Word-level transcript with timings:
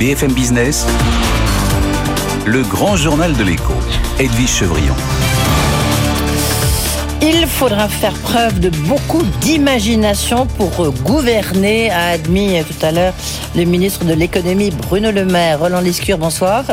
BFM 0.00 0.32
Business, 0.32 0.86
le 2.46 2.62
grand 2.62 2.96
journal 2.96 3.36
de 3.36 3.44
l'écho, 3.44 3.74
Edwige 4.18 4.48
Chevrillon. 4.48 4.94
Il 7.20 7.46
faudra 7.46 7.86
faire 7.86 8.14
preuve 8.14 8.60
de 8.60 8.70
beaucoup 8.70 9.22
d'imagination 9.42 10.46
pour 10.46 10.90
gouverner, 11.02 11.90
a 11.90 12.12
admis 12.12 12.62
tout 12.64 12.86
à 12.86 12.92
l'heure 12.92 13.12
le 13.56 13.64
ministre 13.64 14.04
de 14.04 14.14
l'économie 14.14 14.70
Bruno 14.70 15.10
Le 15.10 15.24
Maire. 15.24 15.58
Roland 15.60 15.80
Liscure, 15.80 16.18
bonsoir. 16.18 16.64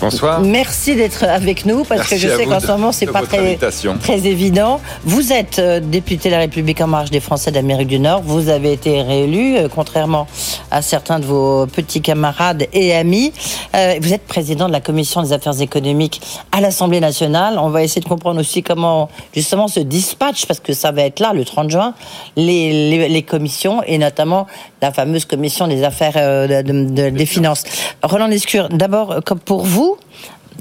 Bonsoir. 0.00 0.40
Merci 0.40 0.94
d'être 0.94 1.24
avec 1.24 1.66
nous 1.66 1.84
parce 1.84 2.08
que 2.08 2.16
je 2.16 2.28
sais 2.28 2.44
qu'en 2.44 2.60
ce 2.60 2.68
moment 2.68 2.92
c'est 2.92 3.06
pas 3.06 3.22
très, 3.22 3.56
très 3.56 4.26
évident. 4.26 4.80
Vous 5.04 5.32
êtes 5.32 5.58
euh, 5.58 5.80
député 5.80 6.28
de 6.28 6.34
la 6.34 6.40
République 6.40 6.80
en 6.80 6.86
marche 6.86 7.10
des 7.10 7.20
Français 7.20 7.50
d'Amérique 7.50 7.88
du 7.88 7.98
Nord. 7.98 8.22
Vous 8.22 8.48
avez 8.48 8.72
été 8.72 9.02
réélu, 9.02 9.56
euh, 9.56 9.68
contrairement 9.68 10.26
à 10.70 10.82
certains 10.82 11.18
de 11.18 11.24
vos 11.24 11.66
petits 11.66 12.00
camarades 12.00 12.66
et 12.72 12.94
amis. 12.94 13.32
Euh, 13.74 13.96
vous 14.00 14.12
êtes 14.12 14.26
président 14.26 14.68
de 14.68 14.72
la 14.72 14.80
commission 14.80 15.22
des 15.22 15.32
affaires 15.32 15.60
économiques 15.60 16.20
à 16.52 16.60
l'Assemblée 16.60 17.00
nationale. 17.00 17.58
On 17.58 17.70
va 17.70 17.82
essayer 17.82 18.02
de 18.02 18.08
comprendre 18.08 18.40
aussi 18.40 18.62
comment 18.62 19.08
justement 19.34 19.66
se 19.66 19.80
dispatch, 19.80 20.46
parce 20.46 20.60
que 20.60 20.72
ça 20.72 20.92
va 20.92 21.02
être 21.02 21.18
là 21.18 21.32
le 21.32 21.44
30 21.44 21.70
juin, 21.70 21.94
les, 22.36 23.08
les, 23.08 23.22
commissions 23.22 23.82
et 23.82 23.98
notamment 23.98 24.46
la 24.80 24.92
fameuse 24.92 25.24
commission 25.24 25.66
des 25.66 25.84
affaires 25.84 26.16
euh, 26.20 26.62
des 26.62 27.26
finances. 27.26 27.64
Roland 28.02 28.26
Lescure, 28.26 28.68
d'abord, 28.68 29.20
comme 29.24 29.40
pour 29.40 29.64
vous, 29.64 29.98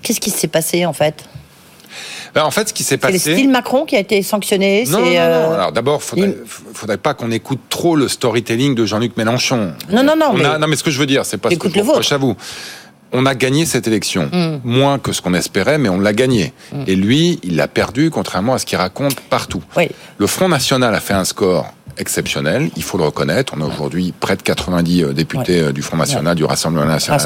qu'est-ce 0.01 0.19
qui 0.19 0.29
s'est 0.29 0.47
passé 0.47 0.85
en 0.85 0.93
fait? 0.93 1.25
Ben, 2.35 2.43
en 2.43 2.51
fait, 2.51 2.69
ce 2.69 2.73
qui 2.73 2.83
s'est 2.83 2.97
passé. 2.97 3.17
C'est 3.17 3.31
le 3.31 3.35
style 3.37 3.49
Macron 3.49 3.85
qui 3.85 3.95
a 3.95 3.99
été 3.99 4.21
sanctionné. 4.21 4.83
Non, 4.87 4.99
non, 4.99 5.05
non, 5.05 5.11
euh, 5.15 5.53
Alors 5.55 5.71
d'abord, 5.71 6.03
faudrait, 6.03 6.35
faudrait 6.73 6.97
pas 6.97 7.13
qu'on 7.13 7.31
écoute 7.31 7.59
trop 7.69 7.95
le 7.95 8.07
storytelling 8.07 8.75
de 8.75 8.85
Jean-Luc 8.85 9.17
Mélenchon. 9.17 9.73
Non, 9.89 10.03
non, 10.03 10.15
non. 10.15 10.33
mais... 10.33 10.43
non, 10.43 10.67
mais 10.67 10.75
ce 10.75 10.83
que 10.83 10.91
je 10.91 10.99
veux 10.99 11.07
dire, 11.07 11.25
c'est 11.25 11.37
pas 11.37 11.49
ce 11.49 11.55
que 11.55 11.69
je 11.69 11.79
reproche 11.79 12.11
à 12.11 12.17
vous 12.17 12.35
on 13.11 13.25
a 13.25 13.35
gagné 13.35 13.65
cette 13.65 13.87
élection. 13.87 14.29
Mm. 14.31 14.61
Moins 14.63 14.99
que 14.99 15.11
ce 15.11 15.21
qu'on 15.21 15.33
espérait, 15.33 15.77
mais 15.77 15.89
on 15.89 15.99
l'a 15.99 16.13
gagné. 16.13 16.53
Mm. 16.71 16.83
Et 16.87 16.95
lui, 16.95 17.39
il 17.43 17.55
l'a 17.55 17.67
perdu, 17.67 18.09
contrairement 18.09 18.53
à 18.53 18.59
ce 18.59 18.65
qu'il 18.65 18.77
raconte 18.77 19.19
partout. 19.19 19.63
Le 20.17 20.27
Front 20.27 20.49
National 20.49 20.93
a 20.93 20.99
fait 20.99 21.13
un 21.13 21.25
score 21.25 21.73
exceptionnel, 21.99 22.69
il 22.75 22.83
faut 22.83 22.97
le 22.97 23.03
reconnaître. 23.03 23.53
On 23.55 23.61
a 23.61 23.65
aujourd'hui 23.65 24.13
près 24.17 24.35
de 24.35 24.41
90 24.41 25.03
euh, 25.03 25.13
députés 25.13 25.59
euh, 25.59 25.71
du 25.71 25.81
Front 25.81 25.97
National, 25.97 26.35
du 26.35 26.45
Rassemblement 26.45 26.85
National. 26.85 27.19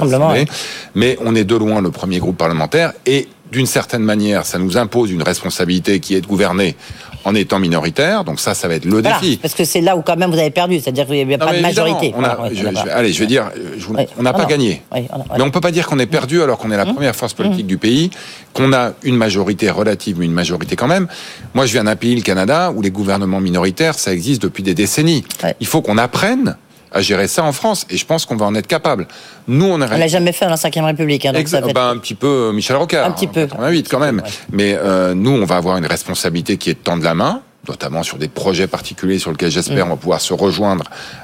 Mais 0.95 1.17
on 1.21 1.35
est 1.35 1.43
de 1.43 1.55
loin 1.55 1.81
le 1.81 1.91
premier 1.91 2.19
groupe 2.19 2.37
parlementaire 2.37 2.93
et 3.05 3.27
d'une 3.53 3.65
certaine 3.67 4.01
manière, 4.01 4.45
ça 4.45 4.57
nous 4.57 4.77
impose 4.77 5.11
une 5.11 5.21
responsabilité 5.21 5.99
qui 5.99 6.15
est 6.15 6.21
de 6.21 6.27
gouverner 6.27 6.75
en 7.23 7.35
étant 7.35 7.59
minoritaire. 7.59 8.23
Donc 8.23 8.39
ça, 8.39 8.53
ça 8.53 8.67
va 8.67 8.75
être 8.75 8.85
le 8.85 9.01
défi. 9.01 9.37
Parce 9.37 9.53
que 9.53 9.63
c'est 9.63 9.79
là 9.79 9.95
où 9.95 10.01
quand 10.01 10.17
même 10.17 10.31
vous 10.31 10.39
avez 10.39 10.49
perdu, 10.49 10.79
c'est-à-dire 10.79 11.05
qu'il 11.05 11.25
n'y 11.25 11.33
a 11.33 11.37
pas 11.37 11.53
de 11.53 11.61
majorité. 11.61 12.13
allez, 12.91 13.13
je 13.13 13.19
vais 13.19 13.27
dire, 13.27 13.49
on 14.17 14.23
n'a 14.23 14.33
pas 14.33 14.45
gagné. 14.45 14.81
mais 14.91 15.07
on 15.41 15.51
peut 15.51 15.61
pas 15.61 15.71
dire 15.71 15.85
qu'on 15.87 15.99
est 15.99 16.07
perdu 16.07 16.41
alors 16.41 16.57
qu'on 16.57 16.71
est 16.71 16.77
la 16.77 16.85
mmh. 16.85 16.93
première 16.93 17.15
force 17.15 17.33
politique 17.33 17.65
mmh. 17.65 17.67
du 17.67 17.77
pays, 17.77 18.09
qu'on 18.53 18.73
a 18.73 18.93
une 19.03 19.15
majorité 19.15 19.69
relative, 19.69 20.17
mais 20.19 20.25
une 20.25 20.33
majorité 20.33 20.75
quand 20.75 20.87
même. 20.87 21.07
Moi, 21.53 21.65
je 21.67 21.73
viens 21.73 21.83
d'un 21.83 21.95
pays, 21.95 22.15
le 22.15 22.21
Canada, 22.21 22.73
où 22.75 22.81
les 22.81 22.91
gouvernements 22.91 23.39
minoritaires, 23.39 23.97
ça 23.97 24.11
existe 24.11 24.41
depuis 24.41 24.63
des 24.63 24.73
décennies. 24.73 25.23
Il 25.59 25.67
faut 25.67 25.81
qu'on 25.81 25.99
apprenne 25.99 26.57
à 26.93 27.01
gérer 27.01 27.27
ça 27.27 27.43
en 27.43 27.51
France. 27.51 27.85
Et 27.89 27.97
je 27.97 28.05
pense 28.05 28.25
qu'on 28.25 28.35
va 28.35 28.45
en 28.45 28.55
être 28.55 28.67
capable. 28.67 29.07
Nous, 29.47 29.65
on 29.65 29.77
l'a 29.77 30.07
jamais 30.07 30.31
fait 30.31 30.45
dans 30.45 30.51
la 30.51 30.57
5 30.57 30.73
République. 30.75 31.25
Hein, 31.25 31.33
ben, 31.33 31.89
un 31.89 31.97
petit 31.97 32.15
peu 32.15 32.27
euh, 32.27 32.51
Michel 32.53 32.77
Rocard. 32.77 33.05
Un 33.05 33.11
petit 33.11 33.27
peu. 33.27 33.47
88 33.47 33.89
quand 33.89 33.99
même. 33.99 34.21
Mais 34.51 34.75
euh, 34.75 35.13
nous, 35.13 35.31
on 35.31 35.45
va 35.45 35.57
avoir 35.57 35.77
une 35.77 35.85
responsabilité 35.85 36.57
qui 36.57 36.69
est 36.69 36.75
de 36.75 36.79
tendre 36.79 37.03
la 37.03 37.13
main 37.13 37.41
notamment 37.67 38.03
sur 38.03 38.17
des 38.17 38.27
projets 38.27 38.67
particuliers 38.67 39.19
sur 39.19 39.31
lesquels 39.31 39.51
j'espère 39.51 39.85
mm. 39.85 39.91
on 39.91 39.93
va 39.93 39.97
pouvoir 39.97 40.21
se 40.21 40.33
rejoindre 40.33 40.83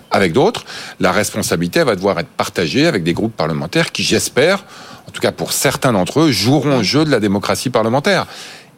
avec 0.10 0.32
d'autres. 0.32 0.64
La 1.00 1.12
responsabilité 1.12 1.84
va 1.84 1.96
devoir 1.96 2.18
être 2.20 2.30
partagée 2.30 2.88
avec 2.88 3.04
des 3.04 3.14
groupes 3.14 3.36
parlementaires 3.36 3.92
qui, 3.92 4.04
j'espère, 4.04 4.64
en 5.08 5.12
tout 5.12 5.22
cas 5.22 5.32
pour 5.32 5.52
certains 5.52 5.92
d'entre 5.92 6.22
eux, 6.22 6.32
joueront 6.32 6.78
le 6.78 6.84
jeu 6.84 7.04
de 7.04 7.10
la 7.10 7.20
démocratie 7.20 7.70
parlementaire. 7.70 8.26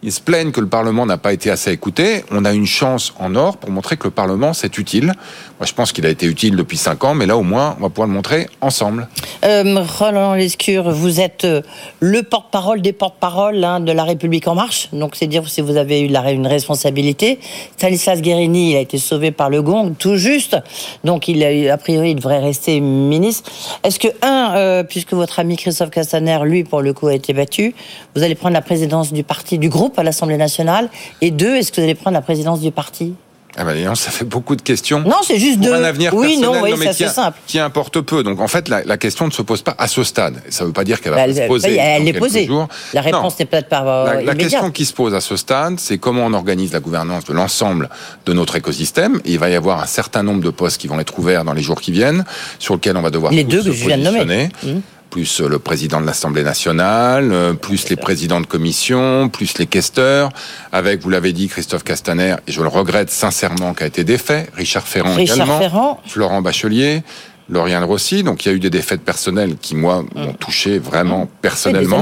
Ils 0.04 0.12
se 0.12 0.20
plaignent 0.20 0.52
que 0.52 0.62
le 0.62 0.68
Parlement 0.68 1.06
n'a 1.06 1.18
pas 1.18 1.32
été 1.32 1.52
assez 1.52 1.72
écouté. 1.72 2.24
On 2.32 2.44
a 2.44 2.54
une 2.54 2.66
chance 2.66 3.14
en 3.20 3.36
or 3.36 3.58
pour 3.58 3.70
montrer 3.70 3.98
que 3.98 4.06
le 4.06 4.12
Parlement, 4.12 4.52
c'est 4.52 4.80
utile. 4.80 5.14
Moi, 5.60 5.68
je 5.68 5.74
pense 5.74 5.92
qu'il 5.92 6.08
a 6.08 6.10
été 6.10 6.26
utile 6.26 6.56
depuis 6.56 6.78
cinq 6.78 7.04
ans, 7.04 7.14
mais 7.14 7.28
là, 7.28 7.38
au 7.38 7.44
moins, 7.44 7.76
on 7.78 7.84
va 7.84 7.90
pouvoir 7.90 8.08
le 8.08 8.14
montrer 8.16 8.48
ensemble. 8.62 9.08
Euh, 9.46 9.84
Roland 10.00 10.34
Lescure, 10.34 10.90
vous 10.90 11.20
êtes 11.20 11.46
euh, 11.46 11.62
le 12.00 12.24
porte-parole 12.24 12.82
des 12.82 12.94
porte-paroles 12.94 13.64
hein, 13.64 13.80
de 13.80 13.92
La 13.92 14.04
République 14.04 14.48
En 14.48 14.56
Marche. 14.56 14.90
Donc, 14.92 15.16
c'est 15.16 15.28
dire 15.28 15.48
si 15.48 15.62
vous 15.62 15.78
avez 15.78 16.02
eu 16.02 16.08
une 16.08 16.48
responsabilité. 16.48 17.40
Stanislas 17.78 18.22
Guérini, 18.22 18.72
il 18.72 18.78
a 18.78 18.80
été 18.80 18.98
sauvé 18.98 19.30
par 19.30 19.52
le 19.52 19.62
gong, 19.62 19.94
tout 20.00 20.16
juste. 20.16 20.58
Donc, 21.04 21.28
il 21.28 21.44
a, 21.70 21.78
priori, 21.78 22.12
il 22.12 22.16
devrait 22.16 22.40
rester 22.40 22.80
ministre. 22.80 23.52
Est-ce 23.84 24.00
que, 24.00 24.08
un, 24.24 24.56
euh, 24.56 24.84
puisque 24.84 25.14
votre 25.14 25.40
ami 25.40 25.58
Christophe 25.58 25.92
Castaner, 25.92 26.40
lui, 26.44 26.64
pour 26.64 26.82
le 26.82 26.92
coup, 26.94 27.06
a 27.06 27.14
été 27.14 27.34
battu, 27.34 27.76
vous 28.16 28.24
allez 28.24 28.34
prendre 28.34 28.56
la 28.56 28.64
présidence 28.64 29.14
du 29.14 29.24
parti, 29.24 29.60
du 29.60 29.70
groupe 29.70 29.91
à 30.00 30.04
l'Assemblée 30.04 30.38
nationale 30.38 30.90
Et 31.22 31.32
deux, 31.32 31.56
est-ce 31.56 31.72
que 31.72 31.78
vous 31.78 31.84
allez 31.84 31.96
prendre 31.96 32.16
la 32.16 32.22
présidence 32.22 32.60
du 32.60 32.72
parti? 32.72 33.14
Ah 33.58 33.66
ben, 33.66 33.96
ça 33.96 34.12
fait 34.12 34.26
beaucoup 34.26 34.56
de 34.56 34.62
questions. 34.62 35.02
Non, 35.02 35.18
c'est 35.24 35.38
juste 35.38 35.60
de. 35.60 35.72
Un 35.72 35.84
avenir 35.84 36.14
oui, 36.14 36.38
non, 36.38 36.62
oui, 36.62 36.72
c'est 36.94 37.08
simple. 37.08 37.38
Qui 37.48 37.60
importe 37.60 38.02
peu. 38.02 38.24
Donc 38.24 38.40
en 38.40 38.48
fait, 38.48 38.70
la, 38.70 38.98
question 38.98 39.26
ne 39.26 39.32
se 39.32 39.42
pose 39.42 39.62
pas 39.62 39.76
à 39.78 39.88
ce 39.88 40.04
stade. 40.04 40.36
Ça 40.50 40.64
ne 40.64 40.68
veut 40.68 40.74
pas 40.74 40.84
dire 40.84 41.02
qu'elle 41.02 41.14
va 41.14 41.28
bah, 41.28 41.34
se 41.34 41.48
poser. 41.48 41.76
Elle 41.76 42.08
est 42.08 42.14
posée. 42.14 42.50
La 42.94 43.02
réponse 43.02 43.38
n'est 43.40 43.46
peut-être 43.46 43.70
pas. 43.70 43.82
Euh, 44.08 44.22
la, 44.22 44.36
question 44.36 44.72
qui 44.72 44.86
se 44.86 44.94
pose 44.94 45.14
à 45.14 45.22
ce 45.22 45.36
stade, 45.36 45.80
c'est 45.80 45.98
comment 45.98 46.26
on 46.26 46.34
organise 46.34 46.74
la 46.74 46.80
gouvernance 46.80 47.26
de 47.26 47.34
l'ensemble 47.34 47.90
de 48.26 48.34
notre 48.34 48.56
écosystème. 48.56 49.20
Et 49.26 49.34
il 49.34 49.40
va 49.40 49.50
y 49.50 49.56
avoir 49.56 49.82
un 49.82 49.88
certain 49.88 50.24
nombre 50.24 50.42
de 50.42 50.50
postes 50.50 50.80
qui 50.80 50.88
vont 50.88 51.00
être 51.00 51.18
ouverts 51.20 51.44
dans 51.44 51.54
les 51.54 51.62
jours 51.62 51.82
qui 51.82 51.92
viennent, 51.92 52.24
sur 52.60 52.76
lesquels 52.76 52.98
on 52.98 53.02
va 53.02 53.10
devoir 53.10 53.32
les 53.32 53.44
deux 53.44 53.64
que 53.64 53.72
je 53.72 53.86
viens 53.86 53.98
de 53.98 54.04
nommer. 54.04 54.50
Mmh 54.64 54.80
plus 55.12 55.42
le 55.42 55.60
président 55.60 56.02
de 56.02 56.06
l'Assemblée 56.08 56.42
nationale, 56.42 57.32
euh, 57.32 57.54
plus 57.54 57.90
les 57.90 57.98
présidents 57.98 58.42
de 58.42 58.48
commission, 58.48 59.30
plus 59.30 59.58
les 59.60 59.68
questeurs, 59.68 60.30
avec, 60.72 61.02
vous 61.02 61.10
l'avez 61.10 61.34
dit, 61.34 61.50
Christophe 61.50 61.84
Castaner, 61.84 62.38
et 62.48 62.52
je 62.52 62.62
le 62.62 62.70
regrette 62.70 63.12
sincèrement, 63.12 63.76
qui 63.76 63.84
a 63.84 63.88
été 63.88 64.04
défait, 64.04 64.48
Richard 64.56 64.88
Ferrand 64.88 65.18
également, 65.18 66.00
Florent 66.08 66.42
Bachelier, 66.42 67.04
Lauriane 67.50 67.84
Rossi, 67.84 68.24
donc 68.24 68.46
il 68.46 68.50
y 68.50 68.52
a 68.52 68.56
eu 68.56 68.60
des 68.60 68.70
défaites 68.70 69.02
personnelles 69.02 69.58
qui, 69.62 69.76
moi, 69.76 70.06
m'ont 70.16 70.32
mm. 70.32 70.38
touché 70.38 70.80
vraiment 70.80 71.30
personnellement, 71.42 72.02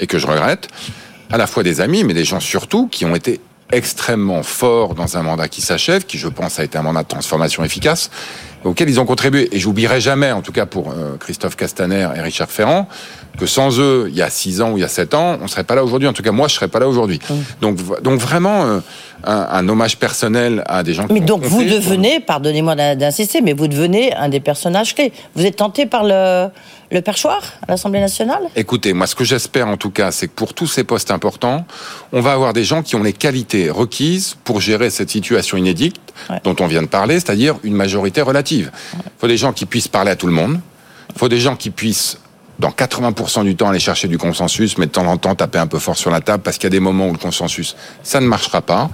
et 0.00 0.06
que 0.06 0.18
je 0.18 0.26
regrette, 0.26 0.68
à 1.30 1.36
la 1.36 1.46
fois 1.46 1.62
des 1.62 1.82
amis, 1.82 2.02
mais 2.02 2.14
des 2.14 2.24
gens 2.24 2.40
surtout 2.40 2.88
qui 2.88 3.04
ont 3.04 3.14
été 3.14 3.40
extrêmement 3.72 4.42
forts 4.42 4.94
dans 4.94 5.16
un 5.16 5.22
mandat 5.22 5.48
qui 5.48 5.60
s'achève, 5.60 6.04
qui 6.04 6.18
je 6.18 6.28
pense 6.28 6.58
a 6.58 6.64
été 6.64 6.78
un 6.78 6.82
mandat 6.82 7.02
de 7.02 7.08
transformation 7.08 7.64
efficace, 7.64 8.10
auxquels 8.64 8.88
ils 8.88 9.00
ont 9.00 9.04
contribué. 9.04 9.48
Et 9.52 9.58
j'oublierai 9.58 10.00
jamais, 10.00 10.32
en 10.32 10.42
tout 10.42 10.52
cas 10.52 10.66
pour 10.66 10.90
euh, 10.90 11.16
Christophe 11.18 11.56
Castaner 11.56 12.08
et 12.16 12.20
Richard 12.20 12.50
Ferrand, 12.50 12.88
que 13.38 13.46
sans 13.46 13.78
eux, 13.78 14.06
il 14.08 14.16
y 14.16 14.22
a 14.22 14.30
six 14.30 14.60
ans 14.60 14.72
ou 14.72 14.78
il 14.78 14.80
y 14.80 14.84
a 14.84 14.88
sept 14.88 15.14
ans, 15.14 15.38
on 15.40 15.48
serait 15.48 15.64
pas 15.64 15.74
là 15.74 15.84
aujourd'hui. 15.84 16.08
En 16.08 16.12
tout 16.12 16.22
cas, 16.22 16.32
moi, 16.32 16.48
je 16.48 16.54
serais 16.54 16.68
pas 16.68 16.80
là 16.80 16.88
aujourd'hui. 16.88 17.20
Mmh. 17.28 17.34
Donc, 17.60 18.02
donc 18.02 18.20
vraiment, 18.20 18.64
euh, 18.64 18.80
un, 19.24 19.68
hommage 19.68 19.96
personnel 19.98 20.64
à 20.66 20.82
des 20.82 20.94
gens. 20.94 21.06
Mais 21.10 21.20
donc, 21.20 21.42
vous 21.44 21.62
devenez, 21.62 22.20
pardonnez-moi 22.20 22.74
d'insister, 22.96 23.40
mais 23.40 23.52
vous 23.52 23.68
devenez 23.68 24.14
un 24.14 24.28
des 24.28 24.40
personnages 24.40 24.94
clés. 24.94 25.12
Vous 25.34 25.44
êtes 25.44 25.56
tenté 25.56 25.86
par 25.86 26.04
le 26.04 26.48
le 26.90 27.00
perchoir 27.02 27.42
à 27.66 27.72
l'Assemblée 27.72 28.00
nationale? 28.00 28.42
Écoutez, 28.56 28.92
moi 28.92 29.06
ce 29.06 29.14
que 29.14 29.24
j'espère 29.24 29.68
en 29.68 29.76
tout 29.76 29.90
cas, 29.90 30.10
c'est 30.10 30.28
que 30.28 30.32
pour 30.32 30.54
tous 30.54 30.66
ces 30.66 30.84
postes 30.84 31.10
importants, 31.10 31.66
on 32.12 32.20
va 32.20 32.32
avoir 32.32 32.52
des 32.52 32.64
gens 32.64 32.82
qui 32.82 32.96
ont 32.96 33.02
les 33.02 33.12
qualités 33.12 33.70
requises 33.70 34.36
pour 34.44 34.60
gérer 34.60 34.90
cette 34.90 35.10
situation 35.10 35.56
inédite 35.56 35.96
dont 36.44 36.56
on 36.60 36.66
vient 36.66 36.82
de 36.82 36.88
parler, 36.88 37.14
c'est-à-dire 37.14 37.56
une 37.62 37.74
majorité 37.74 38.22
relative. 38.22 38.70
Il 38.94 39.10
faut 39.18 39.28
des 39.28 39.36
gens 39.36 39.52
qui 39.52 39.66
puissent 39.66 39.88
parler 39.88 40.10
à 40.10 40.16
tout 40.16 40.26
le 40.26 40.32
monde, 40.32 40.60
il 41.10 41.18
faut 41.18 41.28
des 41.28 41.40
gens 41.40 41.56
qui 41.56 41.70
puissent 41.70 42.18
dans 42.58 42.70
80% 42.70 43.44
du 43.44 43.54
temps 43.54 43.68
aller 43.68 43.78
chercher 43.78 44.08
du 44.08 44.18
consensus, 44.18 44.78
mais 44.78 44.86
de 44.86 44.90
temps 44.90 45.06
en 45.06 45.16
temps 45.16 45.34
taper 45.34 45.58
un 45.58 45.66
peu 45.66 45.78
fort 45.78 45.96
sur 45.96 46.10
la 46.10 46.20
table 46.20 46.42
parce 46.42 46.58
qu'il 46.58 46.64
y 46.64 46.68
a 46.68 46.70
des 46.70 46.80
moments 46.80 47.08
où 47.08 47.12
le 47.12 47.18
consensus, 47.18 47.76
ça 48.02 48.20
ne 48.20 48.26
marchera 48.26 48.62
pas. 48.62 48.90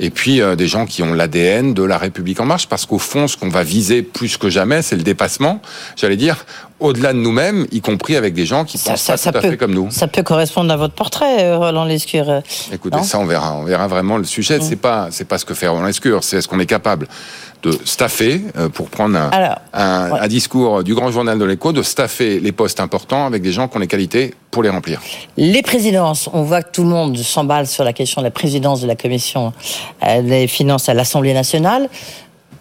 Et 0.00 0.10
puis 0.10 0.40
euh, 0.40 0.56
des 0.56 0.66
gens 0.66 0.86
qui 0.86 1.02
ont 1.02 1.14
l'ADN 1.14 1.74
de 1.74 1.82
la 1.82 1.98
République 1.98 2.40
en 2.40 2.44
marche, 2.44 2.68
parce 2.68 2.86
qu'au 2.86 2.98
fond, 2.98 3.28
ce 3.28 3.36
qu'on 3.36 3.48
va 3.48 3.62
viser 3.62 4.02
plus 4.02 4.36
que 4.36 4.50
jamais, 4.50 4.82
c'est 4.82 4.96
le 4.96 5.02
dépassement. 5.02 5.60
J'allais 5.96 6.16
dire 6.16 6.44
au-delà 6.84 7.12
de 7.12 7.18
nous-mêmes, 7.18 7.66
y 7.72 7.80
compris 7.80 8.14
avec 8.14 8.34
des 8.34 8.44
gens 8.44 8.64
qui 8.64 8.76
pensent 8.76 9.00
ça, 9.00 9.14
pas 9.14 9.40
tout 9.40 9.46
à 9.46 9.50
fait 9.50 9.56
comme 9.56 9.74
nous. 9.74 9.90
Ça 9.90 10.06
peut 10.06 10.22
correspondre 10.22 10.72
à 10.72 10.76
votre 10.76 10.94
portrait, 10.94 11.44
euh, 11.44 11.56
Roland 11.56 11.84
Lescure. 11.84 12.42
Écoutez, 12.72 13.02
ça 13.02 13.18
on 13.18 13.24
verra, 13.24 13.54
on 13.54 13.64
verra 13.64 13.88
vraiment 13.88 14.18
le 14.18 14.24
sujet. 14.24 14.58
Mm. 14.58 14.62
C'est 14.62 14.76
pas, 14.76 15.08
c'est 15.10 15.24
pas 15.24 15.38
ce 15.38 15.44
que 15.44 15.54
fait 15.54 15.66
Roland 15.66 15.86
Lescure, 15.86 16.22
c'est 16.22 16.36
est-ce 16.36 16.48
qu'on 16.48 16.60
est 16.60 16.66
capable 16.66 17.08
de 17.62 17.72
staffer, 17.84 18.42
euh, 18.58 18.68
pour 18.68 18.90
prendre 18.90 19.18
un, 19.72 20.28
discours 20.28 20.84
du 20.84 20.94
grand 20.94 21.10
journal 21.10 21.38
de 21.38 21.44
l'écho, 21.44 21.72
de 21.72 21.82
staffer 21.82 22.38
les 22.38 22.52
postes 22.52 22.78
importants 22.78 23.24
avec 23.24 23.42
des 23.42 23.52
gens 23.52 23.68
qui 23.68 23.78
ont 23.78 23.80
les 23.80 23.86
qualités 23.86 24.34
pour 24.50 24.62
les 24.62 24.68
remplir. 24.68 25.00
Les 25.38 25.62
présidences, 25.62 26.28
on 26.34 26.42
voit 26.42 26.62
que 26.62 26.70
tout 26.72 26.82
le 26.82 26.90
monde 26.90 27.16
s'emballe 27.16 27.66
sur 27.66 27.84
la 27.84 27.94
question 27.94 28.20
de 28.20 28.26
la 28.26 28.30
présidence 28.30 28.82
de 28.82 28.86
la 28.86 28.96
commission 28.96 29.54
euh, 30.06 30.20
des 30.20 30.46
finances 30.46 30.90
à 30.90 30.94
l'Assemblée 30.94 31.32
nationale. 31.32 31.88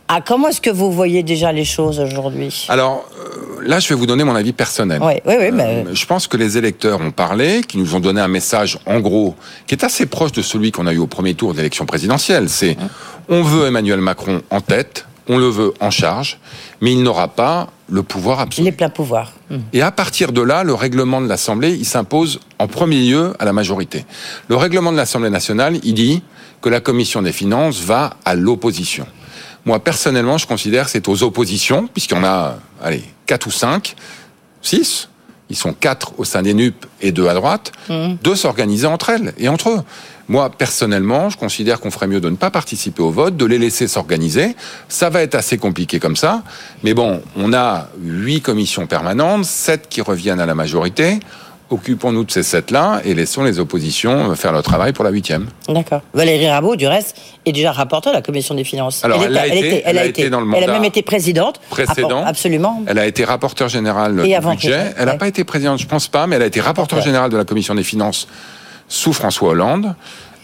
Ah, 0.07 0.21
comment 0.25 0.50
est-ce 0.50 0.61
que 0.61 0.69
vous 0.69 0.91
voyez 0.91 1.23
déjà 1.23 1.51
les 1.51 1.65
choses 1.65 2.00
aujourd'hui 2.00 2.65
Alors 2.69 3.05
euh, 3.17 3.61
là, 3.65 3.79
je 3.79 3.88
vais 3.89 3.95
vous 3.95 4.05
donner 4.05 4.23
mon 4.23 4.35
avis 4.35 4.53
personnel. 4.53 5.01
Oui, 5.01 5.13
oui, 5.25 5.35
oui. 5.39 5.51
Mais... 5.51 5.85
je 5.94 6.05
pense 6.05 6.27
que 6.27 6.38
les 6.38 6.57
électeurs 6.57 7.01
ont 7.01 7.11
parlé, 7.11 7.61
qui 7.61 7.77
nous 7.77 7.95
ont 7.95 8.00
donné 8.00 8.21
un 8.21 8.27
message, 8.27 8.77
en 8.85 9.00
gros, 9.00 9.35
qui 9.65 9.75
est 9.75 9.83
assez 9.83 10.05
proche 10.05 10.31
de 10.33 10.41
celui 10.41 10.71
qu'on 10.71 10.88
a 10.88 10.94
eu 10.94 10.97
au 10.97 11.07
premier 11.07 11.33
tour 11.33 11.53
d'élection 11.53 11.85
présidentielle. 11.85 12.50
C'est 12.50 12.77
on 13.29 13.41
veut 13.41 13.67
Emmanuel 13.67 14.01
Macron 14.01 14.41
en 14.50 14.61
tête, 14.61 15.05
on 15.29 15.38
le 15.38 15.47
veut 15.47 15.73
en 15.79 15.89
charge, 15.89 16.38
mais 16.81 16.91
il 16.91 17.01
n'aura 17.01 17.29
pas 17.29 17.69
le 17.89 18.03
pouvoir 18.03 18.39
absolu. 18.39 18.65
Les 18.65 18.71
pleins 18.71 18.89
pouvoirs. 18.89 19.31
Et 19.71 19.81
à 19.81 19.91
partir 19.91 20.31
de 20.31 20.41
là, 20.41 20.63
le 20.63 20.73
règlement 20.73 21.21
de 21.21 21.27
l'Assemblée, 21.27 21.71
il 21.71 21.85
s'impose 21.85 22.39
en 22.59 22.67
premier 22.67 23.00
lieu 23.00 23.33
à 23.39 23.45
la 23.45 23.53
majorité. 23.53 24.05
Le 24.47 24.55
règlement 24.55 24.91
de 24.91 24.97
l'Assemblée 24.97 25.29
nationale, 25.29 25.77
il 25.83 25.94
dit 25.94 26.23
que 26.61 26.69
la 26.69 26.79
commission 26.79 27.21
des 27.21 27.31
finances 27.31 27.81
va 27.81 28.15
à 28.25 28.35
l'opposition. 28.35 29.05
Moi, 29.65 29.80
personnellement, 29.80 30.38
je 30.38 30.48
considère 30.48 30.86
que 30.86 30.92
c'est 30.92 31.07
aux 31.07 31.24
oppositions, 31.24 31.88
puisqu'il 31.88 32.15
y 32.15 32.19
en 32.19 32.24
a, 32.24 32.57
allez, 32.81 33.04
quatre 33.25 33.48
ou 33.48 33.51
cinq, 33.51 33.95
six, 34.62 35.10
ils 35.50 35.56
sont 35.56 35.74
quatre 35.74 36.13
au 36.18 36.24
sein 36.24 36.42
des 36.42 36.54
NUP 36.54 36.86
et 37.01 37.12
deux 37.12 37.27
à 37.27 37.33
droite, 37.33 37.71
mmh. 37.89 38.15
de 38.21 38.36
s'organiser 38.36 38.88
entre 38.88 39.10
elles 39.10 39.33
et 39.38 39.48
entre 39.48 39.69
eux. 39.69 39.81
Moi, 40.30 40.50
personnellement, 40.50 41.30
je 41.30 41.38
considère 41.38 41.80
qu'on 41.80 41.92
ferait 41.92 42.07
mieux 42.07 42.21
de 42.21 42.30
ne 42.30 42.38
pas 42.38 42.50
participer 42.50 43.01
au 43.01 43.12
vote, 43.12 43.36
de 43.36 43.45
les 43.45 43.57
laisser 43.57 43.88
s'organiser. 43.88 44.56
Ça 44.88 45.10
va 45.10 45.21
être 45.21 45.36
assez 45.36 45.57
compliqué 45.57 46.00
comme 46.00 46.15
ça. 46.15 46.44
Mais 46.83 46.94
bon, 46.94 47.21
on 47.36 47.54
a 47.54 47.89
huit 48.01 48.42
commissions 48.42 48.88
permanentes, 48.88 49.44
sept 49.44 49.89
qui 49.89 50.01
reviennent 50.01 50.39
à 50.39 50.45
la 50.45 50.56
majorité. 50.56 51.19
Occupons-nous 51.73 52.23
de 52.23 52.29
ces 52.29 52.43
sept-là 52.43 53.01
et 53.03 53.15
laissons 53.15 53.43
les 53.43 53.59
oppositions 53.59 54.35
faire 54.35 54.51
leur 54.51 54.61
travail 54.61 54.93
pour 54.93 55.03
la 55.03 55.09
huitième. 55.09 55.47
D'accord. 55.67 56.01
Valérie 56.13 56.47
Rabault, 56.47 56.75
du 56.75 56.85
reste, 56.85 57.17
est 57.47 57.51
déjà 57.51 57.71
rapporteur 57.71 58.13
de 58.13 58.17
la 58.17 58.21
Commission 58.21 58.53
des 58.53 58.63
finances. 58.63 59.03
Alors, 59.03 59.23
elle, 59.23 59.35
a, 59.35 59.47
été, 59.47 59.81
elle, 59.83 59.97
a, 59.97 60.05
été, 60.05 60.29
dans 60.29 60.39
le 60.39 60.45
mandat 60.45 60.61
Elle 60.63 60.69
a 60.69 60.73
même 60.73 60.85
été 60.85 61.01
présidente. 61.01 61.59
Précédent. 61.71 62.23
absolument. 62.23 62.83
Elle 62.85 62.99
a 62.99 63.07
été 63.07 63.25
rapporteure 63.25 63.69
générale 63.69 64.15
du 64.15 64.21
budget. 64.21 64.93
Elle 64.99 65.05
n'a 65.07 65.15
pas 65.15 65.27
été 65.27 65.43
présidente, 65.43 65.79
je 65.79 65.87
pense 65.87 66.07
pas, 66.07 66.27
mais 66.27 66.35
elle 66.35 66.43
a 66.43 66.45
été 66.45 66.61
rapporteur 66.61 67.01
générale 67.01 67.31
de 67.31 67.37
la 67.37 67.45
Commission 67.45 67.73
des 67.73 67.83
finances 67.83 68.27
sous 68.87 69.11
François 69.11 69.49
Hollande. 69.49 69.95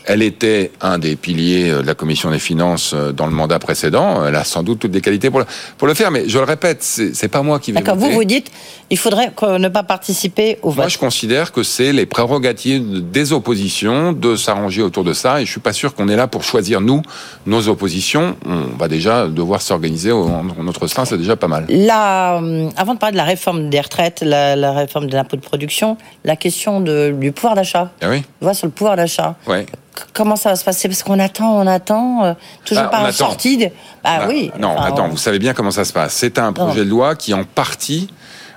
Elle 0.05 0.21
était 0.21 0.71
un 0.81 0.97
des 0.97 1.15
piliers 1.15 1.69
euh, 1.69 1.81
de 1.81 1.87
la 1.87 1.95
commission 1.95 2.31
des 2.31 2.39
finances 2.39 2.93
euh, 2.93 3.11
dans 3.11 3.25
le 3.25 3.31
mandat 3.31 3.59
précédent. 3.59 4.25
Elle 4.25 4.35
a 4.35 4.43
sans 4.43 4.63
doute 4.63 4.79
toutes 4.79 4.93
les 4.93 5.01
qualités 5.01 5.29
pour 5.29 5.39
le, 5.39 5.45
pour 5.77 5.87
le 5.87 5.93
faire, 5.93 6.11
mais 6.11 6.27
je 6.27 6.37
le 6.37 6.45
répète, 6.45 6.83
c'est 6.83 7.27
pas 7.27 7.43
moi 7.43 7.59
qui 7.59 7.71
vais 7.71 7.81
D'accord, 7.81 7.97
vous 7.97 8.11
vous 8.11 8.23
dites, 8.23 8.51
il 8.89 8.97
faudrait 8.97 9.31
ne 9.41 9.67
pas 9.67 9.83
participer 9.83 10.57
au 10.61 10.69
vote. 10.69 10.77
Moi, 10.77 10.87
je 10.87 10.97
considère 10.97 11.51
que 11.51 11.63
c'est 11.63 11.93
les 11.93 12.05
prérogatives 12.05 13.09
des 13.11 13.33
oppositions 13.33 14.13
de 14.13 14.35
s'arranger 14.35 14.81
autour 14.81 15.03
de 15.03 15.13
ça, 15.13 15.41
et 15.41 15.45
je 15.45 15.51
suis 15.51 15.59
pas 15.59 15.73
sûr 15.73 15.93
qu'on 15.93 16.07
est 16.07 16.15
là 16.15 16.27
pour 16.27 16.43
choisir 16.43 16.81
nous 16.81 17.01
nos 17.45 17.67
oppositions. 17.67 18.35
On 18.45 18.77
va 18.77 18.87
déjà 18.87 19.27
devoir 19.27 19.61
s'organiser 19.61 20.11
en 20.11 20.43
notre 20.63 20.87
sein, 20.87 21.05
c'est 21.05 21.17
déjà 21.17 21.35
pas 21.35 21.47
mal. 21.47 21.65
Là, 21.69 22.41
euh, 22.41 22.69
avant 22.77 22.93
de 22.93 22.99
parler 22.99 23.13
de 23.13 23.17
la 23.17 23.25
réforme 23.25 23.69
des 23.69 23.81
retraites, 23.81 24.21
la, 24.21 24.71
réforme 24.71 25.07
de 25.07 25.15
l'impôt 25.15 25.35
de 25.35 25.41
production, 25.41 25.97
la 26.23 26.35
question 26.35 26.81
de, 26.81 27.13
du 27.17 27.31
pouvoir 27.31 27.55
d'achat. 27.55 27.91
Ah 28.01 28.09
oui. 28.09 28.23
On 28.41 28.45
voit 28.45 28.53
sur 28.53 28.67
le 28.67 28.71
pouvoir 28.71 28.95
d'achat. 28.95 29.35
Ouais 29.47 29.65
comment 30.13 30.35
ça 30.35 30.49
va 30.49 30.55
se 30.55 30.63
passer? 30.63 30.87
Parce 30.87 31.03
qu'on 31.03 31.19
attend, 31.19 31.57
on 31.57 31.67
attend, 31.67 32.23
euh, 32.25 32.33
toujours 32.65 32.85
ah, 32.87 32.89
pas 32.89 33.07
en 33.07 33.11
sortie. 33.11 33.57
De... 33.57 33.65
Bah, 34.03 34.19
bah, 34.19 34.25
oui. 34.27 34.51
Non, 34.59 34.77
attends, 34.77 35.07
vous 35.07 35.17
savez 35.17 35.39
bien 35.39 35.53
comment 35.53 35.71
ça 35.71 35.85
se 35.85 35.93
passe. 35.93 36.13
C'est 36.13 36.39
un 36.39 36.53
projet 36.53 36.85
de 36.85 36.89
loi 36.89 37.15
qui, 37.15 37.33
en 37.33 37.43
partie, 37.43 38.09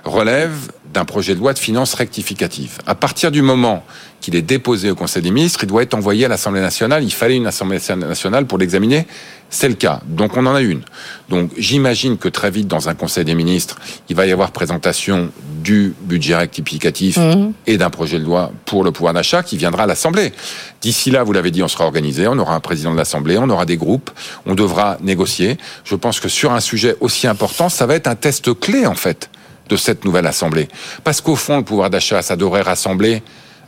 relève 0.03 0.71
d'un 0.93 1.05
projet 1.05 1.33
de 1.33 1.39
loi 1.39 1.53
de 1.53 1.59
finances 1.59 1.93
rectificative. 1.93 2.77
À 2.85 2.95
partir 2.95 3.31
du 3.31 3.41
moment 3.41 3.83
qu'il 4.23 4.37
est 4.37 4.41
déposé 4.41 4.89
au 4.89 4.95
Conseil 4.95 5.21
des 5.21 5.31
ministres, 5.31 5.59
il 5.63 5.67
doit 5.67 5.83
être 5.83 5.93
envoyé 5.93 6.23
à 6.25 6.27
l'Assemblée 6.29 6.61
nationale. 6.61 7.03
Il 7.03 7.11
fallait 7.11 7.35
une 7.35 7.45
Assemblée 7.45 7.79
nationale 7.97 8.45
pour 8.45 8.57
l'examiner. 8.57 9.05
C'est 9.49 9.67
le 9.67 9.75
cas. 9.75 9.99
Donc 10.07 10.37
on 10.37 10.45
en 10.45 10.55
a 10.55 10.61
une. 10.61 10.81
Donc 11.27 11.51
j'imagine 11.57 12.17
que 12.17 12.29
très 12.29 12.49
vite, 12.49 12.69
dans 12.69 12.87
un 12.87 12.95
Conseil 12.95 13.25
des 13.25 13.35
ministres, 13.35 13.77
il 14.07 14.15
va 14.15 14.25
y 14.25 14.31
avoir 14.31 14.51
présentation 14.51 15.29
du 15.61 15.93
budget 16.03 16.37
rectificatif 16.37 17.17
mhm. 17.17 17.51
et 17.67 17.77
d'un 17.77 17.89
projet 17.89 18.17
de 18.17 18.23
loi 18.23 18.53
pour 18.63 18.85
le 18.85 18.93
pouvoir 18.93 19.13
d'achat 19.13 19.43
qui 19.43 19.57
viendra 19.57 19.83
à 19.83 19.87
l'Assemblée. 19.87 20.31
D'ici 20.81 21.11
là, 21.11 21.23
vous 21.23 21.33
l'avez 21.33 21.51
dit, 21.51 21.61
on 21.61 21.67
sera 21.67 21.83
organisé, 21.83 22.25
on 22.25 22.39
aura 22.39 22.55
un 22.55 22.61
président 22.61 22.93
de 22.93 22.97
l'Assemblée, 22.97 23.37
on 23.37 23.49
aura 23.49 23.65
des 23.65 23.77
groupes, 23.77 24.09
on 24.45 24.55
devra 24.55 24.97
négocier. 25.01 25.57
Je 25.83 25.95
pense 25.95 26.21
que 26.21 26.29
sur 26.29 26.53
un 26.53 26.61
sujet 26.61 26.95
aussi 27.01 27.27
important, 27.27 27.67
ça 27.67 27.85
va 27.85 27.95
être 27.95 28.07
un 28.07 28.15
test 28.15 28.57
clé 28.57 28.85
en 28.85 28.95
fait 28.95 29.29
de 29.67 29.75
cette 29.75 30.05
nouvelle 30.05 30.27
Assemblée. 30.27 30.69
Parce 31.03 31.19
qu'au 31.19 31.35
fond, 31.35 31.57
le 31.57 31.63
pouvoir 31.63 31.89
d'achat, 31.89 32.21
ça 32.21 32.37
devrait 32.37 32.61
rassembler 32.61 33.21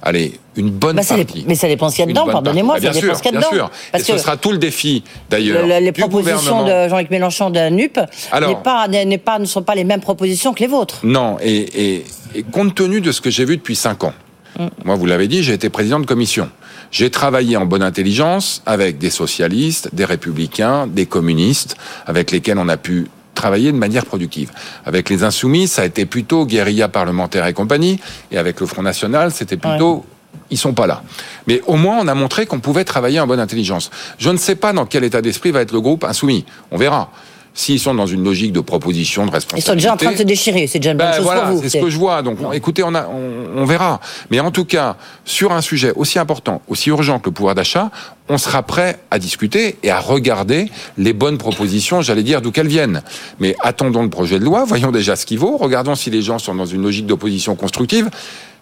allez, 0.05 0.39
une 0.55 0.69
bonne 0.69 0.95
bah, 0.95 1.01
partie. 1.03 1.43
mais 1.47 1.55
ça 1.55 1.67
dépend 1.67 1.89
ce 1.89 1.95
qu'il 1.95 2.05
y 2.05 2.07
a 2.07 2.09
dedans, 2.09 2.27
pardonnez-moi, 2.27 2.79
ça 2.79 2.91
dépend 2.91 3.15
ce 3.15 3.21
qu'il 3.21 3.33
y 3.33 3.35
a 3.35 3.39
dedans. 3.39 3.49
Bien 3.51 3.57
sûr. 3.57 3.71
Parce 3.91 4.09
Et 4.09 4.13
ce 4.13 4.17
sera 4.19 4.37
tout 4.37 4.51
le 4.51 4.57
défi, 4.57 5.03
d'ailleurs. 5.29 5.65
les 5.65 5.91
propositions 5.91 6.63
de 6.63 6.87
Jean-Luc 6.87 7.09
Mélenchon 7.09 7.49
de 7.49 7.55
la 7.55 7.69
NUP 7.69 7.93
pas, 7.93 8.87
pas, 9.25 9.39
ne 9.39 9.45
sont 9.45 9.63
pas 9.63 9.75
les 9.75 9.83
mêmes 9.83 10.01
propositions 10.01 10.53
que 10.53 10.59
les 10.61 10.67
vôtres. 10.67 10.99
Non, 11.03 11.37
et, 11.43 12.05
compte 12.51 12.75
tenu 12.75 13.01
de 13.01 13.11
ce 13.11 13.21
que 13.21 13.29
j'ai 13.29 13.45
vu 13.45 13.57
depuis 13.57 13.75
cinq 13.75 14.03
ans, 14.03 14.13
mm. 14.59 14.67
moi, 14.85 14.95
vous 14.95 15.05
l'avez 15.05 15.27
dit, 15.27 15.43
j'ai 15.43 15.53
été 15.53 15.69
président 15.69 15.99
de 15.99 16.05
commission. 16.05 16.49
J'ai 16.91 17.09
travaillé 17.09 17.57
en 17.57 17.65
bonne 17.65 17.83
intelligence 17.83 18.61
avec 18.65 18.99
des 18.99 19.09
socialistes, 19.09 19.89
des 19.93 20.05
républicains, 20.05 20.87
des 20.87 21.05
communistes, 21.05 21.75
avec 22.05 22.31
lesquels 22.31 22.57
on 22.57 22.69
a 22.69 22.77
pu 22.77 23.07
travailler 23.35 23.71
de 23.71 23.77
manière 23.77 24.05
productive. 24.05 24.51
Avec 24.85 25.09
les 25.09 25.23
Insoumis, 25.23 25.67
ça 25.67 25.83
a 25.83 25.85
été 25.85 26.05
plutôt 26.05 26.45
guérilla 26.45 26.87
parlementaire 26.87 27.45
et 27.45 27.53
compagnie, 27.53 27.99
et 28.31 28.37
avec 28.37 28.59
le 28.59 28.65
Front 28.65 28.81
National, 28.81 29.31
c'était 29.31 29.57
plutôt 29.57 30.05
ils 30.49 30.57
sont 30.57 30.73
pas 30.73 30.87
là. 30.87 31.01
Mais 31.47 31.61
au 31.65 31.75
moins, 31.75 31.97
on 31.99 32.07
a 32.07 32.13
montré 32.13 32.45
qu'on 32.45 32.59
pouvait 32.59 32.83
travailler 32.83 33.19
en 33.19 33.27
bonne 33.27 33.39
intelligence. 33.39 33.89
Je 34.17 34.29
ne 34.29 34.37
sais 34.37 34.55
pas 34.55 34.73
dans 34.73 34.85
quel 34.85 35.03
état 35.03 35.21
d'esprit 35.21 35.51
va 35.51 35.61
être 35.61 35.71
le 35.71 35.81
groupe 35.81 36.03
insoumis. 36.03 36.45
On 36.71 36.77
verra. 36.77 37.09
S'ils 37.57 37.79
sont 37.79 37.95
dans 37.95 38.05
une 38.05 38.21
logique 38.21 38.51
de 38.51 38.59
proposition, 38.59 39.25
de 39.25 39.31
responsabilité... 39.31 39.65
Ils 39.65 39.71
sont 39.71 39.75
déjà 39.75 39.93
en 39.93 39.97
train 39.97 40.11
de 40.11 40.17
se 40.17 40.23
déchirer, 40.23 40.67
c'est 40.67 40.79
déjà 40.79 40.91
une 40.91 40.97
bonne 40.97 41.07
ben 41.07 41.15
chose 41.15 41.25
pour 41.25 41.45
vous. 41.45 41.61
C'est 41.63 41.69
ce 41.69 41.77
que 41.77 41.89
je 41.89 41.97
vois, 41.97 42.21
donc 42.21 42.37
écoutez, 42.53 42.83
on, 42.83 42.93
a, 42.93 43.07
on, 43.07 43.63
verra. 43.63 44.01
Mais 44.29 44.41
en 44.41 44.51
tout 44.51 44.65
cas, 44.65 44.97
sur 45.23 45.53
un 45.53 45.61
sujet 45.61 45.93
aussi 45.95 46.19
important, 46.19 46.61
aussi 46.67 46.89
urgent 46.89 47.19
que 47.19 47.29
le 47.29 47.33
pouvoir 47.33 47.55
d'achat, 47.55 47.91
on 48.27 48.37
sera 48.37 48.61
prêt 48.61 48.99
à 49.09 49.19
discuter 49.19 49.77
et 49.83 49.89
à 49.89 50.01
regarder 50.01 50.69
les 50.97 51.13
bonnes 51.13 51.37
propositions, 51.37 52.01
j'allais 52.01 52.23
dire, 52.23 52.41
d'où 52.41 52.51
qu'elles 52.51 52.67
viennent. 52.67 53.01
Mais 53.39 53.55
attendons 53.61 54.03
le 54.03 54.09
projet 54.09 54.37
de 54.37 54.43
loi, 54.43 54.65
voyons 54.67 54.91
déjà 54.91 55.15
ce 55.15 55.25
qu'il 55.25 55.39
vaut, 55.39 55.55
regardons 55.55 55.95
si 55.95 56.09
les 56.09 56.21
gens 56.21 56.39
sont 56.39 56.55
dans 56.55 56.65
une 56.65 56.83
logique 56.83 57.05
d'opposition 57.05 57.55
constructive. 57.55 58.09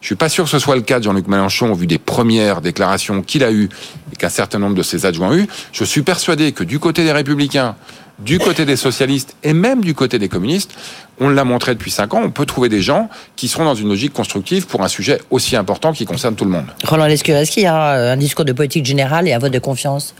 Je 0.02 0.08
suis 0.08 0.16
pas 0.16 0.30
sûr 0.30 0.44
que 0.44 0.50
ce 0.50 0.60
soit 0.60 0.76
le 0.76 0.82
cas 0.82 1.00
de 1.00 1.06
Jean-Luc 1.06 1.28
Mélenchon 1.28 1.72
au 1.72 1.76
vu 1.76 1.88
des 1.88 1.98
premières 1.98 2.60
déclarations 2.60 3.24
qu'il 3.24 3.44
a 3.44 3.52
eues 3.52 3.70
et 4.12 4.18
qu'un 4.18 4.30
certain 4.30 4.60
nombre 4.60 4.76
de 4.76 4.84
ses 4.84 5.06
adjoints 5.06 5.30
ont 5.30 5.36
eues. 5.36 5.48
Je 5.72 5.86
suis 5.86 6.02
persuadé 6.02 6.52
que 6.52 6.66
du 6.66 6.78
côté 6.78 7.06
des 7.06 7.14
Républicains, 7.14 7.76
du 8.24 8.40
côté 8.40 8.66
des 8.66 8.76
socialistes 8.76 9.36
et 9.44 9.54
même 9.54 9.82
du 9.82 9.94
côté 9.94 10.20
des 10.20 10.30
communistes, 10.30 10.72
on 11.20 11.30
l'a 11.30 11.44
montré 11.44 11.74
depuis 11.74 11.92
cinq 11.92 12.14
ans, 12.14 12.22
on 12.24 12.32
peut 12.32 12.46
trouver 12.46 12.70
des 12.70 12.82
gens 12.82 13.10
qui 13.36 13.48
seront 13.48 13.66
dans 13.66 13.76
une 13.76 13.90
logique 13.90 14.14
constructive 14.14 14.66
pour 14.68 14.84
un 14.84 14.88
sujet 14.88 15.20
aussi 15.30 15.56
important 15.56 15.94
qui 15.94 16.06
concerne 16.06 16.36
tout 16.36 16.46
le 16.46 16.52
monde. 16.52 16.66
Roland 16.86 17.06
Lescureski, 17.06 17.62
il 17.62 17.64
y 17.64 17.68
a 17.68 18.12
un 18.12 18.18
discours 18.18 18.46
de 18.46 18.54
politique 18.54 18.86
générale 18.86 19.28
et 19.28 19.34
un 19.34 19.40
vote 19.40 19.54
de 19.54 19.60
confiance 19.60 20.16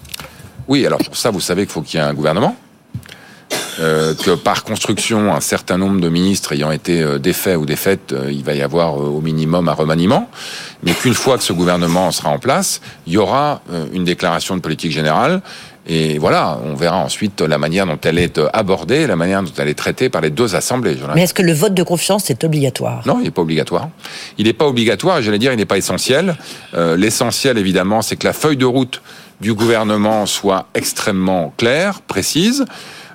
Oui, 0.68 0.86
alors 0.86 1.00
pour 1.00 1.18
ça, 1.18 1.32
vous 1.32 1.42
savez 1.42 1.64
qu'il 1.64 1.72
faut 1.72 1.82
qu'il 1.82 2.00
y 2.00 2.04
ait 2.04 2.06
un 2.06 2.14
gouvernement. 2.14 2.56
Euh, 3.80 4.14
que 4.14 4.32
par 4.36 4.64
construction, 4.64 5.34
un 5.34 5.42
certain 5.42 5.80
nombre 5.80 6.00
de 6.00 6.08
ministres 6.08 6.54
ayant 6.54 6.72
été 6.72 7.02
euh, 7.02 7.18
défaits 7.18 7.58
ou 7.58 7.66
défaites, 7.66 8.14
euh, 8.14 8.32
il 8.32 8.44
va 8.44 8.54
y 8.54 8.62
avoir 8.62 8.98
au 8.98 9.20
minimum 9.20 9.68
un 9.68 9.74
remaniement, 9.74 10.30
mais 10.84 10.94
qu'une 10.94 11.16
fois 11.16 11.38
que 11.38 11.44
ce 11.44 11.54
gouvernement 11.54 12.12
sera 12.12 12.30
en 12.30 12.38
place, 12.38 12.82
il 13.08 13.14
y 13.14 13.18
aura 13.18 13.62
une 13.94 14.04
déclaration 14.04 14.56
de 14.56 14.62
politique 14.62 14.92
générale 14.92 15.42
et 15.86 16.18
voilà, 16.18 16.60
on 16.64 16.76
verra 16.76 16.98
ensuite 16.98 17.42
la 17.42 17.58
manière 17.58 17.86
dont 17.86 18.00
elle 18.04 18.18
est 18.18 18.40
abordée, 18.54 19.06
la 19.06 19.18
manière 19.18 19.44
dont 19.44 19.52
elle 19.58 19.68
est 19.68 19.74
traitée 19.74 20.10
par 20.10 20.22
les 20.22 20.30
deux 20.30 20.56
assemblées. 20.56 20.96
Mais 21.14 21.24
est-ce 21.24 21.34
que 21.34 21.42
le 21.42 21.52
vote 21.52 21.74
de 21.74 21.84
confiance 21.84 22.30
est 22.30 22.44
obligatoire? 22.46 23.02
Non, 23.06 23.18
il 23.20 23.26
n'est 23.26 23.32
pas 23.32 23.42
obligatoire. 23.42 23.90
Il 24.38 24.46
n'est 24.46 24.54
pas 24.54 24.68
obligatoire, 24.68 25.18
et 25.18 25.24
j'allais 25.24 25.40
dire, 25.40 25.52
il 25.52 25.58
n'est 25.58 25.66
pas 25.66 25.78
essentiel. 25.78 26.38
Euh, 26.74 26.96
L'essentiel, 26.96 27.58
évidemment, 27.58 28.02
c'est 28.02 28.16
que 28.16 28.26
la 28.26 28.34
feuille 28.34 28.56
de 28.58 28.66
route 28.66 29.02
du 29.42 29.54
gouvernement 29.54 30.26
soit 30.26 30.68
extrêmement 30.74 31.54
claire, 31.58 32.00
précise. 32.02 32.64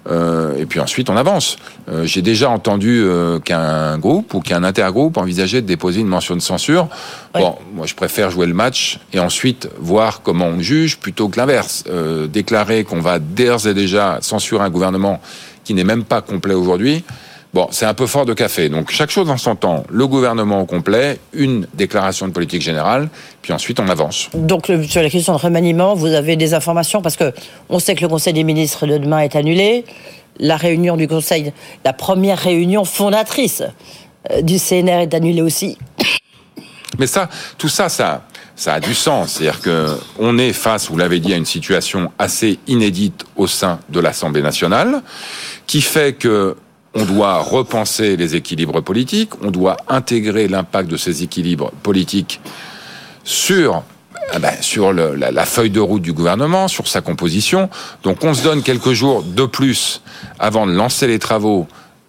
Euh, 0.09 0.57
et 0.57 0.67
puis 0.67 0.81
ensuite, 0.81 1.11
on 1.11 1.17
avance. 1.17 1.57
Euh, 1.89 2.05
j'ai 2.05 2.23
déjà 2.23 2.51
entendu 2.51 3.03
euh, 3.03 3.39
qu'un 3.39 3.99
groupe 3.99 4.35
ou 4.35 4.41
qu'un 4.41 4.65
intergroupe 4.65 5.17
envisageait 5.17 5.63
de 5.63 5.67
déposer 5.67 6.01
une 6.01 6.07
mention 6.07 6.35
de 6.35 6.41
censure. 6.41 6.89
Bon, 7.35 7.57
moi, 7.75 7.87
je 7.87 7.95
préfère 7.95 8.31
jouer 8.31 8.47
le 8.47 8.55
match 8.55 8.99
et 9.13 9.21
ensuite 9.21 9.69
voir 9.79 10.23
comment 10.23 10.47
on 10.47 10.61
juge 10.61 10.99
plutôt 10.99 11.29
que 11.29 11.39
l'inverse. 11.39 11.85
déclarer 12.29 12.85
qu'on 12.85 13.01
va 13.01 13.19
d'ores 13.19 13.67
et 13.67 13.75
déjà 13.75 14.19
censurer 14.21 14.65
un 14.65 14.71
gouvernement 14.71 15.21
qui 15.63 15.75
n'est 15.75 15.85
même 15.85 16.05
pas 16.05 16.21
complet 16.21 16.55
aujourd'hui. 16.55 17.05
Bon, 17.55 17.67
c'est 17.71 17.87
un 17.87 17.95
peu 17.95 18.07
fort 18.07 18.27
de 18.27 18.35
café. 18.35 18.69
Donc 18.69 18.91
chaque 18.91 19.11
chose 19.11 19.31
en 19.31 19.39
son 19.39 19.57
temps. 19.57 19.85
Le 19.91 20.07
gouvernement 20.07 20.61
au 20.61 20.67
complet, 20.67 21.19
une 21.33 21.67
déclaration 21.75 22.29
de 22.29 22.33
politique 22.33 22.61
générale, 22.61 23.09
puis 23.41 23.53
ensuite 23.53 23.81
on 23.81 23.89
avance. 23.89 24.29
Donc 24.35 24.71
sur 24.87 25.03
la 25.03 25.09
question 25.09 25.33
de 25.33 25.39
remaniement, 25.39 25.95
vous 25.95 26.09
avez 26.09 26.37
des 26.37 26.53
informations? 26.53 27.01
Parce 27.01 27.17
que 27.17 27.33
on 27.71 27.79
sait 27.79 27.95
que 27.95 28.03
le 28.03 28.09
Conseil 28.09 28.35
des 28.35 28.45
ministres 28.45 28.87
de 28.87 28.99
demain 28.99 29.21
est 29.21 29.35
annulé. 29.35 29.85
La 30.39 30.57
réunion 30.57 30.97
du 30.97 31.09
Conseil, 31.09 31.53
la 31.85 31.93
première 31.93 32.39
réunion 32.39 32.85
fondatrice 32.85 33.63
euh, 34.31 34.43
du 34.43 34.59
CNR 34.59 35.01
est 35.01 35.15
annulée 35.15 35.43
aussi. 35.43 35.79
Mais 36.99 37.07
ça, 37.07 37.29
tout 37.57 37.69
ça, 37.69 37.89
ça, 37.89 38.25
ça 38.57 38.75
a 38.75 38.81
du 38.81 38.95
sens. 38.95 39.33
C'est-à-dire 39.33 39.61
que 39.61 39.99
on 40.19 40.37
est 40.37 40.53
face, 40.53 40.91
vous 40.91 40.99
l'avez 40.99 41.19
dit, 41.19 41.33
à 41.33 41.37
une 41.37 41.47
situation 41.47 42.13
assez 42.19 42.59
inédite 42.67 43.25
au 43.37 43.47
sein 43.47 43.81
de 43.89 44.01
l'Assemblée 44.01 44.43
nationale, 44.43 45.03
qui 45.67 45.81
fait 45.81 46.15
que 46.15 46.57
on 46.95 47.05
doit 47.05 47.39
repenser 47.39 48.17
les 48.17 48.37
équilibres 48.37 48.83
politiques, 48.83 49.31
on 49.43 49.51
doit 49.51 49.77
intégrer 49.89 50.49
l'impact 50.49 50.91
de 50.91 50.97
ces 50.97 51.23
équilibres 51.23 51.71
politiques 51.83 52.41
sur 53.25 53.83
ah 54.31 54.39
ben, 54.39 54.55
la, 55.33 55.45
feuille 55.47 55.71
de 55.71 55.81
route 55.81 56.03
du 56.03 56.13
gouvernement, 56.13 56.69
sur 56.69 56.87
sa 56.87 57.01
composition. 57.01 57.71
Donc 58.03 58.25
on 58.25 58.35
se 58.35 58.43
donne 58.43 58.63
quelques 58.63 58.93
jours 58.93 59.23
de 59.23 59.47
plus 59.47 60.03
avant 60.39 60.67
de 60.67 60.73
lancer 60.73 61.07
les 61.07 61.19
travaux 61.19 61.67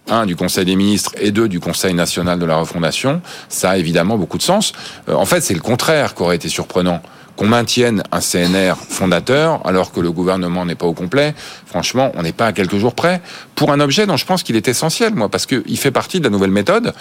un 0.08 0.26
du 0.26 0.36
Conseil 0.36 0.64
des 0.64 0.76
ministres 0.76 1.12
et 1.18 1.30
deux 1.30 1.48
du 1.48 1.60
Conseil 1.60 1.94
national 1.94 2.38
de 2.38 2.44
la 2.44 2.56
refondation, 2.56 3.22
ça 3.48 3.70
a 3.70 3.76
évidemment 3.76 4.18
beaucoup 4.18 4.38
de 4.38 4.42
sens. 4.42 4.72
Euh, 5.08 5.14
en 5.14 5.24
fait, 5.24 5.40
c'est 5.40 5.54
le 5.54 5.60
contraire 5.60 6.14
qui 6.14 6.22
aurait 6.22 6.36
été 6.36 6.48
surprenant 6.48 7.00
qu'on 7.36 7.46
maintienne 7.46 8.02
un 8.12 8.20
CNR 8.20 8.74
fondateur 8.76 9.66
alors 9.66 9.92
que 9.92 10.00
le 10.00 10.12
gouvernement 10.12 10.64
n'est 10.64 10.74
pas 10.74 10.86
au 10.86 10.92
complet, 10.92 11.34
franchement, 11.66 12.12
on 12.14 12.22
n'est 12.22 12.32
pas 12.32 12.46
à 12.46 12.52
quelques 12.52 12.76
jours 12.76 12.94
près 12.94 13.20
pour 13.54 13.72
un 13.72 13.80
objet 13.80 14.06
dont 14.06 14.16
je 14.16 14.26
pense 14.26 14.42
qu'il 14.42 14.56
est 14.56 14.68
essentiel, 14.68 15.14
moi, 15.14 15.28
parce 15.28 15.46
qu'il 15.46 15.78
fait 15.78 15.90
partie 15.90 16.18
de 16.18 16.24
la 16.24 16.30
nouvelle 16.30 16.50
méthode 16.50 16.92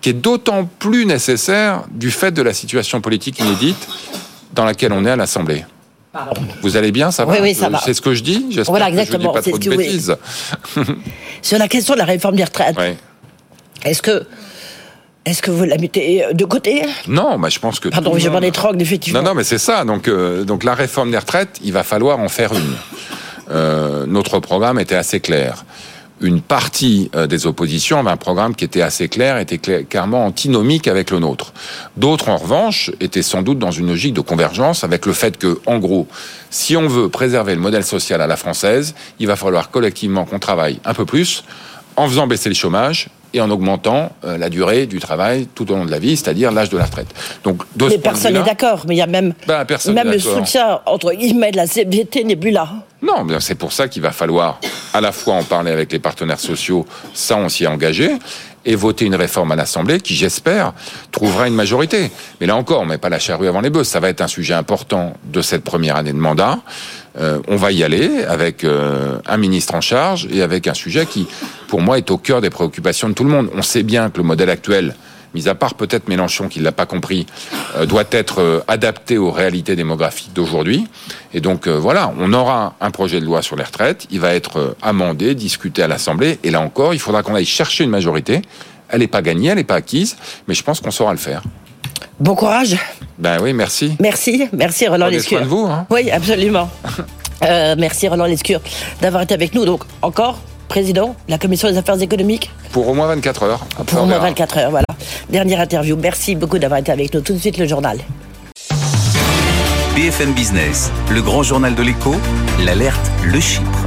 qui 0.00 0.10
est 0.10 0.14
d'autant 0.14 0.68
plus 0.78 1.06
nécessaire 1.06 1.84
du 1.90 2.10
fait 2.10 2.32
de 2.32 2.42
la 2.42 2.52
situation 2.52 3.00
politique 3.00 3.38
inédite 3.38 3.88
dans 4.52 4.64
laquelle 4.64 4.92
on 4.92 5.06
est 5.06 5.10
à 5.10 5.16
l'Assemblée. 5.16 5.64
Vous 6.60 6.76
allez 6.76 6.92
bien, 6.92 7.10
ça 7.10 7.24
va 7.24 7.32
Oui, 7.32 7.38
oui, 7.40 7.54
ça 7.54 7.70
va. 7.70 7.80
C'est 7.82 7.94
ce 7.94 8.02
que 8.02 8.12
je 8.12 8.22
dis 8.22 8.46
J'espère 8.50 8.72
voilà, 8.72 8.88
exactement. 8.90 9.32
que 9.32 9.38
je 9.38 9.44
dis 9.44 9.50
pas 9.50 9.58
trop 9.58 9.70
de 9.70 9.76
bêtises. 9.76 10.16
Sur 11.42 11.58
la 11.58 11.68
question 11.68 11.94
de 11.94 12.00
la 12.00 12.04
réforme 12.04 12.36
des 12.36 12.44
retraites, 12.44 12.76
est-ce 13.84 14.02
que 14.02 14.26
est-ce 15.24 15.42
que 15.42 15.50
vous 15.50 15.64
la 15.64 15.78
mettez 15.78 16.24
de 16.32 16.44
côté? 16.44 16.82
Non, 17.06 17.38
bah, 17.38 17.48
je 17.48 17.58
pense 17.58 17.78
que. 17.78 17.88
Pardon, 17.88 18.18
je 18.18 18.28
m'en 18.28 18.40
étrangle, 18.40 18.80
effectivement. 18.82 19.22
Non, 19.22 19.30
non, 19.30 19.34
mais 19.34 19.44
c'est 19.44 19.58
ça. 19.58 19.84
Donc, 19.84 20.08
euh, 20.08 20.44
donc 20.44 20.64
la 20.64 20.74
réforme 20.74 21.10
des 21.10 21.18
retraites, 21.18 21.60
il 21.62 21.72
va 21.72 21.84
falloir 21.84 22.18
en 22.18 22.28
faire 22.28 22.52
une. 22.52 22.74
Euh, 23.50 24.06
notre 24.06 24.38
programme 24.38 24.78
était 24.78 24.94
assez 24.94 25.20
clair 25.20 25.64
une 26.22 26.40
partie 26.40 27.10
euh, 27.14 27.26
des 27.26 27.46
oppositions 27.46 27.98
avait 27.98 28.10
un 28.10 28.16
programme 28.16 28.54
qui 28.54 28.64
était 28.64 28.80
assez 28.80 29.08
clair, 29.08 29.38
était 29.38 29.58
clairement 29.58 30.24
antinomique 30.24 30.88
avec 30.88 31.10
le 31.10 31.18
nôtre. 31.18 31.52
D'autres, 31.96 32.28
en 32.28 32.36
revanche, 32.36 32.90
étaient 33.00 33.22
sans 33.22 33.42
doute 33.42 33.58
dans 33.58 33.70
une 33.70 33.88
logique 33.88 34.14
de 34.14 34.20
convergence 34.20 34.84
avec 34.84 35.04
le 35.04 35.12
fait 35.12 35.36
que, 35.36 35.60
en 35.66 35.78
gros, 35.78 36.06
si 36.50 36.76
on 36.76 36.86
veut 36.86 37.08
préserver 37.08 37.54
le 37.54 37.60
modèle 37.60 37.84
social 37.84 38.20
à 38.20 38.26
la 38.26 38.36
française, 38.36 38.94
il 39.18 39.26
va 39.26 39.36
falloir 39.36 39.70
collectivement 39.70 40.24
qu'on 40.24 40.38
travaille 40.38 40.78
un 40.84 40.94
peu 40.94 41.04
plus 41.04 41.44
en 41.96 42.08
faisant 42.08 42.26
baisser 42.26 42.48
le 42.48 42.54
chômage 42.54 43.08
et 43.34 43.40
en 43.40 43.50
augmentant 43.50 44.12
euh, 44.24 44.36
la 44.38 44.48
durée 44.48 44.86
du 44.86 44.98
travail 44.98 45.46
tout 45.54 45.70
au 45.70 45.76
long 45.76 45.84
de 45.84 45.90
la 45.90 45.98
vie, 45.98 46.16
c'est-à-dire 46.16 46.52
l'âge 46.52 46.70
de 46.70 46.78
la 46.78 46.84
retraite. 46.84 47.08
Donc, 47.44 47.62
mais 47.80 47.98
personne 47.98 48.34
n'est 48.34 48.42
d'accord, 48.42 48.84
mais 48.88 48.94
il 48.94 48.98
y 48.98 49.02
a 49.02 49.06
même, 49.06 49.34
ben, 49.46 49.66
même 49.92 50.10
le 50.10 50.18
soutien 50.18 50.80
entre 50.86 51.12
guillemets 51.12 51.50
de 51.50 51.56
la 51.56 51.66
CBT 51.66 52.24
là. 52.52 52.68
Non, 53.02 53.26
c'est 53.40 53.56
pour 53.56 53.72
ça 53.72 53.88
qu'il 53.88 54.02
va 54.02 54.12
falloir 54.12 54.60
à 54.94 55.00
la 55.00 55.10
fois 55.10 55.34
en 55.34 55.42
parler 55.42 55.72
avec 55.72 55.90
les 55.90 55.98
partenaires 55.98 56.38
sociaux, 56.38 56.86
ça 57.14 57.36
on 57.36 57.48
s'y 57.48 57.64
est 57.64 57.66
engagé, 57.66 58.10
et 58.64 58.76
voter 58.76 59.06
une 59.06 59.14
réforme 59.14 59.52
à 59.52 59.56
l'Assemblée 59.56 60.00
qui, 60.00 60.14
j'espère, 60.14 60.72
trouvera 61.10 61.48
une 61.48 61.54
majorité. 61.54 62.10
Mais 62.40 62.46
là 62.46 62.56
encore, 62.56 62.82
on 62.82 62.86
met 62.86 62.98
pas 62.98 63.08
la 63.08 63.18
charrue 63.18 63.48
avant 63.48 63.60
les 63.60 63.70
bœufs. 63.70 63.84
Ça 63.84 64.00
va 64.00 64.08
être 64.08 64.20
un 64.20 64.28
sujet 64.28 64.54
important 64.54 65.14
de 65.24 65.42
cette 65.42 65.64
première 65.64 65.96
année 65.96 66.12
de 66.12 66.18
mandat. 66.18 66.58
Euh, 67.18 67.40
on 67.48 67.56
va 67.56 67.72
y 67.72 67.82
aller 67.84 68.24
avec 68.24 68.64
euh, 68.64 69.18
un 69.26 69.36
ministre 69.36 69.74
en 69.74 69.80
charge 69.80 70.26
et 70.30 70.42
avec 70.42 70.66
un 70.66 70.74
sujet 70.74 71.06
qui, 71.06 71.26
pour 71.68 71.80
moi, 71.80 71.98
est 71.98 72.10
au 72.10 72.18
cœur 72.18 72.40
des 72.40 72.50
préoccupations 72.50 73.08
de 73.08 73.14
tout 73.14 73.24
le 73.24 73.30
monde. 73.30 73.50
On 73.54 73.62
sait 73.62 73.82
bien 73.82 74.10
que 74.10 74.18
le 74.18 74.24
modèle 74.24 74.50
actuel 74.50 74.94
mis 75.34 75.48
à 75.48 75.54
part 75.54 75.76
peut-être 75.76 76.08
Mélenchon 76.08 76.48
qui 76.48 76.58
ne 76.58 76.64
l'a 76.64 76.72
pas 76.72 76.84
compris, 76.84 77.24
euh, 77.76 77.86
doit 77.86 78.04
être 78.10 78.64
adapté 78.68 79.16
aux 79.16 79.30
réalités 79.30 79.76
démographiques 79.76 80.34
d'aujourd'hui. 80.34 80.86
Et 81.32 81.40
donc 81.40 81.68
voilà, 81.68 82.12
on 82.18 82.34
aura 82.34 82.76
un 82.82 82.90
projet 82.90 83.18
de 83.18 83.24
loi 83.24 83.40
sur 83.40 83.56
les 83.56 83.64
retraites, 83.64 84.06
il 84.10 84.20
va 84.20 84.34
être 84.34 84.76
amendé, 84.82 85.34
discuté 85.34 85.82
à 85.82 85.88
l'Assemblée, 85.88 86.38
et 86.44 86.50
là 86.50 86.60
encore, 86.60 86.92
il 86.92 87.00
faudra 87.00 87.22
qu'on 87.22 87.34
aille 87.34 87.46
chercher 87.46 87.84
une 87.84 87.90
majorité. 87.90 88.42
Elle 88.90 88.98
n'est 88.98 89.06
pas 89.06 89.22
gagnée, 89.22 89.48
elle 89.48 89.56
n'est 89.56 89.64
pas 89.64 89.76
acquise, 89.76 90.18
mais 90.46 90.52
je 90.52 90.62
pense 90.62 90.82
qu'on 90.82 90.90
saura 90.90 91.12
le 91.12 91.18
faire. 91.18 91.42
Bon 92.20 92.34
courage. 92.34 92.76
Ben 93.18 93.38
oui, 93.42 93.52
merci. 93.52 93.96
Merci, 94.00 94.48
merci 94.52 94.88
Roland 94.88 95.06
Lescure. 95.06 95.40
de 95.40 95.46
vous. 95.46 95.66
Hein. 95.66 95.86
Oui, 95.90 96.10
absolument. 96.10 96.68
merci 97.78 98.08
Roland 98.08 98.26
Lescure 98.26 98.60
d'avoir 99.00 99.22
été 99.22 99.34
avec 99.34 99.54
nous. 99.54 99.64
Donc 99.64 99.84
encore 100.02 100.38
président 100.68 101.08
de 101.26 101.30
la 101.32 101.38
commission 101.38 101.68
des 101.70 101.76
affaires 101.76 102.00
économiques 102.00 102.50
Pour 102.72 102.88
au 102.88 102.94
moins 102.94 103.06
24 103.08 103.42
heures. 103.42 103.60
Pour 103.86 104.02
au 104.02 104.06
moins 104.06 104.18
24 104.18 104.58
heures, 104.58 104.70
voilà. 104.70 104.86
Dernière 105.28 105.60
interview. 105.60 105.96
Merci 105.96 106.34
beaucoup 106.34 106.58
d'avoir 106.58 106.80
été 106.80 106.90
avec 106.90 107.12
nous. 107.12 107.20
Tout 107.20 107.34
de 107.34 107.38
suite, 107.38 107.58
le 107.58 107.66
journal. 107.66 107.98
BFM 109.94 110.32
Business, 110.32 110.90
le 111.10 111.20
grand 111.20 111.42
journal 111.42 111.74
de 111.74 111.82
l'écho, 111.82 112.14
l'alerte, 112.64 113.10
le 113.24 113.38
Chypre. 113.38 113.81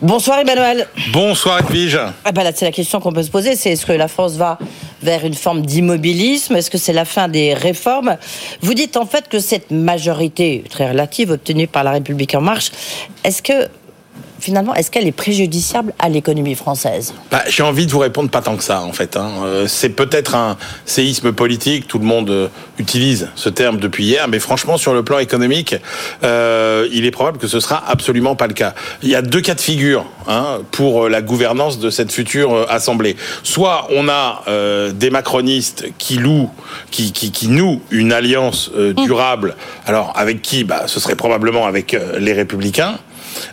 Bonsoir 0.00 0.38
Emmanuel. 0.38 0.86
Bonsoir 1.12 1.58
Edwige. 1.58 1.98
Ah 2.24 2.30
là, 2.30 2.52
c'est 2.54 2.64
la 2.64 2.70
question 2.70 3.00
qu'on 3.00 3.12
peut 3.12 3.24
se 3.24 3.32
poser, 3.32 3.56
c'est 3.56 3.72
est-ce 3.72 3.84
que 3.84 3.92
la 3.92 4.06
France 4.06 4.34
va 4.34 4.56
vers 5.02 5.24
une 5.24 5.34
forme 5.34 5.62
d'immobilisme? 5.62 6.54
Est-ce 6.54 6.70
que 6.70 6.78
c'est 6.78 6.92
la 6.92 7.04
fin 7.04 7.26
des 7.26 7.52
réformes? 7.52 8.16
Vous 8.60 8.74
dites 8.74 8.96
en 8.96 9.06
fait 9.06 9.28
que 9.28 9.40
cette 9.40 9.72
majorité 9.72 10.62
très 10.70 10.88
relative 10.88 11.32
obtenue 11.32 11.66
par 11.66 11.82
la 11.82 11.90
République 11.90 12.32
en 12.36 12.40
marche, 12.40 12.70
est-ce 13.24 13.42
que 13.42 13.68
finalement, 14.38 14.74
est-ce 14.74 14.90
qu'elle 14.90 15.06
est 15.06 15.12
préjudiciable 15.12 15.92
à 15.98 16.08
l'économie 16.08 16.54
française? 16.54 17.14
Bah, 17.30 17.42
J'ai 17.48 17.62
envie 17.62 17.86
de 17.86 17.90
vous 17.90 17.98
répondre 17.98 18.30
pas 18.30 18.40
tant 18.40 18.56
que 18.56 18.62
ça, 18.62 18.82
en 18.82 18.92
fait. 18.92 19.16
Hein. 19.16 19.30
Euh, 19.44 19.66
c'est 19.68 19.90
peut-être 19.90 20.34
un 20.34 20.56
séisme 20.84 21.32
politique, 21.32 21.88
tout 21.88 21.98
le 21.98 22.04
monde 22.04 22.30
euh, 22.30 22.48
utilise 22.78 23.28
ce 23.34 23.48
terme 23.48 23.78
depuis 23.78 24.04
hier, 24.04 24.28
mais 24.28 24.38
franchement, 24.38 24.76
sur 24.76 24.94
le 24.94 25.02
plan 25.02 25.18
économique, 25.18 25.74
euh, 26.24 26.88
il 26.92 27.04
est 27.04 27.10
probable 27.10 27.38
que 27.38 27.48
ce 27.48 27.60
sera 27.60 27.82
absolument 27.88 28.36
pas 28.36 28.46
le 28.46 28.54
cas. 28.54 28.74
Il 29.02 29.08
y 29.08 29.14
a 29.14 29.22
deux 29.22 29.40
cas 29.40 29.54
de 29.54 29.60
figure 29.60 30.06
hein, 30.26 30.60
pour 30.70 31.08
la 31.08 31.22
gouvernance 31.22 31.78
de 31.78 31.90
cette 31.90 32.12
future 32.12 32.66
Assemblée. 32.70 33.16
Soit 33.42 33.88
on 33.90 34.08
a 34.08 34.42
des 34.92 35.10
macronistes 35.10 35.86
qui 35.98 36.16
louent, 36.16 36.50
qui, 36.90 37.12
qui, 37.12 37.30
qui 37.30 37.48
nouent 37.48 37.80
une 37.90 38.12
alliance 38.12 38.70
durable, 38.96 39.56
alors 39.86 40.12
avec 40.16 40.42
qui? 40.42 40.64
Bah, 40.64 40.84
Ce 40.86 41.00
serait 41.00 41.16
probablement 41.16 41.66
avec 41.66 41.96
les 42.18 42.32
républicains. 42.32 42.98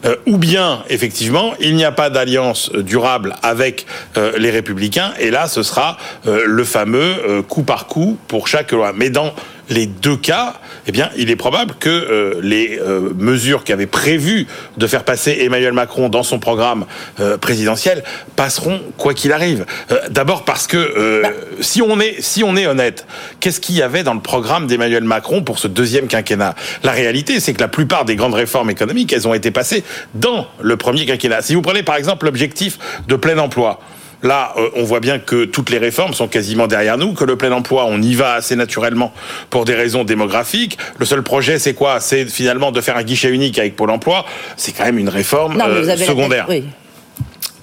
Euh, 0.05 0.15
ou 0.25 0.37
bien 0.37 0.83
effectivement 0.89 1.53
il 1.59 1.75
n'y 1.75 1.85
a 1.85 1.91
pas 1.91 2.09
d'alliance 2.09 2.71
durable 2.71 3.35
avec 3.41 3.85
euh, 4.17 4.33
les 4.37 4.51
républicains 4.51 5.13
et 5.19 5.31
là 5.31 5.47
ce 5.47 5.63
sera 5.63 5.97
euh, 6.27 6.43
le 6.45 6.63
fameux 6.63 7.43
coup 7.47 7.63
par 7.63 7.87
coup 7.87 8.17
pour 8.27 8.47
chaque 8.47 8.71
loi. 8.71 8.93
Mais 8.95 9.09
dans 9.09 9.33
les 9.69 9.85
deux 9.87 10.17
cas, 10.17 10.55
eh 10.87 10.91
bien, 10.91 11.09
il 11.17 11.29
est 11.29 11.35
probable 11.35 11.73
que 11.79 11.89
euh, 11.89 12.39
les 12.41 12.79
euh, 12.79 13.11
mesures 13.17 13.63
qu'avait 13.63 13.87
prévu 13.87 14.47
de 14.77 14.87
faire 14.87 15.03
passer 15.03 15.37
Emmanuel 15.41 15.73
Macron 15.73 16.09
dans 16.09 16.23
son 16.23 16.39
programme 16.39 16.85
euh, 17.19 17.37
présidentiel 17.37 18.03
passeront 18.35 18.81
quoi 18.97 19.13
qu'il 19.13 19.31
arrive. 19.31 19.65
D'abord 20.09 20.45
parce 20.45 20.67
que 20.67 21.21
bah. 21.23 21.29
si 21.59 21.81
on 21.81 21.99
est 21.99 22.21
si 22.21 22.43
on 22.43 22.55
est 22.55 22.67
honnête, 22.67 23.07
qu'est-ce 23.39 23.59
qu'il 23.59 23.75
y 23.75 23.81
avait 23.81 24.03
dans 24.03 24.13
le 24.13 24.19
programme 24.19 24.67
d'Emmanuel 24.67 25.03
Macron 25.03 25.41
pour 25.41 25.59
ce 25.59 25.67
deuxième 25.67 26.07
quinquennat? 26.07 26.55
La 26.83 26.91
réalité, 26.91 27.39
c'est 27.39 27.53
que 27.53 27.61
la 27.61 27.67
plupart 27.67 28.05
des 28.05 28.15
grandes 28.15 28.33
réformes 28.35 28.69
économiques, 28.69 29.13
elles 29.13 29.27
ont 29.27 29.33
été 29.33 29.51
passées 29.51 29.83
dans 30.13 30.47
le 30.61 30.77
premier 30.77 31.05
quinquennat. 31.05 31.41
Si 31.41 31.55
vous 31.55 31.61
prenez 31.61 31.83
par 31.83 31.95
exemple 31.95 32.25
l'objectif 32.25 32.77
de 33.07 33.15
plein 33.15 33.37
emploi, 33.37 33.79
Là, 34.25 34.53
euh, 34.57 34.69
on 34.75 34.83
voit 34.83 35.01
bien 35.01 35.19
que 35.19 35.45
toutes 35.45 35.69
les 35.69 35.77
réformes 35.77 36.15
sont 36.15 36.27
quasiment 36.27 36.65
derrière 36.65 36.97
nous, 36.97 37.13
que 37.13 37.23
le 37.23 37.35
plein 37.35 37.51
emploi, 37.51 37.85
on 37.85 38.01
y 38.01 38.15
va 38.15 38.33
assez 38.33 38.55
naturellement 38.55 39.13
pour 39.51 39.65
des 39.65 39.75
raisons 39.75 40.03
démographiques. 40.03 40.79
Le 40.97 41.05
seul 41.05 41.21
projet, 41.21 41.59
c'est 41.59 41.75
quoi? 41.75 41.99
C'est 41.99 42.25
finalement 42.25 42.71
de 42.71 42.81
faire 42.81 42.97
un 42.97 43.03
guichet 43.03 43.29
unique 43.29 43.59
avec 43.59 43.75
Pôle 43.75 43.91
emploi. 43.91 44.25
C'est 44.57 44.71
quand 44.71 44.85
même 44.85 44.97
une 44.97 45.09
réforme 45.09 45.61
euh, 45.61 45.95
secondaire. 45.95 46.47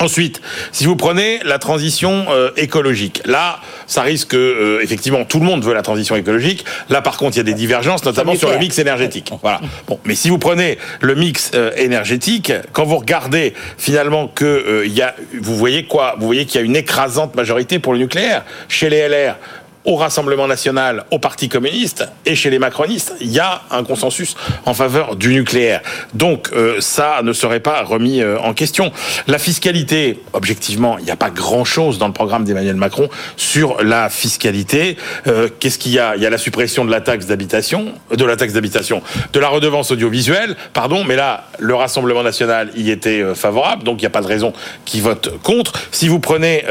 Ensuite, 0.03 0.41
si 0.73 0.85
vous 0.85 0.97
prenez 0.97 1.39
la 1.45 1.61
transition 1.61 2.27
euh, 2.29 2.51
écologique, 2.57 3.23
là, 3.25 3.61
ça 3.87 4.03
risque 4.03 4.35
euh, 4.35 4.81
effectivement 4.83 5.25
tout 5.25 5.39
le 5.39 5.45
monde 5.45 5.65
veut 5.65 5.75
la 5.75 5.83
transition 5.83 6.17
écologique. 6.17 6.65
Là, 6.91 7.03
par 7.03 7.17
contre, 7.17 7.37
il 7.37 7.39
y 7.39 7.41
a 7.41 7.45
des 7.45 7.55
divergences, 7.55 8.05
notamment 8.05 8.35
sur 8.35 8.51
le 8.51 8.59
mix 8.59 8.81
énergétique. 8.81 9.33
Voilà. 9.43 9.61
Bon, 9.87 10.01
mais 10.05 10.17
si 10.17 10.29
vous 10.29 10.39
prenez 10.39 10.79
le 11.01 11.15
mix 11.15 11.53
euh, 11.55 11.71
énergétique, 11.77 12.53
quand 12.73 12.85
vous 12.85 12.97
regardez 12.97 13.55
finalement 13.79 14.27
que 14.27 14.83
il 14.85 14.93
y 14.93 15.03
a, 15.03 15.15
vous 15.41 15.57
voyez 15.57 15.85
quoi? 15.85 16.17
Vous 16.19 16.27
voyez 16.27 16.47
qu'il 16.47 16.61
y 16.61 16.65
a 16.65 16.67
une 16.67 16.77
écrasante 16.77 17.37
majorité 17.37 17.79
pour 17.79 17.93
le 17.93 18.01
nucléaire 18.01 18.45
chez 18.69 18.91
les 18.91 19.09
LR 19.09 19.37
au 19.85 19.97
Rassemblement 19.97 20.47
national, 20.47 21.05
au 21.11 21.19
Parti 21.19 21.49
communiste 21.49 22.07
et 22.25 22.35
chez 22.35 22.51
les 22.51 22.59
macronistes, 22.59 23.15
il 23.21 23.33
y 23.33 23.41
a 23.41 23.63
un 23.71 23.85
consensus 23.85 24.37
en 24.65 24.75
faveur 24.75 25.17
du 25.17 25.35
nucléaire. 25.35 25.81
Donc 26.15 26.51
euh, 26.53 26.77
ça 26.81 27.21
ne 27.23 27.33
serait 27.33 27.61
pas 27.61 27.83
remis 27.83 28.21
euh, 28.21 28.39
en 28.39 28.55
question. 28.55 28.93
La 29.27 29.39
fiscalité, 29.39 30.21
objectivement, 30.33 30.99
il 30.99 31.05
n'y 31.05 31.11
a 31.11 31.17
pas 31.17 31.31
grand-chose 31.31 31.99
dans 31.99 32.07
le 32.07 32.13
programme 32.13 32.45
d'Emmanuel 32.45 32.77
Macron 32.77 33.09
sur 33.37 33.83
la 33.83 34.09
fiscalité. 34.09 34.97
Euh, 35.27 35.49
qu'est-ce 35.59 35.79
qu'il 35.79 35.93
y 35.93 35.99
a? 35.99 36.15
Il 36.17 36.23
y 36.23 36.27
a 36.27 36.31
la 36.31 36.39
suppression 36.39 36.85
de 36.85 36.91
la 36.91 37.01
taxe 37.01 37.27
d'habitation, 37.27 37.93
de 38.15 38.25
la 38.25 38.37
taxe 38.37 38.53
d'habitation, 38.53 39.03
de 39.33 39.41
la 39.41 39.49
redevance 39.49 39.91
audiovisuelle, 39.91 40.57
pardon, 40.73 41.05
mais 41.05 41.17
là, 41.17 41.49
le 41.59 41.75
Rassemblement 41.75 42.23
national 42.23 42.71
y 42.77 42.91
était 42.91 43.35
favorable, 43.35 43.83
donc 43.83 43.99
il 43.99 44.03
n'y 44.03 44.07
a 44.07 44.11
pas 44.11 44.21
de 44.21 44.27
raison 44.27 44.53
qu'il 44.85 45.03
vote 45.03 45.41
contre. 45.43 45.73
Si 45.91 46.09
vous 46.09 46.21
prenez 46.21 46.65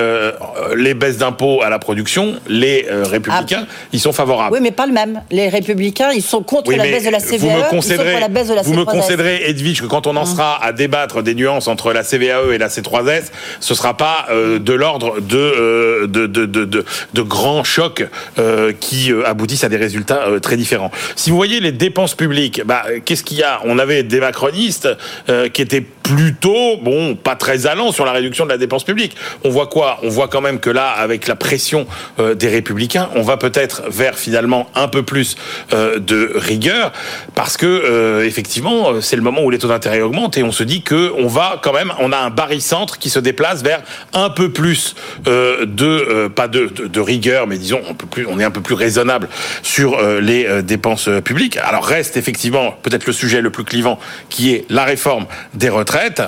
les 0.75 0.93
baisses 0.93 1.17
d'impôts 1.17 1.61
à 1.61 1.69
la 1.69 1.79
production, 1.79 2.35
les 2.47 2.87
républicains, 3.03 3.65
ah. 3.70 3.88
ils 3.91 4.00
sont 4.00 4.13
favorables. 4.13 4.55
Oui, 4.55 4.60
mais 4.62 4.72
pas 4.72 4.86
le 4.86 4.93
même. 4.93 5.22
Les 5.31 5.50
républicains, 5.50 6.12
ils 6.13 6.22
sont 6.22 6.43
contre 6.43 6.72
la 6.72 6.84
baisse 6.84 7.05
de 7.05 7.10
la 7.10 7.20
CVAE. 7.20 7.38
Vous 7.38 7.50
me 7.50 7.70
concéderez, 7.70 8.20
la 8.20 8.27
baisse 8.27 8.48
de 8.48 8.53
la 8.53 8.62
vous 8.62 8.74
me 8.74 8.86
concéderez 8.86 9.43
Edwige, 9.50 9.81
que 9.81 9.88
quand 9.88 10.08
on 10.08 10.15
en 10.15 10.22
hum. 10.22 10.25
sera 10.25 10.63
à 10.63 10.72
débattre 10.72 11.24
des 11.24 11.36
nuances 11.36 11.67
entre 11.67 11.93
la 11.93 12.03
CVAE 12.03 12.53
et 12.53 12.58
la 12.58 12.67
C3S, 12.67 13.25
ce 13.60 13.74
sera 13.74 13.96
pas 13.96 14.27
de 14.31 14.74
l'ordre 14.74 15.20
de, 15.20 16.05
de, 16.05 16.27
de, 16.27 16.46
de, 16.46 16.65
de, 16.65 17.22
grands 17.22 17.63
chocs 17.63 18.08
qui 18.79 19.12
aboutissent 19.25 19.63
à 19.63 19.70
des 19.70 19.77
résultats 19.77 20.25
très 20.41 20.58
différents. 20.58 20.91
Si 21.15 21.29
vous 21.29 21.36
voyez 21.36 21.60
les 21.60 21.72
dépenses 21.72 22.15
publiques, 22.15 22.62
bah, 22.65 22.84
qu'est-ce 23.05 23.24
qu'il 23.24 23.38
y 23.38 23.43
a? 23.43 23.62
On 23.65 23.79
avait 23.79 24.03
des 24.03 24.20
macronistes 24.20 24.89
qui 25.53 25.62
étaient 25.62 25.86
plutôt, 26.15 26.77
bon, 26.81 27.15
pas 27.15 27.36
très 27.36 27.67
allants 27.67 27.91
sur 27.91 28.05
la 28.05 28.12
réduction 28.12 28.46
de 28.46 28.50
la 28.50 28.58
dépense 28.58 28.84
publique. 28.84 29.15
On 29.43 29.50
voit 29.50 29.67
quoi? 29.67 30.00
On 30.03 30.10
voit 30.10 30.27
quand 30.27 30.41
même 30.41 30.60
que 30.60 30.70
là, 30.70 30.89
avec 30.89 31.27
la 31.27 31.36
pression 31.36 31.88
euh, 32.20 32.36
des 32.36 32.50
républicains, 32.50 32.90
on 33.15 33.21
va 33.21 33.38
peut-être 33.38 33.83
vers 33.89 34.17
finalement 34.17 34.69
un 34.75 34.88
peu 34.88 35.03
plus 35.03 35.36
euh, 35.74 36.00
de 36.00 36.31
rigueur, 36.36 36.91
parce 37.36 37.57
que 37.57 37.65
euh, 37.65 38.25
effectivement, 38.25 39.01
c'est 39.01 39.15
le 39.15 39.21
moment 39.21 39.41
où 39.43 39.50
les 39.50 39.57
taux 39.57 39.67
d'intérêt 39.67 40.01
augmentent 40.01 40.38
et 40.38 40.43
on 40.43 40.51
se 40.51 40.63
dit 40.63 40.81
que 40.81 41.12
on 41.17 41.27
va 41.27 41.60
quand 41.62 41.74
même, 41.74 41.91
on 42.00 42.12
a 42.12 42.17
un 42.17 42.29
barycentre 42.29 42.98
qui 42.98 43.10
se 43.10 43.19
déplace 43.19 43.63
vers 43.63 43.81
un 44.13 44.29
peu 44.29 44.51
plus 44.51 44.95
de, 45.25 46.27
pas 46.27 46.48
de, 46.48 47.00
rigueur, 47.00 47.48
mais 47.48 47.57
disons, 47.57 47.81
on 48.27 48.39
est 48.39 48.43
un 48.43 48.51
peu 48.51 48.62
plus 48.62 48.75
raisonnable 48.75 49.29
sur 49.63 50.01
les 50.19 50.62
dépenses 50.63 51.10
publiques. 51.24 51.57
Alors 51.57 51.86
reste 51.86 52.17
effectivement 52.17 52.75
peut-être 52.83 53.05
le 53.05 53.13
sujet 53.13 53.41
le 53.41 53.50
plus 53.50 53.63
clivant, 53.63 54.00
qui 54.29 54.53
est 54.53 54.65
la 54.69 54.83
réforme 54.83 55.25
des 55.53 55.69
retraites. 55.69 56.21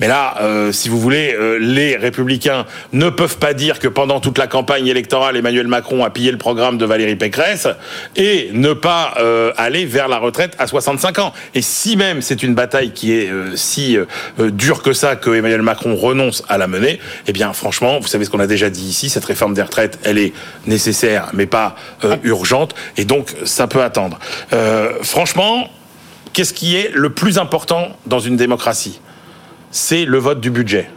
Mais 0.00 0.08
là, 0.08 0.36
euh, 0.40 0.72
si 0.72 0.88
vous 0.88 0.98
voulez, 0.98 1.34
euh, 1.38 1.58
les 1.60 1.96
républicains 1.96 2.64
ne 2.94 3.10
peuvent 3.10 3.36
pas 3.36 3.52
dire 3.52 3.78
que 3.78 3.86
pendant 3.86 4.18
toute 4.18 4.38
la 4.38 4.46
campagne 4.46 4.86
électorale, 4.86 5.36
Emmanuel 5.36 5.68
Macron 5.68 6.02
a 6.04 6.10
pillé 6.10 6.32
le 6.32 6.38
programme 6.38 6.78
de 6.78 6.86
Valérie 6.86 7.16
Pécresse 7.16 7.68
et 8.16 8.48
ne 8.54 8.72
pas 8.72 9.14
euh, 9.18 9.52
aller 9.58 9.84
vers 9.84 10.08
la 10.08 10.16
retraite 10.16 10.56
à 10.58 10.66
65 10.66 11.18
ans. 11.18 11.34
Et 11.54 11.60
si 11.60 11.98
même 11.98 12.22
c'est 12.22 12.42
une 12.42 12.54
bataille 12.54 12.92
qui 12.92 13.12
est 13.12 13.30
si 13.54 13.98
dure 14.38 14.82
que 14.82 14.92
ça 14.92 15.16
que 15.16 15.30
Emmanuel 15.30 15.62
Macron 15.62 15.94
renonce 15.94 16.42
à 16.48 16.56
la 16.56 16.66
mener, 16.66 16.98
eh 17.26 17.32
bien 17.32 17.52
franchement, 17.52 18.00
vous 18.00 18.08
savez 18.08 18.24
ce 18.24 18.30
qu'on 18.30 18.40
a 18.40 18.46
déjà 18.46 18.70
dit 18.70 18.86
ici, 18.86 19.10
cette 19.10 19.24
réforme 19.24 19.52
des 19.52 19.62
retraites, 19.62 19.98
elle 20.04 20.18
est 20.18 20.32
nécessaire 20.66 21.28
mais 21.34 21.46
pas 21.46 21.76
urgente 22.22 22.74
et 22.96 23.04
donc 23.04 23.34
ça 23.44 23.66
peut 23.66 23.82
attendre. 23.82 24.18
franchement, 25.02 25.68
qu'est-ce 26.32 26.54
qui 26.54 26.76
est 26.76 26.90
le 26.94 27.10
plus 27.10 27.38
important 27.38 27.96
dans 28.06 28.20
une 28.20 28.36
démocratie? 28.36 29.00
C'est 29.70 30.04
le 30.04 30.18
vote 30.18 30.40
du 30.40 30.50
budget. 30.50 30.90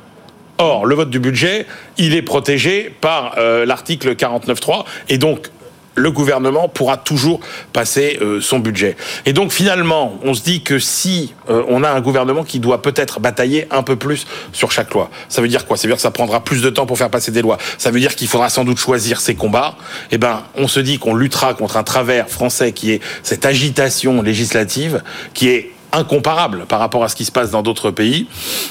Or, 0.57 0.85
le 0.85 0.95
vote 0.95 1.09
du 1.09 1.19
budget, 1.19 1.65
il 1.97 2.13
est 2.15 2.21
protégé 2.21 2.93
par 3.01 3.35
euh, 3.37 3.65
l'article 3.65 4.15
49.3 4.15 4.85
et 5.09 5.17
donc 5.17 5.49
le 5.95 6.11
gouvernement 6.11 6.69
pourra 6.69 6.97
toujours 6.97 7.39
passer 7.71 8.17
euh, 8.21 8.41
son 8.41 8.59
budget. 8.59 8.95
Et 9.25 9.33
donc 9.33 9.51
finalement, 9.51 10.19
on 10.23 10.33
se 10.33 10.41
dit 10.41 10.61
que 10.61 10.79
si 10.79 11.33
euh, 11.49 11.63
on 11.67 11.83
a 11.83 11.89
un 11.89 12.01
gouvernement 12.01 12.43
qui 12.43 12.59
doit 12.59 12.81
peut-être 12.81 13.19
batailler 13.19 13.67
un 13.71 13.83
peu 13.83 13.95
plus 13.95 14.25
sur 14.51 14.71
chaque 14.71 14.93
loi, 14.93 15.09
ça 15.29 15.41
veut 15.41 15.47
dire 15.47 15.65
quoi? 15.65 15.77
Ça 15.77 15.83
veut 15.83 15.89
dire 15.89 15.97
que 15.97 16.01
ça 16.01 16.11
prendra 16.11 16.43
plus 16.43 16.61
de 16.61 16.69
temps 16.69 16.85
pour 16.85 16.97
faire 16.97 17.09
passer 17.09 17.31
des 17.31 17.41
lois. 17.41 17.57
Ça 17.77 17.91
veut 17.91 17.99
dire 17.99 18.15
qu'il 18.15 18.27
faudra 18.27 18.49
sans 18.49 18.63
doute 18.63 18.79
choisir 18.79 19.21
ses 19.21 19.35
combats. 19.35 19.75
Eh 20.11 20.17
ben, 20.17 20.43
on 20.55 20.67
se 20.67 20.79
dit 20.79 20.97
qu'on 20.97 21.13
luttera 21.13 21.53
contre 21.53 21.77
un 21.77 21.83
travers 21.83 22.29
français 22.29 22.71
qui 22.71 22.91
est 22.91 23.01
cette 23.21 23.45
agitation 23.45 24.21
législative, 24.21 25.03
qui 25.33 25.49
est 25.49 25.71
incomparable 25.93 26.65
par 26.67 26.79
rapport 26.79 27.03
à 27.03 27.09
ce 27.09 27.15
qui 27.15 27.25
se 27.25 27.31
passe 27.31 27.51
dans 27.51 27.61
d'autres 27.61 27.91
pays. 27.91 28.27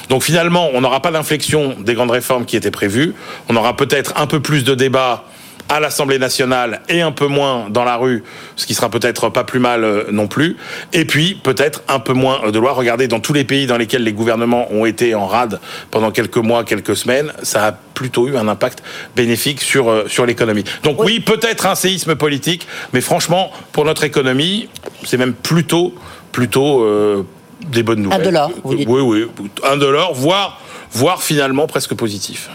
Donc 0.09 0.23
finalement, 0.23 0.69
on 0.73 0.81
n'aura 0.81 1.01
pas 1.01 1.11
d'inflexion 1.11 1.75
des 1.79 1.93
grandes 1.93 2.11
réformes 2.11 2.45
qui 2.45 2.55
étaient 2.55 2.71
prévues. 2.71 3.13
On 3.49 3.55
aura 3.55 3.75
peut-être 3.75 4.13
un 4.17 4.27
peu 4.27 4.39
plus 4.39 4.63
de 4.63 4.75
débats 4.75 5.25
à 5.69 5.79
l'Assemblée 5.79 6.19
nationale 6.19 6.81
et 6.89 7.01
un 7.01 7.11
peu 7.11 7.27
moins 7.27 7.69
dans 7.69 7.83
la 7.83 7.95
rue, 7.95 8.23
ce 8.55 8.65
qui 8.65 8.73
sera 8.73 8.89
peut-être 8.89 9.29
pas 9.29 9.43
plus 9.43 9.59
mal 9.59 9.83
euh, 9.83 10.03
non 10.11 10.27
plus. 10.27 10.57
Et 10.91 11.05
puis 11.05 11.39
peut-être 11.41 11.81
un 11.87 11.99
peu 11.99 12.13
moins 12.13 12.51
de 12.51 12.59
lois. 12.59 12.73
Regardez, 12.73 13.07
dans 13.07 13.19
tous 13.19 13.33
les 13.33 13.43
pays 13.43 13.65
dans 13.65 13.77
lesquels 13.77 14.03
les 14.03 14.13
gouvernements 14.13 14.71
ont 14.71 14.85
été 14.85 15.15
en 15.15 15.25
rade 15.25 15.59
pendant 15.89 16.11
quelques 16.11 16.37
mois, 16.37 16.63
quelques 16.63 16.95
semaines, 16.95 17.31
ça 17.43 17.67
a 17.67 17.71
plutôt 17.71 18.27
eu 18.27 18.37
un 18.37 18.47
impact 18.47 18.83
bénéfique 19.15 19.61
sur, 19.61 19.89
euh, 19.89 20.05
sur 20.07 20.25
l'économie. 20.25 20.63
Donc 20.83 21.01
oui, 21.03 21.19
peut-être 21.19 21.65
un 21.65 21.75
séisme 21.75 22.15
politique, 22.15 22.67
mais 22.91 23.01
franchement, 23.01 23.51
pour 23.71 23.85
notre 23.85 24.03
économie, 24.03 24.69
c'est 25.05 25.17
même 25.17 25.33
plutôt, 25.33 25.95
plutôt 26.33 26.81
euh, 26.81 27.25
des 27.71 27.83
bonnes 27.83 28.01
nouvelles. 28.01 28.19
Un 28.19 28.23
dollar, 28.23 28.51
vous 28.65 28.75
dites. 28.75 28.89
Oui, 28.89 29.01
oui, 29.01 29.25
un 29.63 29.77
dollar, 29.77 30.13
voire, 30.13 30.59
voire 30.91 31.23
finalement 31.23 31.67
presque 31.67 31.93
positif. 31.93 32.49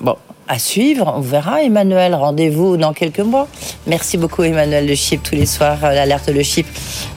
Bon, 0.00 0.16
à 0.48 0.58
suivre. 0.58 1.12
On 1.16 1.20
verra, 1.20 1.62
Emmanuel. 1.62 2.16
Rendez-vous 2.16 2.76
dans 2.76 2.92
quelques 2.92 3.20
mois. 3.20 3.46
Merci 3.86 4.16
beaucoup, 4.16 4.42
Emmanuel 4.42 4.88
Le 4.88 4.94
Chip, 4.96 5.22
tous 5.22 5.36
les 5.36 5.46
soirs, 5.46 5.78
euh, 5.84 5.92
l'alerte 5.92 6.28
Le 6.28 6.42
Chip. 6.42 6.66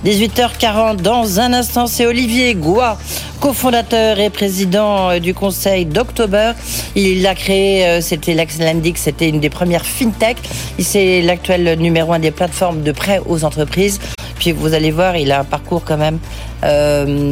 18h40, 0.05 0.97
dans 0.97 1.39
un 1.39 1.53
instant, 1.53 1.87
c'est 1.87 2.05
Olivier 2.05 2.53
Goua, 2.53 2.97
cofondateur 3.39 4.19
et 4.19 4.29
président 4.29 5.09
euh, 5.11 5.19
du 5.19 5.33
conseil 5.33 5.85
d'October. 5.85 6.51
Il 6.95 7.25
a 7.25 7.33
créé, 7.35 8.01
c'était 8.01 8.35
l'Indic, 8.35 8.97
c'était 8.97 9.29
une 9.29 9.39
des 9.39 9.49
premières 9.49 9.85
fintech. 9.85 10.37
C'est 10.77 11.21
l'actuel 11.21 11.79
numéro 11.79 12.11
un 12.13 12.19
des 12.19 12.31
plateformes 12.31 12.83
de 12.83 12.91
prêt 12.91 13.21
aux 13.25 13.45
entreprises. 13.45 13.99
Puis 14.37 14.51
vous 14.51 14.73
allez 14.73 14.91
voir, 14.91 15.17
il 15.17 15.31
a 15.31 15.39
un 15.39 15.43
parcours 15.43 15.83
quand 15.85 15.97
même 15.97 16.19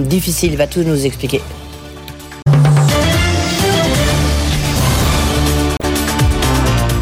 difficile. 0.05 0.51
Il 0.51 0.57
va 0.57 0.67
tout 0.67 0.83
nous 0.83 1.05
expliquer. 1.05 1.41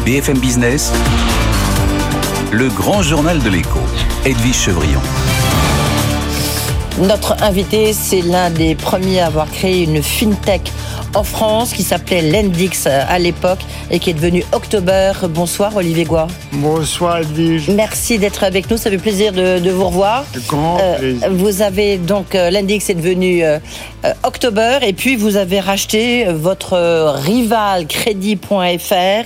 BFM 0.04 0.38
Business, 0.38 0.92
le 2.50 2.68
grand 2.68 3.02
journal 3.02 3.40
de 3.40 3.48
l'écho, 3.48 3.78
Edwige 4.24 4.56
Chevrillon. 4.56 5.00
Notre 6.98 7.42
invité, 7.42 7.92
c'est 7.92 8.20
l'un 8.20 8.50
des 8.50 8.74
premiers 8.74 9.20
à 9.20 9.26
avoir 9.26 9.50
créé 9.50 9.84
une 9.84 10.02
fintech 10.02 10.72
en 11.14 11.24
France 11.24 11.72
qui 11.72 11.82
s'appelait 11.82 12.22
Lendix 12.22 12.86
à 12.86 13.18
l'époque 13.18 13.60
et 13.90 13.98
qui 13.98 14.10
est 14.10 14.14
devenu 14.14 14.44
October. 14.52 15.12
Bonsoir 15.28 15.76
Olivier 15.76 16.04
Goua. 16.04 16.26
Bonsoir 16.52 17.18
Edwige. 17.18 17.68
Merci 17.68 18.18
d'être 18.18 18.44
avec 18.44 18.70
nous, 18.70 18.76
ça 18.76 18.90
fait 18.90 18.98
plaisir 18.98 19.32
de, 19.32 19.70
vous 19.70 19.86
revoir. 19.86 20.24
Grand 20.48 20.78
euh, 20.80 20.98
plaisir. 20.98 21.28
Vous 21.32 21.62
avez 21.62 21.98
donc, 21.98 22.34
euh, 22.34 22.50
Lendix 22.50 22.88
est 22.88 22.94
devenu 22.94 23.44
euh, 23.44 23.58
October 24.24 24.78
et 24.82 24.92
puis 24.92 25.16
vous 25.16 25.36
avez 25.36 25.60
racheté 25.60 26.24
votre 26.32 27.14
rival 27.24 27.86
Crédit.fr. 27.86 29.24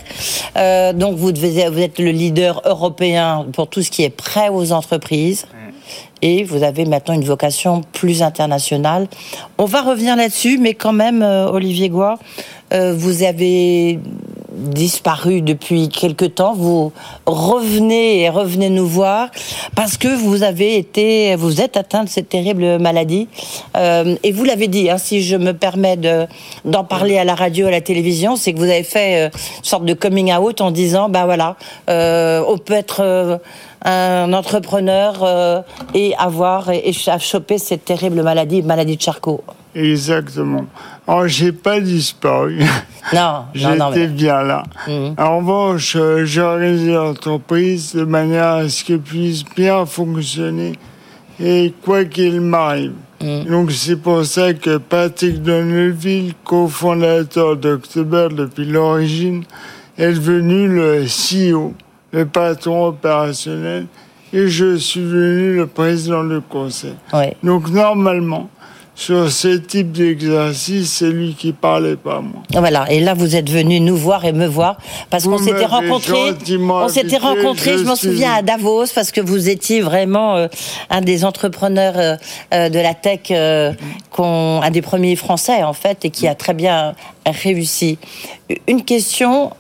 donc 0.95 1.17
vous, 1.17 1.33
devez, 1.33 1.69
vous 1.69 1.81
êtes 1.81 1.99
le 1.99 2.11
leader 2.11 2.63
européen 2.65 3.47
pour 3.53 3.69
tout 3.69 3.83
ce 3.83 3.91
qui 3.91 4.03
est 4.03 4.11
prêt 4.11 4.49
aux 4.49 4.73
entreprises 4.73 5.47
et 6.23 6.45
vous 6.45 6.63
avez 6.63 6.85
maintenant 6.85 7.15
une 7.15 7.25
vocation 7.25 7.83
plus 7.93 8.23
internationale. 8.23 9.07
On 9.59 9.65
va 9.65 9.83
revenir 9.83 10.17
là-dessus, 10.17 10.59
mais 10.59 10.75
quand 10.75 10.93
même, 10.93 11.23
euh, 11.23 11.49
Olivier 11.51 11.89
Goua, 11.89 12.19
euh, 12.73 12.95
vous 12.97 13.23
avez 13.23 14.01
disparu 14.51 15.43
depuis 15.43 15.91
quelque 15.91 16.25
temps. 16.25 16.55
Vous 16.55 16.91
revenez 17.27 18.23
et 18.23 18.31
revenez 18.31 18.71
nous 18.71 18.87
voir 18.87 19.29
parce 19.75 19.99
que 19.99 20.09
vous 20.09 20.43
avez 20.43 20.79
été, 20.79 21.37
vous 21.37 21.61
êtes 21.61 21.77
atteint 21.77 22.05
de 22.05 22.09
cette 22.09 22.31
terrible 22.31 22.79
maladie. 22.79 23.29
Euh, 23.77 24.17
et 24.23 24.33
vous 24.33 24.45
l'avez 24.45 24.69
dit, 24.69 24.89
hein, 24.89 24.97
si 24.97 25.23
je 25.23 25.37
me 25.37 25.53
permets 25.53 25.99
de, 25.99 26.27
d'en 26.65 26.85
parler 26.85 27.19
à 27.19 27.25
la 27.25 27.35
radio, 27.35 27.67
à 27.67 27.71
la 27.71 27.83
télévision, 27.83 28.37
c'est 28.37 28.55
que 28.55 28.59
vous 28.59 28.65
avez 28.65 28.83
fait 28.83 29.27
une 29.27 29.31
sorte 29.63 29.85
de 29.85 29.93
coming 29.93 30.33
out 30.33 30.63
en 30.63 30.71
disant, 30.71 31.11
bah 31.11 31.27
voilà, 31.27 31.57
on 31.89 32.59
peut 32.59 32.75
être 32.75 33.41
un 33.85 34.33
entrepreneur 34.33 35.23
euh, 35.23 35.63
et 35.95 36.15
avoir 36.17 36.71
et, 36.71 36.93
chopé 36.93 37.59
cette 37.59 37.85
terrible 37.85 38.23
maladie, 38.23 38.63
maladie 38.63 38.97
de 38.97 39.03
Charcot. 39.03 39.45
Exactement. 39.75 40.67
Alors, 41.07 41.29
j'ai 41.29 41.53
pas 41.53 41.81
disparu. 41.81 42.61
Non, 43.15 43.45
J'étais 43.55 44.09
bien 44.09 44.43
là. 44.43 44.65
Mhm. 44.89 45.15
En 45.17 45.39
revanche, 45.39 45.95
euh, 45.95 46.25
j'ai 46.25 46.93
l'entreprise 46.93 47.95
de 47.95 48.03
manière 48.03 48.55
à 48.55 48.69
ce 48.69 48.83
qu'elle 48.83 48.99
puisse 48.99 49.45
bien 49.45 49.87
fonctionner 49.87 50.73
et 51.39 51.73
quoi 51.85 52.05
qu'il 52.05 52.41
m'arrive. 52.41 52.95
Mhm. 53.23 53.45
Donc, 53.45 53.71
c'est 53.71 53.95
pour 53.95 54.25
ça 54.25 54.55
que 54.55 54.79
Patrick 54.79 55.41
Donneville, 55.41 56.35
cofondateur 56.43 57.57
d'October 57.57 58.27
depuis 58.33 58.67
l'origine, 58.67 59.45
est 59.97 60.13
devenu 60.13 60.67
le 60.67 61.05
CEO 61.05 61.75
le 62.17 62.25
patron 62.25 62.87
opérationnel, 62.87 63.87
et 64.33 64.49
je 64.49 64.77
suis 64.77 65.01
devenu 65.01 65.57
le 65.57 65.67
président 65.67 66.25
du 66.25 66.41
conseil. 66.41 66.95
Donc 67.43 67.69
normalement, 67.69 68.49
sur 68.95 69.31
ce 69.31 69.49
type 69.49 69.93
d'exercice, 69.93 70.91
c'est 70.91 71.11
lui 71.11 71.35
qui 71.35 71.53
parlait 71.53 71.97
pas 71.97 72.23
moi. 72.23 72.43
Voilà, 72.55 72.91
et 72.91 73.01
là 73.01 73.13
vous 73.13 73.37
êtes 73.37 73.51
venu 73.51 73.81
nous 73.81 73.97
voir 73.97 74.25
et 74.25 74.33
me 74.33 74.47
voir 74.47 74.79
parce 75.11 75.25
qu'on 75.25 75.37
s'était 75.37 75.67
rencontrés. 75.67 76.33
On 76.59 76.89
s'était 76.89 77.19
rencontrés, 77.19 77.77
je, 77.77 77.85
m'en 77.85 77.97
souviens 77.97 78.33
à 78.33 78.43
Davos 78.43 78.87
parce 78.95 79.13
que 79.13 79.21
vous 79.21 79.51
étiez 79.51 79.83
vraiment 79.83 80.37
euh, 80.37 80.49
un 80.89 81.03
des 81.03 81.27
entrepreneurs 81.27 81.99
euh, 81.99 82.17
euh, 82.55 82.71
de 82.71 82.79
la 82.79 82.95
tech, 82.95 83.31
un 83.31 84.71
des 84.71 84.83
premiers 84.83 85.17
français 85.17 85.63
en 85.63 85.75
fait, 85.75 86.07
et 86.07 86.11
qui 86.11 86.27
a 86.27 86.35
très 86.35 86.55
bien 86.55 86.95
réussi. 87.27 87.99
Une 88.67 88.83
question 88.83 89.51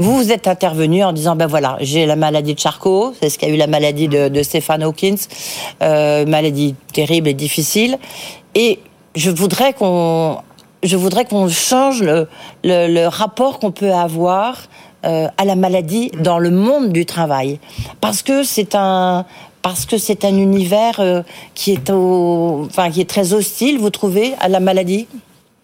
vous 0.00 0.16
vous 0.16 0.32
êtes 0.32 0.48
intervenu 0.48 1.04
en 1.04 1.12
disant 1.12 1.36
ben 1.36 1.46
voilà, 1.46 1.76
j'ai 1.80 2.06
la 2.06 2.16
maladie 2.16 2.54
de 2.54 2.58
Charcot, 2.58 3.12
c'est 3.20 3.28
ce 3.28 3.38
qu'a 3.38 3.48
eu 3.48 3.56
la 3.56 3.66
maladie 3.66 4.08
de, 4.08 4.28
de 4.28 4.42
Stéphane 4.42 4.82
Hawkins, 4.82 5.16
euh, 5.82 6.24
maladie 6.24 6.74
terrible 6.94 7.28
et 7.28 7.34
difficile, 7.34 7.98
et 8.54 8.78
je 9.14 9.30
voudrais 9.30 9.74
qu'on 9.74 10.38
je 10.82 10.96
voudrais 10.96 11.26
qu'on 11.26 11.48
change 11.50 12.02
le, 12.02 12.26
le, 12.64 13.06
rapport 13.08 13.58
qu'on 13.58 13.72
peut 13.72 13.92
avoir 13.92 14.62
euh, 15.04 15.28
à 15.36 15.44
la 15.44 15.54
maladie 15.54 16.10
dans 16.18 16.38
le 16.38 16.50
monde 16.50 16.92
du 16.92 17.04
travail, 17.04 17.58
parce 18.00 18.22
que 18.22 18.42
c'est 18.42 18.74
un 18.74 19.26
parce 19.60 19.84
que 19.84 19.98
c'est 19.98 20.24
un 20.24 20.34
univers 20.34 21.00
euh, 21.00 21.22
qui 21.54 21.72
est 21.72 21.90
au, 21.90 22.62
enfin 22.64 22.90
qui 22.90 23.02
est 23.02 23.10
très 23.10 23.34
hostile. 23.34 23.78
Vous 23.78 23.90
trouvez 23.90 24.32
à 24.40 24.48
la 24.48 24.60
maladie? 24.60 25.06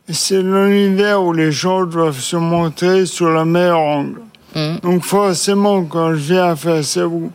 C'est 0.09 0.41
l'univers 0.41 1.23
où 1.23 1.33
les 1.33 1.51
gens 1.51 1.85
doivent 1.85 2.21
se 2.21 2.37
montrer 2.37 3.07
sur 3.07 3.29
le 3.29 3.45
meilleur 3.45 3.81
angle. 3.81 4.21
Mmh. 4.55 4.77
Donc 4.83 5.05
forcément, 5.05 5.85
quand 5.85 6.11
je 6.15 6.33
viens 6.33 6.55
face 6.55 6.97
à 6.97 7.07
vous, 7.07 7.33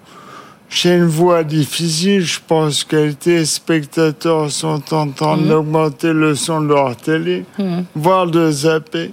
j'ai 0.69 0.95
une 0.95 1.05
voix 1.05 1.43
difficile. 1.43 2.21
Je 2.21 2.39
pense 2.47 2.85
que 2.85 2.95
les 2.95 3.13
téléspectateurs 3.13 4.49
sont 4.49 4.81
en 4.93 5.09
train 5.09 5.35
mmh. 5.35 5.47
d'augmenter 5.49 6.13
le 6.13 6.33
son 6.33 6.61
de 6.61 6.67
leur 6.69 6.95
télé, 6.95 7.45
mmh. 7.59 7.81
voire 7.93 8.27
de 8.27 8.49
zapper. 8.49 9.11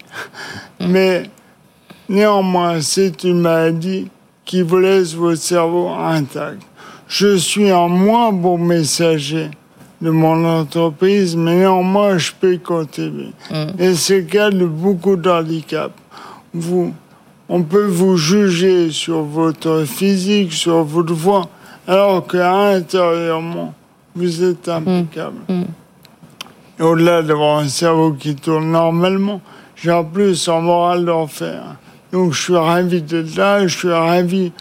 Mais 0.80 1.24
néanmoins, 2.08 2.80
c'est 2.80 3.24
une 3.24 3.40
maladie 3.40 4.08
qui 4.44 4.62
vous 4.62 4.78
laisse 4.78 5.14
votre 5.14 5.42
cerveau 5.42 5.88
intact. 5.88 6.62
Je 7.08 7.36
suis 7.36 7.70
un 7.70 7.88
moins 7.88 8.32
bon 8.32 8.56
messager 8.56 9.50
de 10.00 10.10
mon 10.10 10.44
entreprise, 10.44 11.36
mais 11.36 11.56
néanmoins, 11.56 12.18
je 12.18 12.32
peux 12.38 12.58
contribuer. 12.58 13.32
Et 13.78 13.94
c'est 13.94 14.20
le 14.20 14.26
cas 14.26 14.50
de 14.50 14.64
beaucoup 14.64 15.16
d'handicaps. 15.16 15.94
Vous, 16.54 16.94
on 17.48 17.62
peut 17.62 17.86
vous 17.86 18.16
juger 18.16 18.90
sur 18.90 19.22
votre 19.22 19.84
physique, 19.84 20.52
sur 20.52 20.84
votre 20.84 21.14
voix, 21.14 21.48
alors 21.86 22.26
qu'intérieurement, 22.26 23.74
vous 24.14 24.44
êtes 24.44 24.68
impeccable. 24.68 25.38
Mm. 25.48 25.54
Mm. 25.54 25.66
Au-delà 26.80 27.22
d'avoir 27.22 27.58
un 27.58 27.68
cerveau 27.68 28.12
qui 28.12 28.36
tourne 28.36 28.70
normalement, 28.70 29.40
j'ai 29.74 29.90
en 29.90 30.04
plus 30.04 30.48
un 30.48 30.60
moral 30.60 31.04
d'enfer. 31.04 31.62
Donc 32.12 32.32
je 32.32 32.42
suis 32.42 32.56
ravi 32.56 33.02
d'être 33.02 33.36
là, 33.36 33.66
je 33.66 33.76
suis 33.76 33.92
ravi 33.92 34.52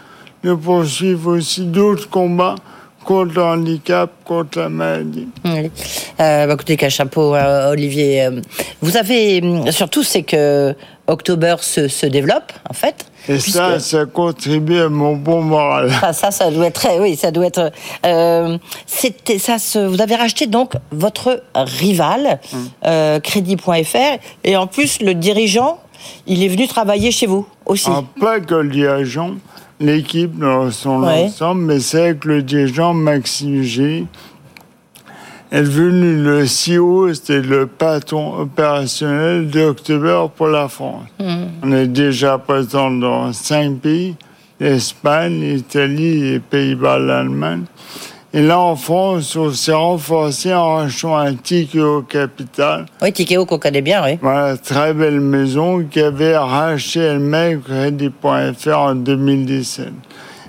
de 0.42 0.54
poursuivre 0.54 1.36
aussi 1.36 1.64
d'autres 1.64 2.08
combats 2.08 2.56
contre 3.04 3.34
le 3.34 3.42
handicap, 3.42 4.10
contre 4.24 4.58
la 4.58 4.68
maladie. 4.68 5.28
Oui. 5.44 5.70
Euh, 6.20 6.46
bah, 6.46 6.54
écoutez, 6.54 6.76
qu'un 6.76 6.88
chapeau, 6.88 7.34
euh, 7.34 7.70
Olivier. 7.70 8.24
Euh, 8.24 8.40
vous 8.82 8.96
avez, 8.96 9.42
surtout, 9.70 10.02
c'est 10.02 10.22
que 10.22 10.74
October 11.06 11.56
se, 11.60 11.88
se 11.88 12.06
développe, 12.06 12.52
en 12.68 12.74
fait. 12.74 13.06
Et 13.28 13.38
ça, 13.38 13.78
ça 13.78 14.06
contribue 14.06 14.78
à 14.78 14.88
mon 14.88 15.16
bon 15.16 15.42
moral. 15.42 15.90
Ça, 16.00 16.12
ça, 16.12 16.30
ça 16.30 16.50
doit 16.50 16.66
être, 16.66 16.86
oui, 17.00 17.16
ça 17.16 17.30
doit 17.30 17.46
être. 17.46 17.72
Euh, 18.06 18.58
c'était 18.86 19.38
ça. 19.38 19.56
vous 19.86 20.00
avez 20.00 20.14
racheté 20.14 20.46
donc 20.46 20.72
votre 20.90 21.42
rival, 21.54 22.40
euh, 22.86 23.20
Crédit.fr, 23.20 24.18
et 24.44 24.56
en 24.56 24.66
plus 24.66 25.00
le 25.02 25.14
dirigeant, 25.14 25.78
il 26.26 26.42
est 26.42 26.48
venu 26.48 26.68
travailler 26.68 27.10
chez 27.10 27.26
vous 27.26 27.46
aussi. 27.66 27.90
Ah, 27.90 28.02
pas 28.20 28.40
que 28.40 28.54
le 28.54 28.70
dirigeant, 28.70 29.32
l'équipe 29.80 30.38
dans 30.38 30.70
son 30.70 31.02
ensemble, 31.02 31.62
mais 31.62 31.80
c'est 31.80 32.18
que 32.18 32.28
le 32.28 32.42
dirigeant 32.42 32.94
Maxime 32.94 33.62
G 33.62 34.06
est 35.50 35.62
devenu 35.62 36.22
le 36.22 36.44
CEO, 36.44 37.12
c'était 37.14 37.40
le 37.40 37.66
patron 37.66 38.40
opérationnel 38.40 39.48
d'October 39.48 40.26
pour 40.36 40.48
la 40.48 40.68
France. 40.68 41.04
Hmm. 41.18 41.46
On 41.62 41.72
est 41.72 41.86
déjà 41.86 42.38
présent 42.38 42.90
dans 42.90 43.32
cinq 43.32 43.78
pays, 43.78 44.14
l'Espagne, 44.60 45.40
l'Italie, 45.40 46.20
les 46.32 46.40
Pays-Bas, 46.40 46.98
l'Allemagne. 46.98 47.64
Et 48.34 48.42
là, 48.42 48.60
en 48.60 48.76
France, 48.76 49.34
on 49.36 49.50
s'est 49.52 49.72
renforcé 49.72 50.52
en 50.52 50.76
rachetant 50.76 51.16
un 51.16 51.34
Tikeo 51.34 52.02
Capital. 52.02 52.84
Oui, 53.00 53.10
Tikeo 53.10 53.46
qu'on 53.46 53.58
connaît 53.58 53.80
bien, 53.80 54.04
oui. 54.04 54.18
Voilà, 54.20 54.58
très 54.58 54.92
belle 54.92 55.20
maison 55.20 55.82
qui 55.84 56.00
avait 56.00 56.36
racheté 56.36 57.00
elle-même 57.00 57.62
Crédit.fr 57.62 58.78
en 58.78 58.94
2017. 58.94 59.88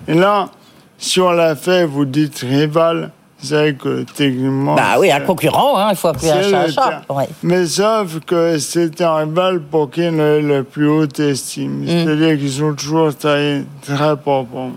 Et 0.10 0.14
là, 0.14 0.50
si 0.98 1.22
on 1.22 1.32
l'a 1.32 1.56
fait, 1.56 1.86
vous 1.86 2.04
dites 2.04 2.40
rival, 2.40 3.12
c'est 3.42 3.78
que 3.78 4.04
techniquement. 4.04 4.76
Bah 4.76 4.98
oui, 5.00 5.10
un 5.10 5.22
concurrent, 5.22 5.78
hein, 5.78 5.88
il 5.92 5.96
faut 5.96 6.10
appeler 6.10 6.32
un 6.32 6.42
chat 6.44 6.62
un 6.64 6.68
chat. 6.68 7.02
Mais 7.44 7.66
sauf 7.66 8.20
que 8.26 8.58
c'est 8.58 9.00
un 9.00 9.16
rival 9.16 9.62
pour 9.62 9.90
qui 9.90 10.02
on 10.02 10.20
a 10.20 10.42
la 10.42 10.64
plus 10.64 10.90
haute 10.90 11.18
estime. 11.22 11.84
Mm. 11.84 11.88
C'est-à-dire 11.88 12.38
qu'ils 12.38 12.52
sont 12.52 12.74
toujours 12.74 13.16
très, 13.16 13.64
très 13.82 14.18
proprement. 14.18 14.72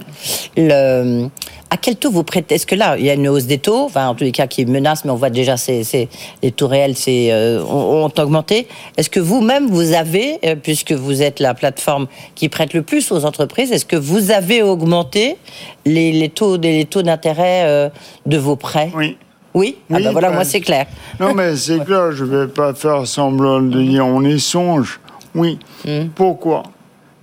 Le, 0.57 1.29
à 1.73 1.79
quel 1.79 1.97
taux 1.97 2.11
vous 2.11 2.23
prêtez? 2.23 2.57
Est-ce 2.57 2.67
que 2.67 2.75
là, 2.75 2.99
il 2.99 3.07
y 3.07 3.09
a 3.09 3.15
une 3.15 3.27
hausse 3.29 3.47
des 3.47 3.57
taux, 3.57 3.87
enfin, 3.87 4.07
en 4.07 4.15
tous 4.15 4.25
les 4.25 4.31
cas 4.31 4.47
qui 4.47 4.67
menace, 4.67 5.07
mais 5.07 5.11
on 5.11 5.17
voit 5.17 5.31
déjà 5.31 5.57
c'est, 5.57 6.07
les 6.43 6.53
taux 6.53 6.69
réels 6.69 6.95
c'est, 6.97 7.33
euh, 7.33 7.65
ont, 7.65 8.11
augmenté. 8.19 8.69
Est-ce 8.99 9.09
que 9.09 9.21
vous-même, 9.21 9.69
vous 9.69 9.95
avez, 9.95 10.39
euh, 10.45 10.55
puisque 10.55 10.93
vous 10.93 11.23
êtes 11.23 11.41
la 11.41 11.55
plateforme 11.55 12.09
qui 12.35 12.51
prête 12.51 12.75
le 12.75 12.83
plus 12.83 13.11
aux 13.11 13.25
entreprises, 13.25 13.73
est-ce 13.73 13.87
que 13.87 13.97
vous 13.97 14.31
avez 14.33 14.63
augmenté 14.63 15.39
les, 15.87 16.13
les 16.13 16.29
taux, 16.29 16.59
les 16.59 16.85
taux 16.85 17.01
d'intérêt 17.01 17.65
euh, 17.65 17.89
de 18.27 18.37
vos 18.37 18.57
prêts? 18.57 18.91
Oui. 18.95 19.17
Oui, 19.55 19.77
ah 19.91 19.99
ben 19.99 20.13
voilà, 20.13 20.31
moi 20.31 20.45
c'est 20.45 20.63
clair. 20.63 20.87
Non, 21.21 21.35
mais 21.35 21.57
c'est 21.57 21.79
clair, 21.85 22.13
je 22.13 22.25
ne 22.25 22.37
vais 22.37 22.49
pas 22.49 22.73
faire 22.75 23.07
semblant 23.07 23.61
de 23.61 23.83
dire 23.83 24.07
on 24.07 24.23
y 24.23 24.41
songe. 24.41 25.01
Oui. 25.35 25.59
Hmm. 25.87 26.09
Pourquoi? 26.15 26.65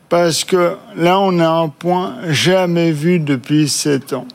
Parce 0.10 0.44
que 0.44 0.76
là, 0.96 1.20
on 1.20 1.40
a 1.40 1.48
un 1.48 1.70
point 1.70 2.16
jamais 2.30 2.92
vu 2.92 3.20
depuis 3.20 3.68
sept 3.70 4.14
ans 4.14 4.26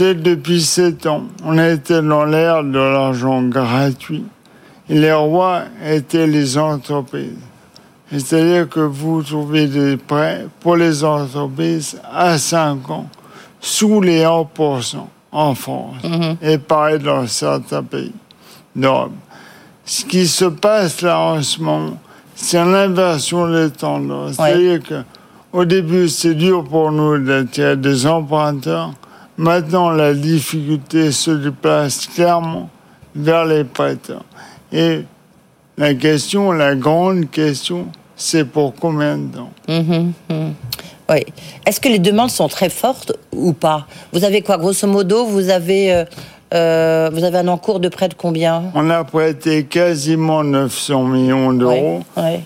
depuis 0.00 0.62
sept 0.62 1.06
ans. 1.06 1.24
On 1.44 1.58
était 1.58 2.02
dans 2.02 2.24
l'ère 2.24 2.64
de 2.64 2.78
l'argent 2.78 3.42
gratuit. 3.42 4.24
Et 4.88 4.98
les 4.98 5.12
rois 5.12 5.62
étaient 5.84 6.26
les 6.26 6.58
entreprises. 6.58 7.38
C'est-à-dire 8.10 8.68
que 8.68 8.80
vous 8.80 9.22
trouvez 9.22 9.68
des 9.68 9.96
prêts 9.96 10.46
pour 10.58 10.76
les 10.76 11.04
entreprises 11.04 12.00
à 12.12 12.38
5 12.38 12.90
ans, 12.90 13.08
sous 13.60 14.00
les 14.00 14.22
1% 14.22 14.96
en 15.32 15.54
France, 15.54 16.02
mhm. 16.02 16.36
et 16.42 16.58
pareil 16.58 16.98
dans 16.98 17.24
certains 17.28 17.84
pays 17.84 18.12
d'Europe. 18.74 19.12
Ce 19.84 20.04
qui 20.04 20.26
se 20.26 20.46
passe 20.46 21.02
là 21.02 21.20
en 21.20 21.42
ce 21.42 21.60
moment, 21.60 21.98
c'est 22.34 22.64
l'inversion 22.64 23.48
des 23.48 23.70
tendances. 23.70 24.34
C'est-à-dire 24.34 24.80
qu'au 24.82 25.64
début, 25.64 26.08
c'est 26.08 26.34
dur 26.34 26.64
pour 26.64 26.90
nous 26.90 27.18
d'attirer 27.18 27.76
des 27.76 28.06
emprunteurs. 28.06 28.92
Maintenant, 29.40 29.88
la 29.88 30.12
difficulté 30.12 31.12
se 31.12 31.30
déplace 31.30 32.06
clairement 32.08 32.68
vers 33.16 33.46
les 33.46 33.64
prêteurs. 33.64 34.24
Et 34.70 35.00
la 35.78 35.94
question, 35.94 36.52
la 36.52 36.74
grande 36.74 37.30
question, 37.30 37.86
c'est 38.16 38.44
pour 38.44 38.74
combien 38.74 39.16
de 39.16 39.34
temps? 39.34 39.50
Mhm, 39.66 40.12
mhm. 40.28 40.54
Oui. 41.08 41.24
Est-ce 41.64 41.80
que 41.80 41.88
les 41.88 41.98
demandes 41.98 42.28
sont 42.28 42.48
très 42.48 42.68
fortes 42.68 43.14
ou 43.32 43.54
pas? 43.54 43.86
Vous 44.12 44.24
avez 44.24 44.42
quoi, 44.42 44.58
grosso 44.58 44.86
modo 44.86 45.24
Vous 45.24 45.48
avez, 45.48 45.90
euh, 45.90 46.04
euh, 46.52 47.08
vous 47.10 47.24
avez 47.24 47.38
un 47.38 47.48
encours 47.48 47.80
de 47.80 47.88
prêt 47.88 48.10
de 48.10 48.14
combien? 48.14 48.64
On 48.74 48.90
a 48.90 49.04
prêté 49.04 49.64
quasiment 49.64 50.44
900 50.44 51.04
millions 51.04 51.54
d'euros. 51.54 52.02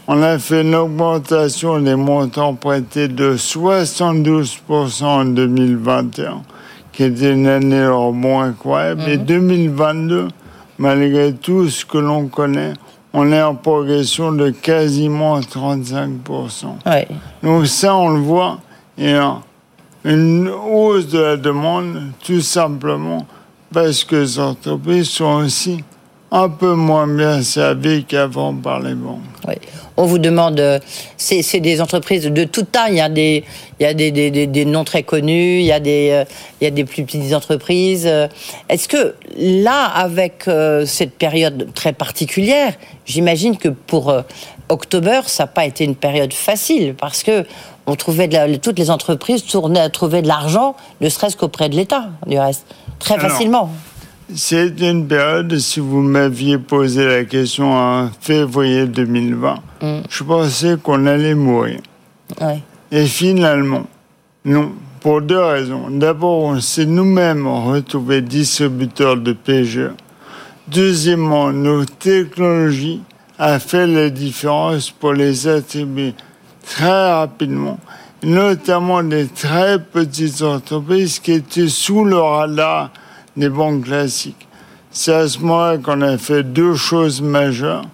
On 0.06 0.22
a 0.22 0.38
fait 0.38 0.62
une 0.62 0.76
augmentation 0.76 1.80
des 1.80 1.96
montants 1.96 2.54
prêtés 2.54 3.08
de 3.08 3.36
72% 3.36 5.04
en 5.04 5.24
2021 5.24 6.42
qui 6.96 7.04
était 7.04 7.32
une 7.32 7.46
année 7.46 7.88
moins 8.12 8.46
incroyable. 8.46 9.02
Et 9.08 9.16
2022, 9.16 10.22
mhm. 10.22 10.30
malgré 10.78 11.32
tout 11.32 11.68
ce 11.68 11.84
que 11.84 11.98
l'on 11.98 12.28
connaît, 12.28 12.74
on 13.12 13.30
est 13.32 13.42
en 13.42 13.54
progression 13.54 14.32
de 14.32 14.50
quasiment 14.50 15.38
35%. 15.40 16.66
Donc 17.42 17.66
ça, 17.66 17.94
on 17.94 18.10
le 18.10 18.20
voit, 18.20 18.58
il 18.98 19.10
y 19.10 19.14
a 19.14 19.38
une 20.04 20.48
hausse 20.48 21.08
de 21.08 21.18
la 21.18 21.36
demande, 21.36 22.12
tout 22.24 22.40
simplement 22.40 23.26
parce 23.72 24.04
que 24.04 24.16
les 24.16 24.38
entreprises 24.38 25.08
sont 25.08 25.42
aussi 25.44 25.82
un 26.30 26.48
peu 26.48 26.74
moins 26.74 27.06
bien 27.06 27.42
servies 27.42 28.04
qu'avant 28.04 28.54
par 28.54 28.80
les 28.80 28.94
banques. 28.94 29.20
Oui 29.46 29.54
on 29.96 30.06
vous 30.06 30.18
demande, 30.18 30.60
euh, 30.60 30.78
c'est 31.16 31.60
des 31.60 31.80
entreprises 31.80 32.24
de 32.24 32.44
toute 32.44 32.72
taille, 32.72 32.94
il 32.94 32.96
y 32.96 33.00
a 33.00 33.08
des, 33.08 33.44
il 33.78 33.82
y 33.84 33.86
a 33.86 33.94
des, 33.94 34.10
des, 34.10 34.46
des, 34.46 34.64
noms 34.64 34.84
très 34.84 35.02
connus, 35.02 35.60
il 35.60 35.66
y 35.66 35.72
a 35.72 35.80
des, 35.80 36.10
euh, 36.10 36.24
il 36.60 36.64
y 36.64 36.66
a 36.66 36.70
des 36.70 36.84
plus 36.84 37.04
petites 37.04 37.32
entreprises. 37.32 38.06
Est-ce 38.68 38.88
que 38.88 39.14
là, 39.36 39.84
avec 39.84 40.48
euh, 40.48 40.84
cette 40.86 41.12
période 41.12 41.72
très 41.74 41.92
particulière, 41.92 42.74
j'imagine 43.06 43.56
que 43.56 43.68
pour 43.68 44.14
October, 44.68 45.20
ça 45.26 45.44
n'a 45.44 45.48
pas 45.48 45.64
été 45.64 45.84
une 45.84 45.96
période 45.96 46.32
facile 46.32 46.94
parce 46.98 47.22
que 47.22 47.44
on 47.86 47.96
trouvait 47.96 48.28
de 48.28 48.56
toutes 48.56 48.78
les 48.78 48.90
entreprises 48.90 49.44
tournaient 49.44 49.80
à 49.80 49.90
trouver 49.90 50.22
de 50.22 50.28
l'argent, 50.28 50.74
ne 51.02 51.08
serait-ce 51.08 51.36
qu'auprès 51.36 51.68
de 51.68 51.76
l'État, 51.76 52.08
du 52.26 52.38
reste, 52.38 52.64
très 52.98 53.18
facilement. 53.18 53.70
C'est 54.32 54.80
une 54.80 55.06
période, 55.06 55.58
si 55.58 55.80
vous 55.80 56.00
m'aviez 56.00 56.56
posé 56.56 57.04
la 57.04 57.24
question 57.24 57.72
en 57.72 58.08
février 58.20 58.86
2020, 58.86 59.54
mm. 59.82 60.00
je 60.08 60.24
pensais 60.24 60.76
qu'on 60.82 61.06
allait 61.06 61.34
mourir. 61.34 61.80
Et 62.40 62.60
Et 62.90 63.06
finalement, 63.06 63.86
non, 64.46 64.72
pour 65.00 65.20
deux 65.20 65.38
raisons. 65.38 65.90
D'abord, 65.90 66.44
on 66.44 66.60
s'est 66.60 66.86
nous-mêmes 66.86 67.46
retrouvés 67.46 68.22
distributeurs 68.22 69.18
de 69.18 69.34
pêcheurs. 69.34 69.94
Deuxièmement, 70.68 71.52
nos 71.52 71.84
technologies 71.84 73.02
ont 73.38 73.58
fait 73.58 73.86
la 73.86 74.08
différence 74.08 74.90
pour 74.90 75.12
les 75.12 75.46
attribuer 75.46 76.14
très 76.64 77.12
rapidement, 77.12 77.78
notamment 78.22 79.02
des 79.02 79.26
très 79.26 79.78
petites 79.78 80.40
entreprises 80.40 81.18
qui 81.18 81.32
étaient 81.32 81.68
sous 81.68 82.06
le 82.06 82.16
radar 82.16 82.90
des 83.36 83.48
banques 83.48 83.84
classiques. 83.84 84.46
C'est 84.90 85.14
à 85.14 85.28
ce 85.28 85.38
moment-là 85.40 85.78
qu'on 85.78 86.00
a 86.02 86.18
fait 86.18 86.42
deux 86.42 86.74
choses 86.74 87.20
majeures. 87.20 87.84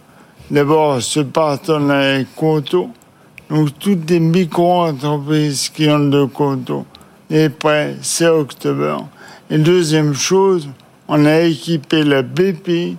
D'abord, 0.51 1.01
ce 1.01 1.21
partenariat 1.21 2.15
avec 2.15 2.35
Conto. 2.35 2.91
Donc, 3.49 3.71
toutes 3.79 4.09
les 4.11 4.21
micro-entreprises 4.21 5.69
qui 5.71 5.89
ont 5.89 6.09
de 6.09 6.25
Conto, 6.25 6.85
et 7.31 7.49
prêts, 7.49 7.97
c'est 8.03 8.29
octobre. 8.29 9.09
Et 9.49 9.59
deuxième 9.59 10.15
chose, 10.15 10.69
on 11.09 11.25
a 11.25 11.41
équipé 11.41 12.05
la 12.05 12.23
BPI 12.23 12.97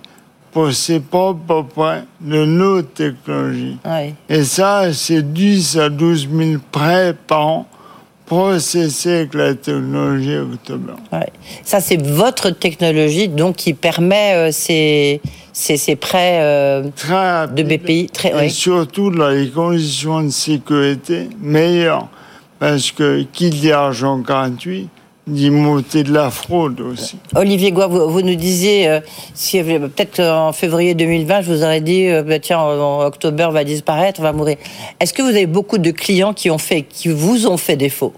pour 0.52 0.72
ses 0.72 1.00
propres 1.00 1.62
prêts 1.62 2.04
de 2.20 2.44
nos 2.44 2.82
technologies. 2.82 3.78
Et 4.28 4.44
ça, 4.44 4.92
c'est 4.92 5.32
10 5.32 5.78
à 5.78 5.88
12 5.88 6.28
000 6.30 6.60
prêts 6.70 7.14
par 7.26 7.46
an 7.46 7.66
processés 8.32 9.16
avec 9.16 9.34
la 9.34 9.54
technologie 9.54 10.36
October. 10.36 10.94
Ça, 11.64 11.82
c'est 11.82 12.00
votre 12.00 12.48
technologie 12.48 13.28
donc 13.28 13.56
qui 13.56 13.74
permet 13.74 14.34
euh, 14.34 14.50
ces, 14.50 15.20
ces, 15.52 15.96
prêts 15.96 16.38
euh, 16.40 16.82
de 16.82 17.62
BPI. 17.62 18.06
Très, 18.06 18.46
et 18.46 18.48
surtout 18.48 19.10
dans 19.10 19.28
les 19.28 19.50
conditions 19.50 20.22
de 20.22 20.30
sécurité 20.30 21.28
meilleures. 21.42 22.08
Parce 22.58 22.90
que 22.90 23.22
qui 23.32 23.50
dit 23.50 23.72
argent 23.72 24.18
gratuit, 24.18 24.88
d'y 25.26 25.50
monter 25.50 26.02
de 26.02 26.12
la 26.12 26.30
fraude 26.30 26.80
aussi. 26.80 27.16
Olivier 27.36 27.70
Goua, 27.70 27.86
vous, 27.86 28.22
nous 28.22 28.34
disiez, 28.34 28.88
euh, 28.88 29.00
si 29.34 29.62
peut-être 29.62 30.20
en 30.20 30.52
février 30.52 30.94
2020, 30.94 31.42
je 31.42 31.52
vous 31.52 31.62
aurais 31.62 31.80
dit, 31.80 32.08
euh, 32.08 32.22
bah, 32.22 32.40
tiens, 32.40 32.58
en, 32.58 33.04
octobre 33.04 33.50
va 33.50 33.64
disparaître, 33.64 34.20
on 34.20 34.24
va 34.24 34.32
mourir. 34.32 34.56
Est-ce 34.98 35.12
que 35.12 35.22
vous 35.22 35.28
avez 35.28 35.46
beaucoup 35.46 35.78
de 35.78 35.90
clients 35.92 36.32
qui 36.32 36.50
ont 36.50 36.58
fait, 36.58 36.82
qui 36.82 37.08
vous 37.08 37.46
ont 37.46 37.56
fait 37.56 37.76
défaut? 37.76 38.12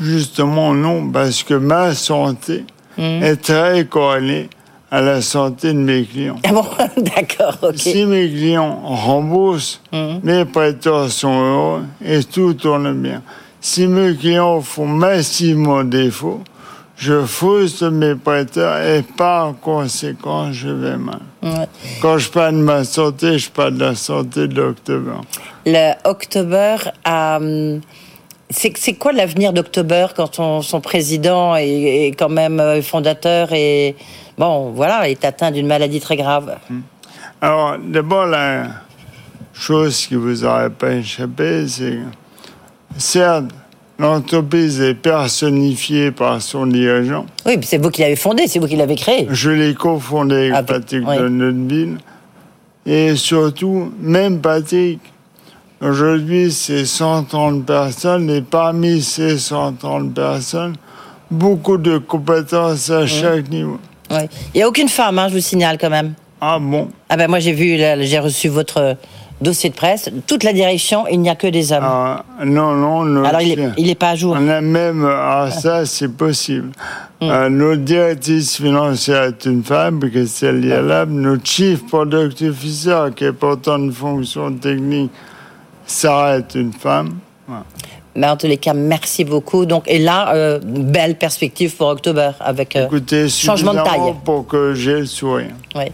Justement, 0.00 0.72
non, 0.72 1.10
parce 1.10 1.42
que 1.42 1.54
ma 1.54 1.94
santé 1.94 2.64
hmm. 2.98 3.22
est 3.22 3.36
très 3.36 3.86
corrélée 3.86 4.48
à 4.90 5.00
la 5.00 5.20
santé 5.20 5.72
de 5.72 5.78
mes 5.78 6.04
clients. 6.04 6.36
Ah 6.44 6.52
bon, 6.52 6.64
d'accord, 6.96 7.58
ok. 7.62 7.76
Si 7.76 8.04
mes 8.04 8.28
clients 8.28 8.80
remboursent, 8.84 9.80
hmm. 9.92 10.18
mes 10.22 10.44
prêteurs 10.44 11.10
sont 11.10 11.40
heureux 11.40 11.84
et 12.04 12.22
tout 12.22 12.54
tourne 12.54 12.94
bien. 13.02 13.22
Si 13.68 13.88
mes 13.88 14.14
clients 14.14 14.60
font 14.60 14.86
massivement 14.86 15.82
défaut, 15.82 16.44
je 16.96 17.26
fausse 17.26 17.82
mes 17.82 18.14
prêteurs 18.14 18.80
et 18.80 19.02
par 19.02 19.54
conséquent, 19.60 20.52
je 20.52 20.68
vais 20.68 20.96
mal. 20.96 21.18
Quand 22.00 22.16
je 22.16 22.30
parle 22.30 22.54
de 22.54 22.60
ma 22.60 22.84
santé, 22.84 23.38
je 23.38 23.50
parle 23.50 23.74
de 23.74 23.80
la 23.80 23.96
santé 23.96 24.46
de 24.46 24.54
l'October. 24.54 25.16
Le 25.66 25.94
October 26.04 26.76
euh, 27.08 27.80
C'est 28.50 28.92
quoi 28.94 29.12
l'avenir 29.12 29.52
d'October 29.52 30.06
quand 30.14 30.62
son 30.62 30.80
président 30.80 31.56
est, 31.56 32.14
quand 32.16 32.28
même 32.28 32.60
euh, 32.60 32.80
fondateur 32.82 33.52
et 33.52 33.96
bon 34.38 34.70
voilà 34.70 35.08
est 35.08 35.24
atteint 35.24 35.50
d'une 35.50 35.66
maladie 35.66 36.00
très 36.00 36.16
grave? 36.16 36.56
Hmm. 36.70 36.82
Alors 37.40 37.78
d'abord 37.82 38.26
la 38.26 38.68
chose 39.52 40.06
qui 40.06 40.14
vous 40.14 40.44
aurait 40.44 40.70
pas 40.70 40.92
échappé, 40.92 41.66
c'est 41.66 41.98
certes, 42.98 43.46
l'entreprise 43.98 44.80
est 44.80 44.94
personnifiée 44.94 46.10
par 46.10 46.40
son 46.42 46.66
dirigeant. 46.66 47.26
Oui, 47.44 47.58
c'est 47.62 47.78
vous 47.78 47.90
qui 47.90 48.02
l'avez 48.02 48.16
fondé, 48.16 48.46
c'est 48.46 48.58
vous 48.58 48.66
qui 48.66 48.76
l'avez 48.76 48.96
créé. 48.96 49.26
Je 49.30 49.50
l'ai 49.50 49.74
cofondé 49.74 50.36
avec 50.36 50.52
ah, 50.54 50.62
Patrick 50.62 51.04
oui. 51.06 51.96
Et 52.86 53.16
surtout, 53.16 53.92
même 54.00 54.40
Patrick, 54.40 55.00
aujourd'hui, 55.80 56.52
c'est 56.52 56.84
130 56.84 57.66
personnes, 57.66 58.30
et 58.30 58.42
parmi 58.42 59.02
ces 59.02 59.38
130 59.38 60.14
personnes, 60.14 60.76
beaucoup 61.30 61.78
de 61.78 61.98
compétences 61.98 62.90
à 62.90 63.06
chaque 63.06 63.48
niveau. 63.50 63.78
Oui. 64.10 64.18
Il 64.54 64.58
n'y 64.58 64.62
a 64.62 64.68
aucune 64.68 64.88
femme, 64.88 65.18
hein, 65.18 65.28
je 65.28 65.34
vous 65.34 65.40
signale 65.40 65.78
quand 65.80 65.90
même. 65.90 66.14
Ah 66.40 66.58
bon? 66.60 66.88
Ah 67.08 67.16
ben 67.16 67.28
moi 67.28 67.40
j'ai 67.40 67.52
vu, 67.52 67.78
j'ai 67.78 68.18
reçu 68.18 68.48
votre 68.48 68.96
dossier 69.40 69.70
de 69.70 69.74
presse, 69.74 70.10
toute 70.26 70.44
la 70.44 70.52
direction, 70.52 71.06
il 71.08 71.20
n'y 71.20 71.28
a 71.28 71.34
que 71.34 71.46
des 71.46 71.72
hommes. 71.72 71.84
Ah, 71.84 72.24
non, 72.44 72.74
non. 72.74 73.24
Alors 73.24 73.40
il 73.40 73.86
n'est 73.86 73.94
pas 73.94 74.10
à 74.10 74.16
jour. 74.16 74.36
On 74.38 74.48
a 74.48 74.60
même, 74.60 75.06
ah 75.06 75.50
ça 75.50 75.84
c'est 75.86 76.08
possible. 76.08 76.70
Mm. 77.20 77.30
Euh, 77.30 77.48
notre 77.48 77.82
directrice 77.82 78.56
financière 78.56 79.24
est 79.24 79.44
une 79.44 79.62
femme, 79.62 80.00
Christelle 80.00 80.64
Yalab. 80.64 81.10
Notre 81.10 81.46
chief 81.46 81.86
product 81.86 82.42
officer, 82.42 83.06
qui 83.14 83.24
est 83.24 83.32
pourtant 83.32 83.78
une 83.78 83.92
fonction 83.92 84.52
technique, 84.52 85.10
ça 85.86 86.38
est 86.38 86.54
une 86.54 86.72
femme. 86.72 87.18
Mais 88.14 88.26
en 88.26 88.36
tous 88.36 88.46
les 88.46 88.56
cas, 88.56 88.72
merci 88.72 89.24
beaucoup. 89.24 89.66
Donc, 89.66 89.84
et 89.86 89.98
là, 89.98 90.34
euh, 90.34 90.58
belle 90.62 91.16
perspective 91.16 91.76
pour 91.76 91.88
octobre 91.88 92.32
avec 92.40 92.74
euh, 92.74 92.88
changement 93.28 93.74
de 93.74 93.82
taille. 93.82 94.14
Pour 94.24 94.46
que 94.46 94.72
j'ai 94.74 95.00
le 95.00 95.06
sourire. 95.06 95.52
Oui. 95.74 95.84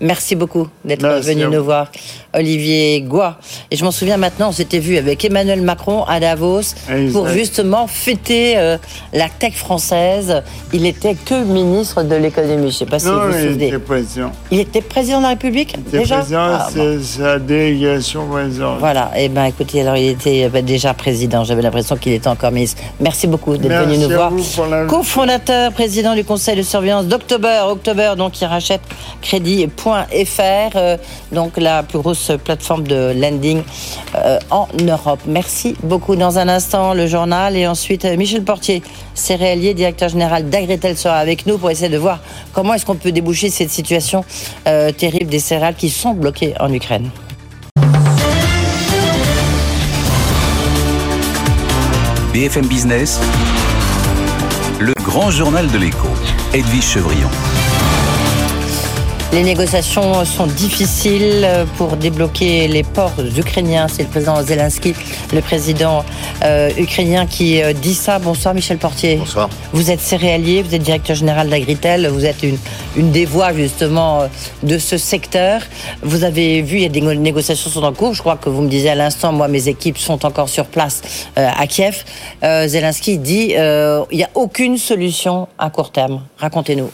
Merci 0.00 0.34
beaucoup 0.34 0.66
d'être 0.82 1.06
venu 1.20 1.44
nous 1.44 1.62
voir, 1.62 1.90
Olivier 2.34 3.02
Goua. 3.02 3.38
Et 3.70 3.76
je 3.76 3.84
m'en 3.84 3.90
souviens 3.90 4.16
maintenant, 4.16 4.48
on 4.48 4.52
s'était 4.52 4.78
vu 4.78 4.96
avec 4.96 5.22
Emmanuel 5.24 5.60
Macron 5.60 6.04
à 6.04 6.20
Davos 6.20 6.74
pour 7.12 7.28
justement 7.28 7.86
fêter 7.86 8.56
euh, 8.56 8.78
la 9.12 9.28
tech 9.28 9.54
française. 9.54 10.42
Il 10.72 10.86
était 10.86 11.14
que 11.14 11.44
ministre 11.44 12.02
de 12.02 12.14
l'économie. 12.14 12.62
Je 12.62 12.66
ne 12.66 12.70
sais 12.70 12.86
pas 12.86 12.98
si 12.98 13.08
vous 13.08 13.20
vous 13.20 13.32
souvenez. 13.32 13.66
Il 13.66 13.74
était 13.74 13.78
président. 13.78 14.32
Il 14.50 14.60
était 14.60 14.80
président 14.80 15.18
de 15.18 15.22
la 15.24 15.28
République 15.30 15.74
il 15.76 15.98
déjà 15.98 16.16
président, 16.18 16.40
ah, 16.40 16.68
c'est 16.72 17.02
sa 17.02 17.38
délégation 17.38 18.26
présidente. 18.26 18.78
Voilà. 18.80 19.10
Et 19.16 19.24
eh 19.24 19.28
ben, 19.28 19.44
écoutez, 19.44 19.82
alors 19.82 19.96
il 19.96 20.08
était 20.08 20.48
bah, 20.48 20.62
déjà 20.62 20.94
président. 20.94 21.44
J'avais 21.44 21.62
l'impression 21.62 21.96
qu'il 21.96 22.12
était 22.12 22.28
encore 22.28 22.52
ministre. 22.52 22.82
Merci 23.00 23.26
beaucoup 23.26 23.58
d'être 23.58 23.86
venu 23.86 23.98
nous 23.98 24.08
voir. 24.08 24.32
Co-fondateur, 24.88 25.72
président 25.72 26.14
du 26.14 26.24
conseil 26.24 26.56
de 26.56 26.62
surveillance 26.62 27.06
d'October. 27.06 27.64
October, 27.68 28.14
donc, 28.16 28.32
qui 28.32 28.46
rachète 28.46 28.80
Crédit 29.20 29.68
euh, 29.94 30.96
donc 31.32 31.56
la 31.56 31.82
plus 31.82 31.98
grosse 31.98 32.32
plateforme 32.42 32.86
de 32.86 33.12
lending 33.16 33.62
euh, 34.14 34.38
en 34.50 34.68
Europe. 34.80 35.20
Merci 35.26 35.76
beaucoup. 35.82 36.16
Dans 36.16 36.38
un 36.38 36.48
instant, 36.48 36.94
le 36.94 37.06
journal 37.06 37.56
et 37.56 37.66
ensuite 37.66 38.04
euh, 38.04 38.16
Michel 38.16 38.42
Portier, 38.44 38.82
céréalier, 39.14 39.74
directeur 39.74 40.08
général 40.08 40.48
d'Agritel, 40.48 40.96
sera 40.96 41.16
avec 41.16 41.46
nous 41.46 41.58
pour 41.58 41.70
essayer 41.70 41.88
de 41.88 41.98
voir 41.98 42.20
comment 42.52 42.74
est-ce 42.74 42.86
qu'on 42.86 42.96
peut 42.96 43.12
déboucher 43.12 43.50
cette 43.50 43.70
situation 43.70 44.24
terrible 44.64 45.26
des 45.30 45.38
céréales 45.38 45.74
qui 45.74 45.90
sont 45.90 46.12
bloquées 46.12 46.54
en 46.60 46.72
Ukraine. 46.72 47.10
BFM 52.32 52.66
Business, 52.66 53.20
le 54.78 54.92
grand 55.02 55.30
journal 55.30 55.70
de 55.70 55.78
l'écho, 55.78 56.08
Edwige 56.54 56.84
Chevrillon. 56.84 57.28
Les 59.32 59.44
négociations 59.44 60.24
sont 60.24 60.46
difficiles 60.46 61.48
pour 61.76 61.96
débloquer 61.96 62.66
les 62.66 62.82
ports 62.82 63.14
ukrainiens. 63.36 63.86
C'est 63.86 64.02
le 64.02 64.08
président 64.08 64.42
Zelensky, 64.42 64.92
le 65.32 65.40
président 65.40 66.04
euh, 66.42 66.70
ukrainien, 66.76 67.26
qui 67.26 67.62
euh, 67.62 67.72
dit 67.72 67.94
ça. 67.94 68.18
Bonsoir 68.18 68.54
Michel 68.54 68.78
Portier. 68.78 69.18
Bonsoir. 69.18 69.48
Vous 69.72 69.92
êtes 69.92 70.00
céréalier, 70.00 70.64
vous 70.64 70.74
êtes 70.74 70.82
directeur 70.82 71.14
général 71.14 71.48
d'Agritel, 71.48 72.08
vous 72.08 72.26
êtes 72.26 72.42
une, 72.42 72.58
une 72.96 73.12
des 73.12 73.24
voix 73.24 73.52
justement 73.52 74.22
euh, 74.22 74.26
de 74.64 74.78
ce 74.78 74.96
secteur. 74.96 75.62
Vous 76.02 76.24
avez 76.24 76.60
vu, 76.60 76.78
il 76.78 76.82
y 76.82 76.86
a 76.86 76.88
des 76.88 77.00
négociations 77.00 77.70
sont 77.70 77.84
en 77.84 77.92
cours. 77.92 78.14
Je 78.14 78.22
crois 78.22 78.36
que 78.36 78.50
vous 78.50 78.62
me 78.62 78.68
disiez 78.68 78.90
à 78.90 78.94
l'instant, 78.96 79.32
moi 79.32 79.46
mes 79.46 79.68
équipes 79.68 79.98
sont 79.98 80.26
encore 80.26 80.48
sur 80.48 80.66
place 80.66 81.02
à 81.36 81.66
Kiev. 81.68 82.04
Zelensky 82.42 83.18
dit 83.18 83.52
il 83.52 84.16
n'y 84.16 84.24
a 84.24 84.30
aucune 84.34 84.76
solution 84.76 85.46
à 85.56 85.70
court 85.70 85.92
terme. 85.92 86.22
Racontez-nous. 86.38 86.90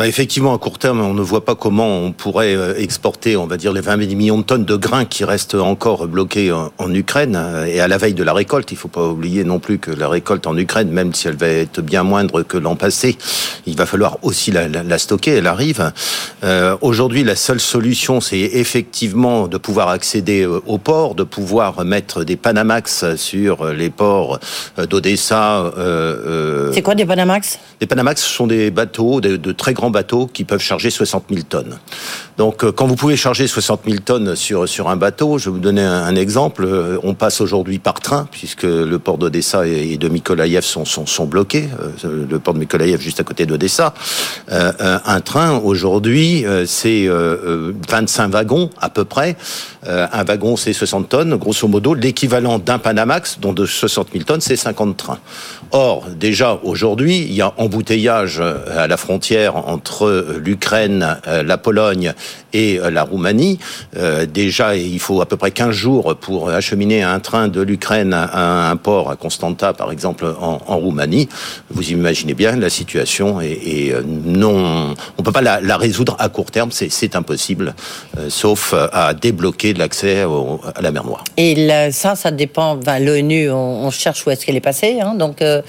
Bah, 0.00 0.08
effectivement, 0.08 0.54
à 0.54 0.58
court 0.58 0.78
terme, 0.78 1.02
on 1.02 1.12
ne 1.12 1.20
voit 1.20 1.44
pas 1.44 1.54
comment 1.54 1.86
on 1.86 2.12
pourrait 2.12 2.56
euh, 2.56 2.72
exporter, 2.78 3.36
on 3.36 3.46
va 3.46 3.58
dire, 3.58 3.70
les 3.70 3.82
20 3.82 3.98
millions 3.98 4.38
de 4.38 4.42
tonnes 4.42 4.64
de 4.64 4.74
grains 4.74 5.04
qui 5.04 5.24
restent 5.26 5.56
encore 5.56 6.06
bloqués 6.06 6.50
en, 6.50 6.94
Ukraine. 6.94 7.38
Et 7.66 7.82
à 7.82 7.86
la 7.86 7.98
veille 7.98 8.14
de 8.14 8.22
la 8.22 8.32
récolte, 8.32 8.70
il 8.70 8.76
ne 8.76 8.78
faut 8.78 8.88
pas 8.88 9.06
oublier 9.06 9.44
non 9.44 9.58
plus 9.58 9.78
que 9.78 9.90
la 9.90 10.08
récolte 10.08 10.46
en 10.46 10.56
Ukraine, 10.56 10.88
même 10.88 11.12
si 11.12 11.28
elle 11.28 11.36
va 11.36 11.48
être 11.48 11.82
bien 11.82 12.02
moindre 12.02 12.42
que 12.42 12.56
l'an 12.56 12.76
passé, 12.76 13.18
il 13.66 13.76
va 13.76 13.84
falloir 13.84 14.16
aussi 14.22 14.50
la, 14.50 14.98
stocker, 14.98 15.32
elle 15.32 15.46
arrive. 15.46 15.92
Euh, 16.44 16.78
aujourd'hui, 16.80 17.22
la 17.22 17.36
seule 17.36 17.60
solution, 17.60 18.22
c'est 18.22 18.38
effectivement 18.38 19.48
de 19.48 19.58
pouvoir 19.58 19.90
accéder 19.90 20.46
euh, 20.46 20.62
aux 20.66 20.78
ports, 20.78 21.14
de 21.14 21.24
pouvoir 21.24 21.84
mettre 21.84 22.24
des 22.24 22.36
Panamax 22.36 23.16
sur 23.16 23.66
les 23.66 23.90
ports 23.90 24.40
d'Odessa. 24.78 25.70
c'est 26.72 26.80
quoi 26.80 26.94
des 26.94 27.04
Panamax? 27.04 27.58
Des 27.80 27.86
Panamax 27.86 28.22
sont 28.22 28.46
des 28.46 28.70
bateaux 28.70 29.20
de, 29.20 29.36
de 29.36 29.52
très 29.52 29.74
grands 29.74 29.89
bateaux 29.90 30.26
qui 30.26 30.44
peuvent 30.44 30.60
charger 30.60 30.90
60 30.90 31.24
000 31.30 31.42
tonnes. 31.48 31.78
Donc, 32.38 32.70
quand 32.70 32.86
vous 32.86 32.96
pouvez 32.96 33.16
charger 33.16 33.46
60 33.46 33.82
000 33.86 33.98
tonnes 34.04 34.36
sur 34.36 34.68
sur 34.68 34.88
un 34.88 34.96
bateau, 34.96 35.38
je 35.38 35.46
vais 35.46 35.50
vous 35.52 35.60
donner 35.60 35.82
un, 35.82 36.14
exemple. 36.16 36.66
On 37.02 37.14
passe 37.14 37.40
aujourd'hui 37.40 37.78
par 37.78 38.00
train 38.00 38.28
puisque 38.30 38.62
le 38.62 38.98
port 38.98 39.18
d'Odessa 39.18 39.66
et 39.66 39.96
de 39.96 40.08
Mykolaïev 40.08 40.62
sont, 40.62 40.84
sont, 40.84 41.06
sont 41.06 41.26
bloqués. 41.26 41.68
Le 42.04 42.38
port 42.38 42.54
de 42.54 42.58
Mykolaïev 42.58 43.00
juste 43.00 43.20
à 43.20 43.24
côté 43.24 43.46
d'Odessa. 43.46 43.94
un 44.48 45.20
train 45.20 45.58
aujourd'hui, 45.58 46.44
c'est 46.66 47.08
25 47.08 48.28
wagons 48.28 48.70
à 48.80 48.88
peu 48.88 49.04
près. 49.04 49.36
un 49.86 50.24
wagon, 50.24 50.56
c'est 50.56 50.72
60 50.72 51.08
tonnes, 51.08 51.36
grosso 51.36 51.66
modo. 51.68 51.94
L'équivalent 51.94 52.58
d'un 52.58 52.78
Panamax, 52.78 53.38
dont 53.40 53.52
de 53.52 53.66
60 53.66 54.08
000 54.12 54.24
tonnes, 54.24 54.40
c'est 54.40 54.56
50 54.56 54.96
trains. 54.96 55.18
Or, 55.72 56.06
déjà 56.08 56.58
aujourd'hui, 56.62 57.18
il 57.18 57.34
y 57.34 57.42
a 57.42 57.52
embouteillage 57.58 58.40
à 58.40 58.86
la 58.86 58.96
frontière 58.96 59.56
entre 59.80 60.36
l'Ukraine, 60.38 61.16
la 61.26 61.58
Pologne 61.58 62.12
et 62.52 62.78
la 62.78 63.02
Roumanie. 63.02 63.58
déjà, 64.32 64.76
il 64.76 64.98
faut 64.98 65.22
à 65.22 65.26
peu 65.26 65.36
près 65.36 65.50
15 65.50 65.70
jours 65.70 66.16
pour 66.16 66.50
acheminer 66.50 67.02
un 67.02 67.18
train 67.20 67.48
de 67.48 67.62
l'Ukraine 67.62 68.12
à 68.12 68.70
un 68.70 68.76
port 68.76 69.10
à 69.10 69.16
Constanta, 69.16 69.72
par 69.72 69.90
exemple, 69.90 70.26
en, 70.38 70.58
Roumanie. 70.76 71.28
Vous 71.70 71.90
imaginez 71.90 72.34
bien 72.34 72.56
la 72.56 72.68
situation 72.68 73.40
et, 73.40 73.94
non, 74.06 74.94
on 75.16 75.22
peut 75.22 75.32
pas 75.32 75.42
la, 75.42 75.76
résoudre 75.76 76.16
à 76.18 76.28
court 76.28 76.50
terme, 76.50 76.70
c'est 76.72 77.16
impossible, 77.16 77.74
sauf 78.28 78.74
à 78.92 79.14
débloquer 79.14 79.72
l'accès 79.74 80.24
à 80.74 80.82
la 80.82 80.92
mer 80.92 81.04
Noire. 81.04 81.24
Et 81.36 81.56
ça, 81.92 82.16
ça 82.16 82.30
dépend. 82.30 82.78
L'ONU, 83.00 83.50
on, 83.50 83.90
cherche 83.90 84.26
où 84.26 84.30
est-ce 84.30 84.44
qu'elle 84.44 84.56
est 84.56 84.60
passée. 84.60 85.00
Hein, 85.00 85.14
donc, 85.14 85.42
euh, 85.42 85.62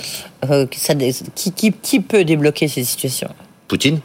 euh, 0.50 0.65
qui, 0.65 1.71
qui 1.71 2.00
peut 2.00 2.24
débloquer 2.24 2.67
ces 2.67 2.84
situations? 2.84 3.30
Poutine 3.71 4.01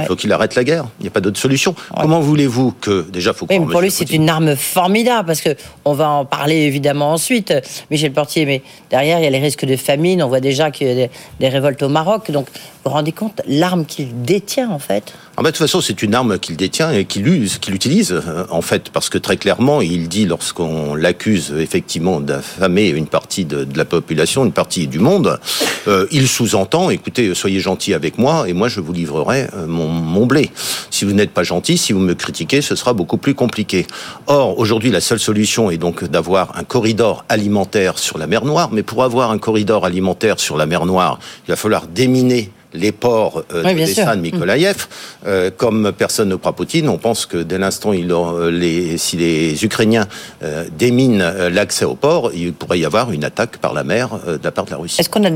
il 0.00 0.06
faut 0.06 0.16
qu'il 0.16 0.32
arrête 0.32 0.54
la 0.54 0.64
guerre. 0.64 0.86
Il 0.98 1.02
n'y 1.02 1.08
a 1.08 1.10
pas 1.10 1.20
d'autre 1.20 1.38
solution. 1.38 1.74
Comment 2.00 2.20
voulez-vous 2.20 2.72
que 2.80 3.02
déjà 3.10 3.32
faut 3.32 3.46
oui, 3.50 3.60
Pour 3.60 3.80
lui, 3.80 3.90
c'est 3.90 4.10
une 4.10 4.28
arme 4.28 4.56
formidable 4.56 5.26
parce 5.26 5.40
que 5.40 5.50
on 5.84 5.92
va 5.92 6.08
en 6.08 6.24
parler 6.24 6.56
évidemment 6.56 7.12
ensuite, 7.12 7.52
Michel 7.90 8.12
Portier. 8.12 8.46
Mais 8.46 8.62
derrière, 8.90 9.18
il 9.18 9.24
y 9.24 9.26
a 9.26 9.30
les 9.30 9.38
risques 9.38 9.66
de 9.66 9.76
famine. 9.76 10.22
On 10.22 10.28
voit 10.28 10.40
déjà 10.40 10.70
qu'il 10.70 10.88
y 10.88 11.02
a 11.02 11.08
des, 11.40 11.48
révoltes 11.48 11.82
au 11.82 11.88
Maroc. 11.88 12.30
Donc, 12.30 12.46
vous 12.46 12.60
vous 12.86 12.90
rendez 12.90 13.12
compte 13.12 13.42
l'arme 13.46 13.84
qu'il 13.84 14.22
détient 14.22 14.70
en 14.70 14.78
fait? 14.78 15.12
En 15.38 15.42
de 15.42 15.48
toute 15.48 15.56
façon, 15.56 15.80
c'est 15.80 16.02
une 16.02 16.14
arme 16.14 16.38
qu'il 16.38 16.56
détient 16.56 16.90
et 16.90 17.06
qu'il 17.06 17.26
use, 17.26 17.56
qu'il 17.56 17.74
utilise 17.74 18.12
euh, 18.12 18.44
en 18.50 18.60
fait, 18.60 18.90
parce 18.90 19.08
que 19.08 19.16
très 19.16 19.38
clairement, 19.38 19.80
il 19.80 20.08
dit 20.08 20.26
lorsqu'on 20.26 20.94
l'accuse 20.94 21.54
effectivement 21.58 22.20
d'affamer 22.20 22.88
une 22.88 23.06
partie 23.06 23.46
de, 23.46 23.66
la 23.74 23.86
population, 23.86 24.44
une 24.44 24.52
partie 24.52 24.88
du 24.88 24.98
monde, 24.98 25.40
euh, 25.88 26.06
il 26.10 26.28
sous-entend 26.28 26.90
"Écoutez, 26.90 27.34
soyez 27.34 27.60
gentils 27.60 27.94
avec 27.94 28.18
moi 28.18 28.46
et 28.46 28.52
moi 28.52 28.68
je 28.68 28.80
vous 28.80 28.92
livrerai 28.92 29.48
euh, 29.54 29.66
mon 29.66 29.88
mon, 29.88 30.26
blé. 30.26 30.50
Si 30.90 31.06
vous 31.06 31.12
n'êtes 31.12 31.30
pas 31.30 31.44
gentil, 31.44 31.78
si 31.78 31.94
vous 31.94 32.00
me 32.00 32.14
critiquez, 32.14 32.60
ce 32.60 32.76
sera 32.76 32.92
beaucoup 32.92 33.16
plus 33.16 33.34
compliqué. 33.34 33.86
Or, 34.26 34.58
aujourd'hui, 34.58 34.90
la 34.90 35.00
seule 35.00 35.18
solution 35.18 35.70
est 35.70 35.78
donc 35.78 36.04
d'avoir 36.04 36.58
un 36.58 36.64
corridor 36.64 37.24
alimentaire 37.30 37.98
sur 37.98 38.18
la 38.18 38.26
mer 38.26 38.44
Noire. 38.44 38.68
Mais 38.70 38.82
pour 38.82 39.02
avoir 39.02 39.30
un 39.30 39.38
corridor 39.38 39.86
alimentaire 39.86 40.38
sur 40.38 40.56
la 40.58 40.66
mer 40.66 40.84
Noire, 40.84 41.18
il 41.46 41.50
va 41.50 41.56
falloir 41.56 41.86
déminer 41.86 42.50
les 42.74 42.92
ports 42.92 43.44
euh, 43.52 43.62
de 43.62 44.14
de 44.14 44.20
Mykolaïev. 44.20 44.86
Euh, 45.26 45.50
comme 45.56 45.92
personne 45.96 46.28
ne 46.28 46.36
croit 46.36 46.54
Poutine, 46.54 46.88
on 46.88 46.98
pense 46.98 47.26
que 47.26 47.36
dès 47.36 47.58
l'instant 47.58 47.92
euh, 47.92 48.50
les, 48.50 48.98
si 48.98 49.16
les 49.16 49.64
Ukrainiens 49.64 50.06
euh, 50.42 50.64
déminent 50.76 51.48
l'accès 51.50 51.84
au 51.84 51.94
port, 51.94 52.30
il 52.34 52.52
pourrait 52.52 52.78
y 52.78 52.84
avoir 52.84 53.12
une 53.12 53.24
attaque 53.24 53.58
par 53.58 53.74
la 53.74 53.84
mer 53.84 54.10
de 54.26 54.40
la 54.42 54.50
part 54.50 54.64
de 54.64 54.70
la 54.70 54.76
Russie. 54.76 55.00
Est-ce 55.00 55.10
qu'on 55.10 55.24
a, 55.24 55.30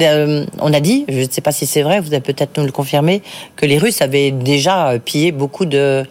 on 0.60 0.72
a 0.72 0.80
dit, 0.80 1.04
je 1.08 1.20
ne 1.20 1.30
sais 1.30 1.40
pas 1.40 1.52
si 1.52 1.66
c'est 1.66 1.82
vrai, 1.82 2.00
vous 2.00 2.08
allez 2.08 2.20
peut-être 2.20 2.58
nous 2.58 2.64
le 2.64 2.72
confirmer, 2.72 3.22
que 3.56 3.66
les 3.66 3.78
Russes 3.78 4.02
avaient 4.02 4.30
déjà 4.30 4.98
pillé 5.04 5.32
beaucoup 5.32 5.66
de, 5.66 6.04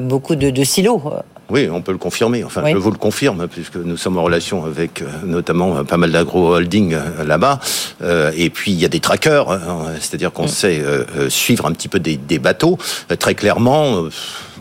beaucoup 0.00 0.36
de 0.36 0.64
silos 0.64 1.02
oui, 1.50 1.68
on 1.70 1.80
peut 1.80 1.92
le 1.92 1.98
confirmer. 1.98 2.44
Enfin, 2.44 2.62
je 2.66 2.76
vous 2.76 2.90
le 2.90 2.98
confirme, 2.98 3.48
puisque 3.48 3.76
nous 3.76 3.96
sommes 3.96 4.18
en 4.18 4.22
relation 4.22 4.66
avec 4.66 5.00
euh, 5.00 5.06
notamment 5.24 5.78
euh, 5.78 5.82
pas 5.82 5.96
mal 5.96 6.12
d'agro-holding 6.12 6.92
euh, 6.92 7.24
là-bas. 7.24 7.60
et 8.36 8.50
puis, 8.50 8.72
il 8.72 8.78
y 8.78 8.84
a 8.84 8.88
des 8.88 9.00
trackers, 9.00 9.50
hein, 9.50 9.94
c'est-à-dire 9.98 10.32
qu'on 10.32 10.44
mm. 10.44 10.48
sait 10.48 10.82
suivre 11.28 11.66
un 11.66 11.72
petit 11.72 11.88
peu 11.88 11.98
des, 11.98 12.38
bateaux. 12.38 12.78
très 13.18 13.34
clairement, 13.34 14.04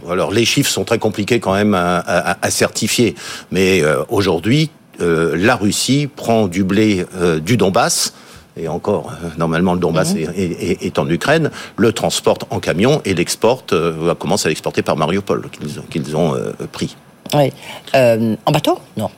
alors 0.09 0.31
les 0.31 0.45
chiffres 0.45 0.69
sont 0.69 0.83
très 0.83 0.99
compliqués 0.99 1.39
quand 1.39 1.53
même 1.53 1.73
à, 1.75 2.49
certifier. 2.49 3.15
Mais 3.51 3.83
aujourd'hui, 4.09 4.71
la 4.99 5.55
Russie 5.55 6.07
prend 6.13 6.47
du 6.47 6.63
blé 6.63 7.05
du 7.41 7.57
Donbass 7.57 8.13
et 8.59 8.67
encore, 8.67 9.11
euh, 9.11 9.29
normalement, 9.37 9.73
le 9.73 9.79
Donbass 9.79 10.13
mhm. 10.13 10.33
est, 10.35 10.99
en 10.99 11.09
Ukraine, 11.09 11.51
le 11.75 11.91
transporte 11.91 12.45
en 12.49 12.59
camion 12.59 13.01
et 13.05 13.13
l'exporte, 13.13 13.73
euh, 13.73 14.15
commence 14.15 14.45
à 14.45 14.49
l'exporter 14.49 14.81
par 14.81 14.95
Mariupol, 14.95 15.49
qu'ils 15.89 16.15
ont 16.15 16.35
euh, 16.35 16.53
pris. 16.71 16.95
Oui. 17.33 17.51
en 17.93 18.51
bateau? 18.51 18.79
Non. 18.95 19.09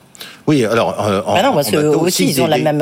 Oui, 0.49 0.65
alors. 0.65 0.99
en, 1.27 1.35
ah 1.35 1.43
non, 1.43 1.53
parce 1.53 1.71
aussi, 1.73 2.27
ils 2.27 2.41
ont 2.41 2.47
la 2.47 2.57
même 2.57 2.81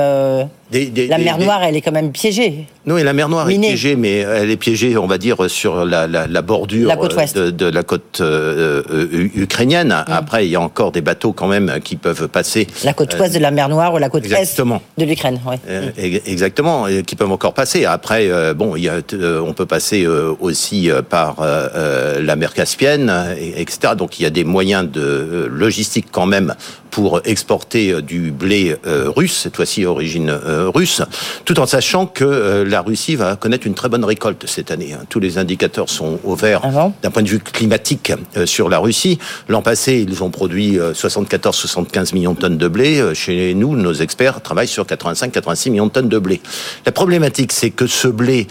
la 0.71 1.17
mer 1.17 1.38
Noire, 1.38 1.63
elle 1.63 1.75
est 1.75 1.82
quand 1.82 1.91
même 1.91 2.12
piégée. 2.12 2.65
Non, 2.86 2.97
et 2.97 3.03
la 3.03 3.13
mer 3.13 3.30
Noire 3.30 3.49
est 3.49 3.58
piégée, 3.58 3.95
mais 3.95 4.17
elle 4.17 4.49
est 4.49 4.58
piégée, 4.58 4.97
on 4.97 5.08
va 5.08 5.17
dire, 5.17 5.49
sur 5.49 5.86
la, 5.86 6.08
bordure 6.41 6.89
de, 6.89 7.65
la 7.65 7.84
côte 7.84 8.21
euh, 8.21 8.84
euh, 8.89 9.30
ukrainienne. 9.36 9.89
Mm. 9.89 10.12
Après, 10.12 10.45
il 10.45 10.51
y 10.51 10.56
a 10.56 10.62
encore 10.62 10.91
des 10.91 11.01
bateaux 11.01 11.34
quand 11.34 11.47
même 11.47 11.80
qui 11.84 11.95
peuvent 11.95 12.27
passer. 12.27 12.67
La 12.84 12.93
côte 12.93 13.17
ouest 13.17 13.34
de 13.34 13.39
la 13.39 13.51
mer 13.51 13.69
Noire 13.69 13.93
ou 13.93 13.97
la 13.97 14.10
côte 14.10 14.25
est 14.25 14.62
de 14.97 15.06
l'Ukraine, 15.06 15.39
oui. 15.45 15.56
Euh, 15.69 15.89
exactement, 15.97 16.88
qui 17.06 17.15
peuvent 17.15 17.32
encore 17.32 17.53
passer. 17.53 17.86
Après, 17.86 18.53
bon, 18.53 18.75
il 18.75 18.84
y 18.84 18.89
a, 18.89 18.99
on 19.43 19.53
peut 19.53 19.65
passer 19.65 20.06
aussi 20.39 20.89
par 21.10 21.38
la 21.39 22.36
mer 22.36 22.53
Caspienne, 22.53 23.12
etc. 23.56 23.93
Donc, 23.97 24.19
il 24.19 24.23
y 24.23 24.25
a 24.25 24.30
des 24.32 24.43
moyens 24.43 24.89
de 24.89 25.49
logistique 25.49 26.08
quand 26.12 26.25
même 26.25 26.56
pour 26.91 27.21
exporter 27.25 27.57
du 27.65 28.32
blé 28.32 28.76
russe, 28.84 29.38
cette 29.43 29.56
fois-ci 29.56 29.86
origine 29.86 30.30
euh, 30.30 30.70
russe, 30.74 31.02
tout 31.46 31.60
en 31.60 31.65
sachant 31.65 32.06
que 32.06 32.24
euh, 32.24 32.65
la 32.65 32.82
Russie 32.82 33.15
va 33.15 33.36
connaître 33.36 33.67
une 33.67 33.74
très 33.74 33.89
bonne 33.89 34.04
récolte 34.04 34.46
cette 34.48 34.72
année. 34.72 34.93
Hein. 34.93 35.04
Tous 35.10 35.20
les 35.20 35.38
indicateurs 35.38 35.89
sont 35.89 36.20
au 36.24 36.36
vert 36.36 36.62
ah 36.63 36.91
d'un 37.02 37.12
point 37.12 37.24
de 37.24 37.28
vue 37.28 37.39
climatique 37.39 38.12
euh, 38.36 38.46
sur 38.46 38.70
la 38.70 38.80
Russie. 38.80 39.17
L'an 39.48 39.62
passé, 39.62 40.06
ils 40.08 40.24
ont 40.24 40.30
produit 40.30 40.78
74-75 40.78 42.13
millions 42.13 42.34
de 42.34 42.39
tonnes 42.39 42.58
de 42.58 42.67
blé. 42.67 43.13
Chez 43.13 43.54
nous, 43.54 43.76
nos 43.76 43.93
experts 43.93 44.41
travaillent 44.41 44.67
sur 44.67 44.86
85-86 44.86 45.72
millions 45.72 45.88
de 45.88 45.91
tonnes 45.91 46.10
de 46.10 46.20
blé. 46.20 46.41
La 46.86 46.91
problématique, 46.91 47.52
c'est 47.52 47.70
que 47.70 47.88
ce 47.88 48.08
blé 48.08 48.48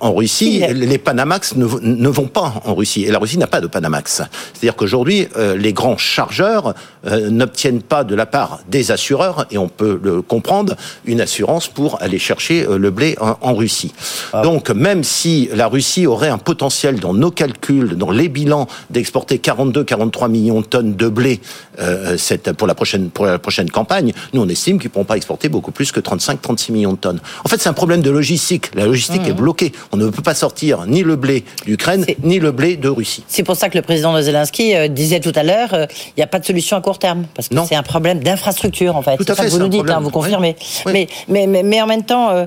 en 0.00 0.14
Russie, 0.14 0.64
les 0.72 0.98
Panamax 0.98 1.56
ne, 1.56 1.66
ne, 1.80 2.08
vont 2.08 2.26
pas 2.26 2.54
en 2.64 2.74
Russie. 2.74 3.04
Et 3.04 3.10
la 3.10 3.18
Russie 3.18 3.38
n'a 3.38 3.46
pas 3.46 3.60
de 3.60 3.66
Panamax. 3.66 4.22
C'est-à-dire 4.52 4.76
qu'aujourd'hui, 4.76 5.28
les 5.56 5.72
grands 5.72 5.96
chargeurs 5.96 6.74
n'obtiennent 7.04 7.82
pas 7.86 8.04
de 8.04 8.14
la 8.14 8.26
part 8.26 8.60
des 8.68 8.90
assureurs, 8.90 9.46
et 9.50 9.58
on 9.58 9.68
peut 9.68 9.98
le 10.02 10.22
comprendre, 10.22 10.76
une 11.04 11.20
assurance 11.20 11.68
pour 11.68 12.02
aller 12.02 12.18
chercher 12.18 12.66
euh, 12.66 12.78
le 12.78 12.90
blé 12.90 13.16
en, 13.20 13.54
Russie. 13.54 13.94
Ah. 14.32 14.42
Donc, 14.42 14.70
même 14.70 15.02
si 15.02 15.48
la 15.54 15.66
Russie 15.68 16.06
aurait 16.06 16.28
un 16.28 16.38
potentiel 16.38 17.00
dans 17.00 17.14
nos 17.14 17.30
calculs, 17.30 17.96
dans 17.96 18.10
les 18.10 18.28
bilans, 18.28 18.66
d'exporter 18.90 19.38
42-43 19.38 20.28
millions 20.28 20.60
de 20.60 20.66
tonnes 20.66 20.94
de 20.94 21.08
blé 21.08 21.40
euh, 21.78 22.16
pour, 22.58 22.66
la 22.66 22.74
prochaine, 22.74 23.08
pour 23.10 23.24
la 23.24 23.38
prochaine 23.38 23.70
campagne, 23.70 24.12
nous, 24.32 24.42
on 24.42 24.48
estime 24.48 24.78
qu'ils 24.78 24.88
ne 24.88 24.92
pourront 24.92 25.04
pas 25.04 25.16
exporter 25.16 25.48
beaucoup 25.48 25.70
plus 25.70 25.92
que 25.92 26.00
35-36 26.00 26.72
millions 26.72 26.92
de 26.92 26.98
tonnes. 26.98 27.20
En 27.44 27.48
fait, 27.48 27.60
c'est 27.60 27.68
un 27.68 27.74
problème 27.74 28.02
de 28.02 28.10
logistique. 28.10 28.74
La 28.74 28.84
logistique 28.84 29.22
mmh. 29.22 29.30
est 29.30 29.34
bloquée. 29.34 29.72
On 29.92 29.96
ne 29.96 30.08
peut 30.10 30.22
pas 30.22 30.34
sortir 30.34 30.86
ni 30.86 31.02
le 31.02 31.16
blé 31.16 31.44
d'Ukraine, 31.64 32.04
ni 32.22 32.38
le 32.38 32.52
blé 32.52 32.76
de 32.76 32.88
Russie. 32.88 33.24
C'est 33.28 33.42
pour 33.42 33.56
ça 33.56 33.68
que 33.68 33.78
le 33.78 33.82
président 33.82 34.14
de 34.14 34.20
Zelensky 34.20 34.74
euh, 34.74 34.88
disait 34.88 35.20
tout 35.20 35.32
à 35.34 35.42
l'heure, 35.42 35.70
il 35.72 36.14
n'y 36.18 36.22
a 36.22 36.26
pas 36.26 36.38
de 36.38 36.44
solution 36.44 36.76
à 36.76 36.80
court 36.80 36.98
terme. 36.98 37.26
Parce 37.34 37.48
que 37.48 37.54
c'est 37.68 37.75
un 37.76 37.82
problème 37.82 38.20
d'infrastructure, 38.20 38.96
en 38.96 39.02
fait. 39.02 39.16
Fait. 39.16 39.34
Ça 39.34 39.44
que 39.44 39.50
vous 39.50 39.58
nous 39.58 39.68
dites, 39.68 39.88
hein, 39.90 40.00
vous 40.00 40.10
confirmez. 40.10 40.56
Mais, 40.86 41.06
mais, 41.28 41.46
mais, 41.46 41.82
en 41.82 41.86
même 41.86 42.04
temps, 42.04 42.30
euh, 42.30 42.46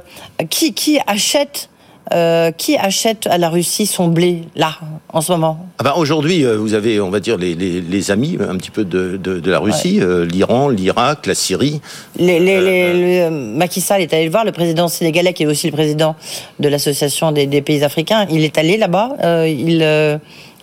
qui, 0.50 0.74
qui 0.74 1.00
achète 1.08 1.70
euh, 2.12 2.50
qui 2.52 2.76
achète 2.76 3.28
à 3.28 3.38
la 3.38 3.50
Russie 3.50 3.86
son 3.86 4.08
blé 4.08 4.42
là 4.56 4.80
en 5.14 5.22
ce 5.22 5.32
moment? 5.32 5.68
Ah 5.78 5.84
bah 5.84 5.94
Aujourd'hui, 5.96 6.44
euh, 6.44 6.58
vous 6.58 6.74
avez, 6.74 7.00
on 7.00 7.12
va 7.12 7.20
dire, 7.20 7.38
les, 7.38 7.54
les, 7.54 8.12
amis 8.12 8.36
un 8.40 8.58
petit 8.58 8.72
peu 8.72 8.84
de, 8.84 9.16
de, 9.16 9.52
la 9.52 9.60
Russie, 9.60 10.02
l'Iran, 10.28 10.70
l'Irak, 10.70 11.28
la 11.28 11.36
Syrie. 11.36 11.82
Les, 12.18 12.40
les, 12.40 13.30
Macky 13.30 13.80
Sall 13.80 14.02
est 14.02 14.12
allé 14.12 14.26
le 14.26 14.32
voir, 14.32 14.44
le 14.44 14.52
président 14.52 14.88
sénégalais 14.88 15.34
qui 15.34 15.44
est 15.44 15.46
aussi 15.46 15.68
le 15.68 15.74
président 15.74 16.16
de 16.60 16.68
l'association 16.68 17.32
des, 17.32 17.46
des, 17.46 17.62
pays 17.62 17.84
africains. 17.84 18.26
Il 18.32 18.44
est 18.44 18.58
allé 18.58 18.78
là-bas. 18.78 19.46
il 19.46 20.20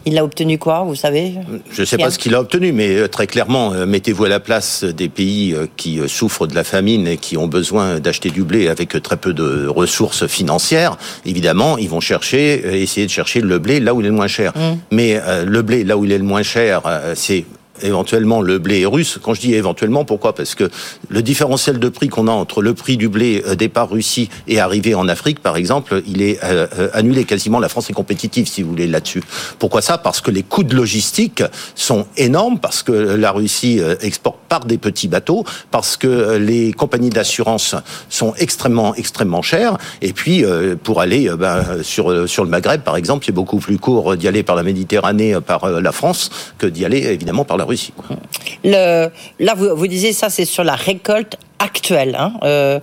il 0.06 0.16
a 0.18 0.24
obtenu 0.24 0.56
quoi, 0.56 0.84
vous 0.84 0.94
savez 0.94 1.34
Je 1.70 1.80
ne 1.80 1.86
sais 1.86 1.98
pas 1.98 2.10
ce 2.10 2.18
qu'il 2.18 2.34
a 2.36 2.40
obtenu, 2.40 2.72
mais 2.72 2.96
euh, 2.96 3.08
très 3.08 3.26
clairement, 3.26 3.72
euh, 3.72 3.86
mettez-vous 3.86 4.24
à 4.24 4.28
la 4.28 4.38
place 4.38 4.84
des 4.84 5.08
pays 5.08 5.52
euh, 5.52 5.66
qui 5.76 6.00
souffrent 6.06 6.46
de 6.46 6.54
la 6.54 6.62
famine 6.62 7.08
et 7.08 7.16
qui 7.16 7.36
ont 7.36 7.48
besoin 7.48 7.98
d'acheter 7.98 8.30
du 8.30 8.44
blé 8.44 8.68
avec 8.68 9.02
très 9.02 9.16
peu 9.16 9.34
de 9.34 9.66
ressources 9.66 10.28
financières. 10.28 10.96
Évidemment, 11.24 11.76
ils 11.76 11.88
vont 11.88 12.00
chercher, 12.00 12.80
essayer 12.80 13.06
de 13.06 13.10
chercher 13.10 13.40
le 13.40 13.58
blé 13.58 13.80
là 13.80 13.94
où 13.94 14.00
il 14.00 14.06
est 14.06 14.10
le 14.10 14.14
moins 14.14 14.28
cher. 14.28 14.52
Mmh. 14.54 14.76
Mais 14.92 15.20
le 15.44 15.62
blé 15.62 15.82
là 15.82 15.96
où 15.96 16.04
il 16.04 16.12
est 16.12 16.18
le 16.18 16.24
moins 16.24 16.44
cher, 16.44 16.82
c'est 17.14 17.44
éventuellement 17.82 18.40
le 18.40 18.58
blé 18.58 18.86
russe. 18.86 19.18
Quand 19.22 19.34
je 19.34 19.40
dis 19.40 19.54
éventuellement, 19.54 20.04
pourquoi? 20.04 20.34
Parce 20.34 20.54
que 20.54 20.70
le 21.08 21.22
différentiel 21.22 21.78
de 21.78 21.88
prix 21.88 22.08
qu'on 22.08 22.28
a 22.28 22.32
entre 22.32 22.62
le 22.62 22.74
prix 22.74 22.96
du 22.96 23.08
blé 23.08 23.42
euh, 23.46 23.54
départ 23.54 23.90
Russie 23.90 24.28
et 24.48 24.60
arrivé 24.60 24.94
en 24.94 25.08
Afrique, 25.08 25.40
par 25.40 25.56
exemple, 25.56 26.02
il 26.06 26.22
est 26.22 26.42
euh, 26.42 26.66
euh, 26.78 26.88
annulé 26.92 27.24
quasiment. 27.24 27.58
La 27.58 27.68
France 27.68 27.90
est 27.90 27.92
compétitive, 27.92 28.48
si 28.48 28.62
vous 28.62 28.70
voulez, 28.70 28.86
là-dessus. 28.86 29.22
Pourquoi 29.58 29.82
ça? 29.82 29.98
Parce 29.98 30.20
que 30.20 30.30
les 30.30 30.42
coûts 30.42 30.64
de 30.64 30.74
logistique 30.74 31.42
sont 31.74 32.06
énormes, 32.16 32.58
parce 32.58 32.82
que 32.82 32.92
la 32.92 33.30
Russie 33.32 33.80
exporte 34.00 34.38
par 34.48 34.64
des 34.64 34.78
petits 34.78 35.08
bateaux, 35.08 35.44
parce 35.70 35.96
que 35.96 36.36
les 36.36 36.72
compagnies 36.72 37.10
d'assurance 37.10 37.74
sont 38.08 38.34
extrêmement, 38.38 38.94
extrêmement 38.94 39.42
chères. 39.42 39.76
Et 40.02 40.12
puis, 40.12 40.44
pour 40.82 41.00
aller 41.00 41.30
ben, 41.38 41.82
sur, 41.82 42.28
sur 42.28 42.44
le 42.44 42.50
Maghreb, 42.50 42.82
par 42.82 42.96
exemple, 42.96 43.24
c'est 43.26 43.32
beaucoup 43.32 43.58
plus 43.58 43.78
court 43.78 44.16
d'y 44.16 44.28
aller 44.28 44.42
par 44.42 44.56
la 44.56 44.62
Méditerranée, 44.62 45.36
par 45.40 45.68
la 45.68 45.92
France, 45.92 46.30
que 46.58 46.66
d'y 46.66 46.84
aller, 46.84 46.98
évidemment, 46.98 47.44
par 47.44 47.56
la 47.56 47.64
Là, 48.64 49.10
vous, 49.56 49.76
vous 49.76 49.86
disiez 49.86 50.12
ça, 50.12 50.30
c'est 50.30 50.44
sur 50.44 50.64
la 50.64 50.74
récolte 50.74 51.36
actuelle. 51.58 52.16
Hein, 52.18 52.34
euh, 52.42 52.80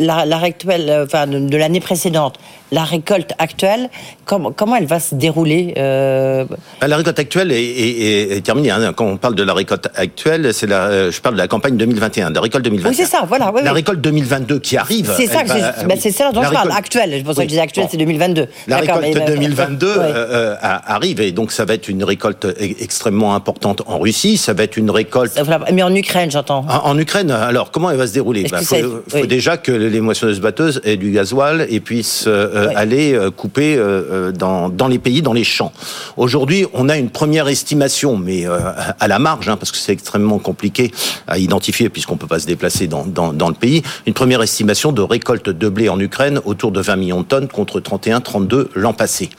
la, 0.00 0.24
la 0.24 0.38
actuelle, 0.38 0.88
euh, 0.88 1.04
enfin, 1.04 1.26
de 1.26 1.56
l'année 1.56 1.80
précédente 1.80 2.38
la 2.72 2.84
récolte 2.84 3.32
actuelle, 3.38 3.90
comment, 4.24 4.52
comment 4.52 4.76
elle 4.76 4.86
va 4.86 5.00
se 5.00 5.14
dérouler 5.14 5.74
euh... 5.76 6.44
Bah, 6.80 6.88
la 6.88 6.96
récolte 6.96 7.18
actuelle 7.18 7.52
est, 7.52 7.62
est, 7.62 8.36
est 8.36 8.40
terminée. 8.42 8.70
Hein. 8.70 8.92
Quand 8.94 9.06
on 9.06 9.16
parle 9.16 9.34
de 9.34 9.42
la 9.42 9.54
récolte 9.54 9.88
actuelle, 9.96 10.54
c'est 10.54 10.66
la, 10.66 10.84
euh, 10.84 11.10
je 11.10 11.20
parle 11.20 11.34
de 11.34 11.40
la 11.40 11.48
campagne 11.48 11.76
2021, 11.76 12.30
de 12.30 12.34
la 12.36 12.40
récolte 12.40 12.64
2021. 12.64 12.90
Oui, 12.90 12.96
c'est 12.96 13.06
ça, 13.10 13.24
voilà. 13.26 13.52
la 13.62 13.72
récolte 13.72 14.00
2022 14.00 14.60
qui 14.60 14.76
arrive. 14.76 15.12
C'est 15.16 15.26
ça, 15.26 15.42
bah, 15.44 15.94
c'est 15.98 16.12
ça 16.12 16.30
dont 16.32 16.42
je 16.42 16.50
parle. 16.50 16.70
Actuelle, 16.70 17.16
je 17.18 17.24
pense 17.24 17.36
que 17.36 17.42
je 17.42 17.48
disais 17.48 17.60
actuelle, 17.60 17.88
c'est 17.90 17.96
2022. 17.96 18.46
La 18.68 18.78
récolte 18.78 19.26
2022 19.26 19.86
euh, 19.86 19.96
euh, 19.98 20.56
arrive 20.62 21.20
et 21.20 21.32
donc 21.32 21.52
ça 21.52 21.64
va 21.64 21.74
être 21.74 21.88
une 21.88 22.04
récolte 22.04 22.44
e-, 22.44 22.54
extrêmement 22.58 23.34
importante 23.34 23.82
en 23.86 23.98
Russie. 23.98 24.36
Ça 24.36 24.52
va 24.52 24.62
être 24.62 24.76
une 24.76 24.90
récolte. 24.90 25.38
Mais 25.72 25.82
en 25.82 25.94
Ukraine, 25.94 26.30
j'entends. 26.30 26.64
En, 26.68 26.96
Ukraine, 26.98 27.30
alors 27.30 27.70
comment 27.70 27.90
elle 27.90 27.96
va 27.96 28.06
se 28.06 28.12
dérouler? 28.12 28.42
Il 28.42 28.50
bah, 28.50 28.60
faut, 28.62 29.02
faut 29.08 29.26
déjà 29.26 29.56
que 29.56 29.72
les 29.90 30.00
moissonneuses 30.00 30.40
batteuses 30.40 30.80
aient 30.84 30.96
du 30.96 31.10
gasoil 31.10 31.66
et 31.68 31.80
puissent 31.80 32.24
euh, 32.26 32.72
aller 32.74 33.12
euh, 33.12 33.30
couper 33.30 33.76
euh, 33.76 34.32
dans, 34.32 34.68
dans 34.68 34.88
les 34.88 34.98
pays, 34.98 35.22
dans 35.22 35.32
les 35.32 35.44
champs. 35.44 35.72
Aujourd'hui, 36.16 36.66
on 36.72 36.88
a 36.88 36.96
une 36.96 37.10
première 37.10 37.48
estimation, 37.48 38.16
mais 38.16 38.44
à 38.46 39.08
la 39.08 39.18
marge, 39.18 39.48
hein, 39.48 39.56
parce 39.56 39.72
que 39.72 39.78
c'est 39.78 39.92
extrêmement 39.92 40.38
compliqué 40.38 40.92
à 41.26 41.38
identifier 41.38 41.88
puisqu'on 41.88 42.16
peut 42.16 42.26
pas 42.26 42.38
se 42.38 42.46
déplacer 42.46 42.86
dans, 42.86 43.04
dans, 43.04 43.32
dans, 43.32 43.48
le 43.48 43.54
pays. 43.54 43.82
Une 44.06 44.14
première 44.14 44.42
estimation 44.42 44.92
de 44.92 45.02
récolte 45.02 45.50
de 45.50 45.68
blé 45.68 45.88
en 45.88 45.98
Ukraine 45.98 46.40
autour 46.44 46.72
de 46.72 46.80
20 46.80 46.96
millions 46.96 47.20
de 47.20 47.26
tonnes 47.26 47.48
contre 47.48 47.80
31, 47.80 48.20
32 48.20 48.70
l'an 48.74 48.92
passé. 48.92 49.30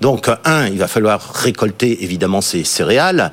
Donc, 0.00 0.28
un, 0.44 0.66
il 0.66 0.78
va 0.78 0.88
falloir 0.88 1.32
récolter 1.34 2.02
évidemment 2.04 2.40
ces 2.40 2.64
céréales, 2.64 3.32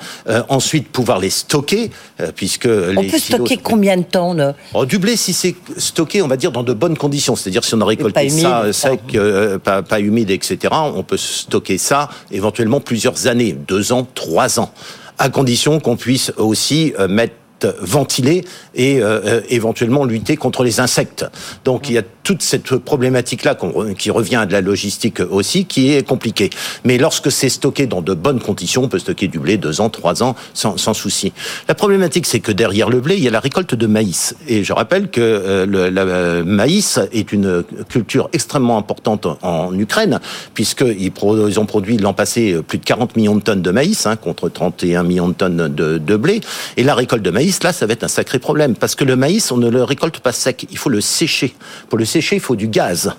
ensuite 0.50 0.90
pouvoir 0.90 1.20
les 1.20 1.30
stocker, 1.30 1.92
puisque 2.36 2.68
on 2.68 3.04
peut 3.04 3.20
stocker 3.20 3.58
combien 3.58 3.98
de 3.98 4.04
temps 4.04 4.36
oh, 4.74 4.86
Du 4.86 5.00
blé, 5.00 5.16
si 5.16 5.34
c'est 5.34 5.56
stocké, 5.78 6.22
on 6.22 6.28
va 6.28 6.38
dire 6.38 6.52
dans 6.56 6.64
de 6.64 6.74
bonnes 6.74 6.98
conditions, 6.98 7.36
c'est-à-dire 7.36 7.66
si 7.66 7.76
on 7.76 7.82
a 7.82 7.86
récolté 7.86 8.30
ça 8.30 8.72
sec, 8.72 9.02
euh, 9.14 9.60
pas, 9.60 9.84
pas 9.84 10.00
humide, 10.00 10.32
etc., 10.32 10.74
on 10.74 11.04
peut 11.04 11.18
stocker 11.18 11.78
ça 11.78 12.10
éventuellement 12.32 12.80
plusieurs 12.80 13.28
années, 13.28 13.52
deux 13.52 13.92
ans, 13.92 14.08
trois 14.16 14.58
ans, 14.62 14.72
à 15.18 15.30
condition 15.30 15.82
qu'on 15.82 15.98
puisse 15.98 16.32
aussi 16.38 16.94
euh, 16.98 17.10
mettre 17.10 17.34
ventiler 17.64 18.44
et 18.74 19.02
euh, 19.02 19.42
éventuellement 19.50 20.06
lutter 20.06 20.36
contre 20.36 20.64
les 20.64 20.80
insectes. 20.80 21.26
Donc 21.64 21.90
il 21.90 21.94
y 21.94 21.98
a 21.98 22.04
toute 22.24 22.42
cette 22.42 22.76
problématique-là 22.78 23.56
qui 23.98 24.10
revient 24.10 24.38
à 24.38 24.46
de 24.46 24.52
la 24.52 24.62
logistique 24.62 25.20
aussi, 25.20 25.66
qui 25.66 25.94
est 25.94 26.06
compliquée. 26.06 26.50
Mais 26.84 26.98
lorsque 26.98 27.32
c'est 27.32 27.50
stocké 27.50 27.86
dans 27.86 28.02
de 28.02 28.14
bonnes 28.14 28.40
conditions, 28.40 28.84
on 28.84 28.88
peut 28.88 29.00
stocker 29.00 29.28
du 29.28 29.40
blé 29.40 29.58
deux 29.58 29.80
ans, 29.80 29.90
trois 29.90 30.24
ans, 30.24 30.36
sans, 30.54 30.78
sans 30.78 30.96
souci. 30.96 31.34
La 31.68 31.76
problématique, 31.76 32.26
c'est 32.26 32.40
que 32.40 32.52
derrière 32.52 32.90
le 32.90 33.00
blé, 33.00 33.16
il 33.16 33.24
y 33.24 33.28
a 33.28 33.32
la 33.32 33.40
récolte 33.40 33.76
de 33.76 33.86
maïs. 33.86 34.36
Et 34.48 34.64
je 34.64 34.74
rappelle 34.74 35.10
que 35.10 35.22
euh, 35.22 35.66
le 35.66 35.90
la, 35.90 36.44
maïs 36.44 37.00
est 37.12 37.32
une 37.32 37.64
culture 37.90 38.30
extrêmement 38.34 38.78
importante 38.78 39.28
en 39.44 39.78
Ukraine, 39.78 40.20
puisqu'ils 40.56 41.12
ils 41.16 41.60
ont 41.60 41.66
produit 41.66 41.98
l'an 41.98 42.14
passé 42.14 42.58
plus 42.68 42.80
de 42.80 42.86
40 42.86 43.16
millions 43.16 43.36
de 43.36 43.42
tonnes 43.42 43.62
de 43.62 43.72
maïs, 43.72 44.08
hein, 44.08 44.16
contre 44.16 44.50
31 44.50 45.04
millions 45.04 45.28
de 45.28 45.34
tonnes 45.34 45.74
de, 45.74 46.00
de 46.00 46.16
blé. 46.18 46.42
Et 46.78 46.84
la 46.84 46.96
récolte 46.96 47.22
de 47.22 47.32
maïs, 47.32 47.45
là, 47.64 47.74
ça 47.74 47.86
va 47.86 47.94
être 47.94 48.04
un 48.04 48.10
sacré 48.10 48.40
problème, 48.40 48.76
parce 48.76 48.96
que 48.96 49.04
le 49.04 49.16
maïs, 49.16 49.52
on 49.52 49.58
ne 49.58 49.70
le 49.70 49.84
récolte 49.84 50.20
pas 50.20 50.32
sec, 50.32 50.68
il 50.72 50.78
faut 50.78 50.90
le 50.90 51.02
sécher. 51.02 51.56
Pour 51.90 51.98
le 51.98 52.06
sécher, 52.06 52.36
il 52.36 52.42
faut 52.42 52.56
du 52.56 52.68
gaz. 52.68 53.14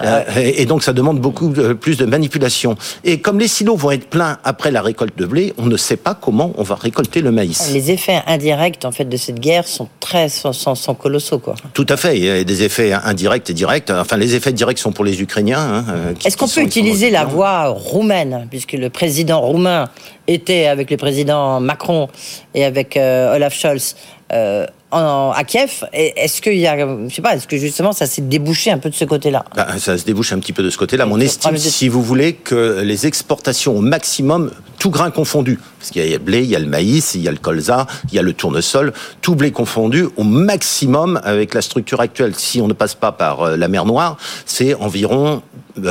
Euh, 0.00 0.22
et 0.36 0.66
donc, 0.66 0.82
ça 0.82 0.92
demande 0.92 1.20
beaucoup 1.20 1.50
plus 1.50 1.96
de 1.96 2.04
manipulation. 2.04 2.76
Et 3.04 3.20
comme 3.20 3.38
les 3.38 3.48
silos 3.48 3.76
vont 3.76 3.90
être 3.90 4.08
pleins 4.08 4.38
après 4.44 4.70
la 4.70 4.82
récolte 4.82 5.16
de 5.16 5.26
blé, 5.26 5.54
on 5.58 5.66
ne 5.66 5.76
sait 5.76 5.96
pas 5.96 6.14
comment 6.14 6.52
on 6.56 6.62
va 6.62 6.74
récolter 6.74 7.20
le 7.20 7.30
maïs. 7.30 7.70
Les 7.72 7.90
effets 7.90 8.22
indirects, 8.26 8.84
en 8.84 8.92
fait, 8.92 9.04
de 9.04 9.16
cette 9.16 9.40
guerre 9.40 9.66
sont 9.66 9.88
très, 10.00 10.28
sont, 10.28 10.52
sont, 10.52 10.94
colossaux, 10.94 11.38
quoi. 11.38 11.54
Tout 11.72 11.86
à 11.88 11.96
fait. 11.96 12.16
Il 12.18 12.24
y 12.24 12.30
a 12.30 12.44
des 12.44 12.62
effets 12.62 12.92
indirects 12.92 13.48
et 13.50 13.54
directs. 13.54 13.90
Enfin, 13.90 14.16
les 14.16 14.34
effets 14.34 14.52
directs 14.52 14.78
sont 14.78 14.92
pour 14.92 15.04
les 15.04 15.20
Ukrainiens. 15.20 15.58
Hein, 15.58 15.84
euh, 15.88 16.12
Est-ce 16.24 16.36
qu'on 16.36 16.48
peut 16.48 16.62
utiliser 16.62 17.10
la 17.10 17.24
voie 17.24 17.68
roumaine, 17.68 18.46
puisque 18.50 18.72
le 18.72 18.90
président 18.90 19.40
roumain 19.40 19.88
était 20.26 20.66
avec 20.66 20.90
le 20.90 20.96
président 20.96 21.60
Macron 21.60 22.08
et 22.54 22.64
avec 22.64 22.96
euh, 22.96 23.34
Olaf 23.36 23.54
Scholz 23.54 23.96
euh, 24.32 24.66
à 24.94 25.42
Kiev. 25.44 25.84
Est-ce 25.92 26.40
qu'il 26.40 26.56
y 26.56 26.66
a, 26.66 26.76
je 27.08 27.14
sais 27.14 27.22
pas, 27.22 27.34
est-ce 27.34 27.48
que 27.48 27.56
justement 27.56 27.92
ça 27.92 28.06
s'est 28.06 28.22
débouché 28.22 28.70
un 28.70 28.78
peu 28.78 28.90
de 28.90 28.94
ce 28.94 29.04
côté-là? 29.04 29.44
Bah, 29.56 29.66
Ça 29.78 29.98
se 29.98 30.04
débouche 30.04 30.32
un 30.32 30.38
petit 30.38 30.52
peu 30.52 30.62
de 30.62 30.70
ce 30.70 30.78
côté-là. 30.78 31.06
On 31.10 31.20
estime, 31.20 31.56
si 31.56 31.88
vous 31.88 32.02
voulez, 32.02 32.34
que 32.34 32.80
les 32.82 33.06
exportations 33.06 33.76
au 33.76 33.80
maximum, 33.80 34.52
tout 34.78 34.90
grain 34.90 35.10
confondu, 35.10 35.58
parce 35.78 35.90
qu'il 35.90 36.04
y 36.04 36.14
a 36.14 36.18
le 36.18 36.22
blé, 36.22 36.42
il 36.42 36.50
y 36.50 36.56
a 36.56 36.58
le 36.58 36.66
maïs, 36.66 37.14
il 37.14 37.22
y 37.22 37.28
a 37.28 37.32
le 37.32 37.38
colza, 37.38 37.86
il 38.10 38.14
y 38.14 38.18
a 38.18 38.22
le 38.22 38.32
tournesol, 38.32 38.92
tout 39.20 39.34
blé 39.34 39.50
confondu, 39.50 40.06
au 40.16 40.22
maximum 40.22 41.20
avec 41.24 41.54
la 41.54 41.62
structure 41.62 42.00
actuelle, 42.00 42.34
si 42.36 42.60
on 42.60 42.68
ne 42.68 42.72
passe 42.72 42.94
pas 42.94 43.12
par 43.12 43.42
euh, 43.42 43.56
la 43.56 43.68
mer 43.68 43.84
Noire, 43.84 44.16
c'est 44.46 44.74
environ, 44.74 45.42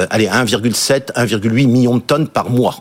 allez, 0.10 0.28
1,7, 0.28 1.14
1,8 1.14 1.68
millions 1.68 1.98
de 1.98 2.02
tonnes 2.02 2.28
par 2.28 2.50
mois, 2.50 2.78